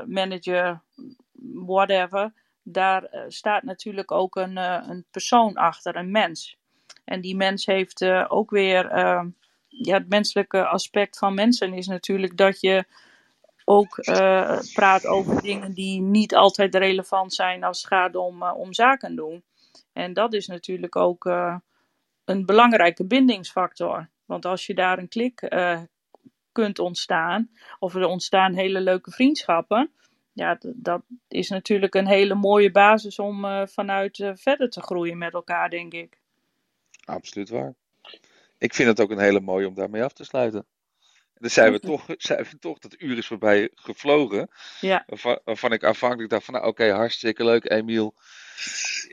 manager, 0.07 0.83
whatever, 1.67 2.33
daar 2.63 3.05
eh, 3.05 3.23
staat 3.29 3.63
natuurlijk 3.63 4.11
ook 4.11 4.37
een, 4.37 4.57
eh, 4.57 4.85
een 4.89 5.05
persoon 5.11 5.55
achter, 5.55 5.97
een 5.97 6.11
mens. 6.11 6.59
En 7.05 7.21
die 7.21 7.37
mens 7.37 7.67
heeft 7.67 8.05
ook 8.29 8.51
weer. 8.51 8.85
Uh, 8.85 9.25
ja, 9.69 9.95
het 9.95 10.09
menselijke 10.09 10.67
aspect 10.67 11.19
van 11.19 11.35
mensen 11.35 11.73
is 11.73 11.87
natuurlijk 11.87 12.37
dat 12.37 12.61
je 12.61 12.85
ook 13.65 13.95
praat 14.75 15.07
over 15.07 15.43
dingen 15.43 15.73
die 15.73 16.01
niet 16.01 16.35
altijd 16.35 16.75
relevant 16.75 17.35
zijn 17.35 17.65
als 17.65 17.79
het 17.79 17.87
gaat 17.87 18.17
om, 18.17 18.43
om 18.43 18.73
zaken 18.73 19.17
doen. 19.17 19.45
En 19.93 20.13
dat 20.13 20.33
is 20.33 20.47
natuurlijk 20.47 20.97
ook 20.97 21.25
een 22.25 22.47
belangrijke 22.47 23.05
bindingsfactor. 23.05 24.09
Want 24.25 24.45
als 24.45 24.67
je 24.67 24.75
daar 24.75 24.99
een 24.99 25.09
klik 25.09 25.41
kunt 26.53 26.79
ontstaan, 26.79 27.51
of 27.79 27.95
er 27.95 28.07
ontstaan 28.07 28.55
hele 28.55 28.81
leuke 28.81 29.11
vriendschappen, 29.11 29.91
ja, 30.33 30.59
dat 30.61 31.03
is 31.29 31.49
natuurlijk 31.49 31.95
een 31.95 32.07
hele 32.07 32.35
mooie 32.35 32.71
basis 32.71 33.19
om 33.19 33.45
uh, 33.45 33.67
vanuit 33.67 34.19
uh, 34.19 34.31
verder 34.35 34.71
te 34.71 34.83
groeien 34.83 35.19
met 35.19 35.33
elkaar, 35.33 35.71
denk 35.71 35.93
ik. 35.93 36.19
Absoluut 37.05 37.49
waar. 37.49 37.75
Ik 38.59 38.75
vind 38.75 38.89
het 38.89 39.01
ook 39.01 39.11
een 39.11 39.19
hele 39.19 39.41
mooie 39.41 39.69
om 39.69 39.75
daarmee 39.75 40.05
af 40.05 40.13
te 40.13 40.25
sluiten. 40.25 40.67
En 41.11 41.47
dan 41.47 41.51
zijn 41.51 41.73
we 41.73 41.81
toch, 41.81 42.05
zijn 42.17 42.45
we 42.51 42.59
toch, 42.59 42.79
dat 42.79 43.01
uur 43.01 43.19
is 43.19 43.27
voorbij 43.27 43.71
gevlogen. 43.75 44.51
Ja. 44.81 45.05
Waarvan, 45.07 45.41
waarvan 45.45 45.73
ik 45.73 45.85
aanvankelijk 45.85 46.31
dacht 46.31 46.45
van, 46.45 46.55
nou 46.55 46.67
oké, 46.67 46.83
okay, 46.83 46.97
hartstikke 46.97 47.45
leuk 47.45 47.71
Emiel. 47.71 48.15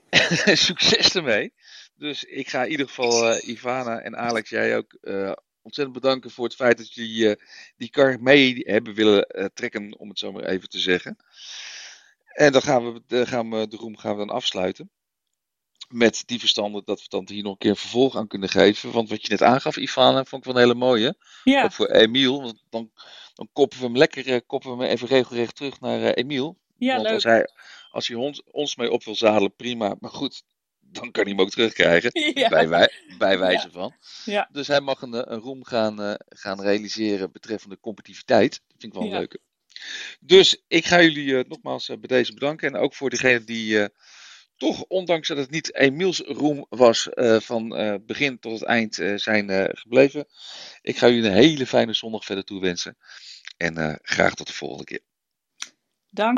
Succes 0.67 1.15
ermee. 1.15 1.53
Dus 1.95 2.23
ik 2.23 2.49
ga 2.49 2.63
in 2.63 2.71
ieder 2.71 2.87
geval 2.87 3.31
uh, 3.31 3.47
Ivana 3.47 3.99
en 3.99 4.17
Alex, 4.17 4.49
jij 4.49 4.77
ook 4.77 4.97
ontzettend 5.67 6.01
bedanken 6.01 6.31
voor 6.31 6.45
het 6.45 6.55
feit 6.55 6.77
dat 6.77 6.93
jullie 6.93 7.29
uh, 7.29 7.35
die 7.77 7.89
kar 7.89 8.21
mee 8.21 8.61
hebben 8.65 8.93
willen 8.93 9.27
uh, 9.31 9.45
trekken, 9.53 9.99
om 9.99 10.09
het 10.09 10.19
zo 10.19 10.31
maar 10.31 10.43
even 10.43 10.69
te 10.69 10.79
zeggen. 10.79 11.17
En 12.25 12.51
dan 12.51 12.61
gaan 12.61 12.93
we 12.93 13.01
de, 13.07 13.25
gaan 13.25 13.49
we, 13.49 13.67
de 13.67 13.77
room 13.77 13.97
gaan 13.97 14.11
we 14.11 14.25
dan 14.25 14.35
afsluiten. 14.35 14.89
Met 15.87 16.23
die 16.25 16.39
verstanden 16.39 16.81
dat 16.85 17.01
we 17.01 17.05
dan 17.09 17.27
hier 17.29 17.43
nog 17.43 17.51
een 17.51 17.57
keer 17.57 17.69
een 17.69 17.75
vervolg 17.75 18.15
aan 18.15 18.27
kunnen 18.27 18.49
geven. 18.49 18.91
Want 18.91 19.09
wat 19.09 19.21
je 19.21 19.29
net 19.29 19.41
aangaf, 19.41 19.77
Ivana, 19.77 20.23
vond 20.23 20.45
ik 20.45 20.51
wel 20.51 20.61
een 20.61 20.67
hele 20.67 20.79
mooie. 20.79 21.15
Ja. 21.43 21.63
Ook 21.63 21.71
voor 21.71 21.87
Emiel. 21.87 22.41
Want 22.41 22.63
dan, 22.69 22.91
dan 23.33 23.49
koppen 23.53 23.79
we 23.79 23.85
hem 23.85 23.97
lekker 23.97 24.27
uh, 24.27 24.39
koppen 24.47 24.77
we 24.77 24.83
hem 24.83 24.91
even 24.91 25.07
regelrecht 25.07 25.55
terug 25.55 25.79
naar 25.79 26.13
Emiel. 26.13 26.57
Ja, 26.77 26.93
want 26.93 27.03
leuk. 27.03 27.13
Als 27.13 27.23
hij, 27.23 27.49
als 27.91 28.07
hij 28.07 28.17
ons, 28.17 28.43
ons 28.51 28.75
mee 28.75 28.91
op 28.91 29.03
wil 29.03 29.15
zadelen, 29.15 29.55
prima. 29.55 29.95
Maar 29.99 30.11
goed, 30.11 30.43
dan 30.91 31.11
kan 31.11 31.23
hij 31.23 31.31
hem 31.31 31.41
ook 31.41 31.49
terugkrijgen. 31.49 32.11
Ja. 32.33 32.49
Bij, 32.49 32.67
wij, 32.69 32.91
bij 33.17 33.39
wijze 33.39 33.65
Ja. 33.65 33.71
van. 33.71 33.95
Ja. 34.25 34.49
Dus 34.51 34.67
hij 34.67 34.81
mag 34.81 35.01
een, 35.01 35.31
een 35.33 35.39
roem 35.39 35.65
gaan, 35.65 36.01
uh, 36.01 36.13
gaan 36.29 36.61
realiseren 36.61 37.31
betreffende 37.31 37.79
competitiviteit. 37.79 38.51
Dat 38.51 38.75
vind 38.77 38.93
ik 38.93 38.99
wel 38.99 39.07
een 39.07 39.17
leuke. 39.17 39.39
Dus 40.19 40.63
ik 40.67 40.85
ga 40.85 41.01
jullie 41.01 41.25
uh, 41.27 41.43
nogmaals 41.47 41.89
uh, 41.89 41.97
bij 41.97 42.17
deze 42.17 42.33
bedanken. 42.33 42.67
En 42.73 42.79
ook 42.79 42.93
voor 42.93 43.09
degene 43.09 43.43
die 43.43 43.89
toch, 44.57 44.83
ondanks 44.83 45.27
dat 45.27 45.37
het 45.37 45.49
niet 45.49 45.75
Emiels 45.75 46.19
roem 46.19 46.65
was, 46.69 47.09
van 47.39 47.69
begin 48.05 48.39
tot 48.39 48.51
het 48.51 48.63
eind 48.63 48.95
zijn 49.15 49.77
gebleven. 49.77 50.27
Ik 50.81 50.97
ga 50.97 51.07
jullie 51.07 51.29
een 51.29 51.35
hele 51.35 51.65
fijne 51.65 51.93
zondag 51.93 52.25
verder 52.25 52.43
toewensen. 52.43 52.97
En 53.57 53.99
graag 54.01 54.33
tot 54.33 54.47
de 54.47 54.53
volgende 54.53 54.83
keer. 54.83 55.01
Dank 56.09 56.37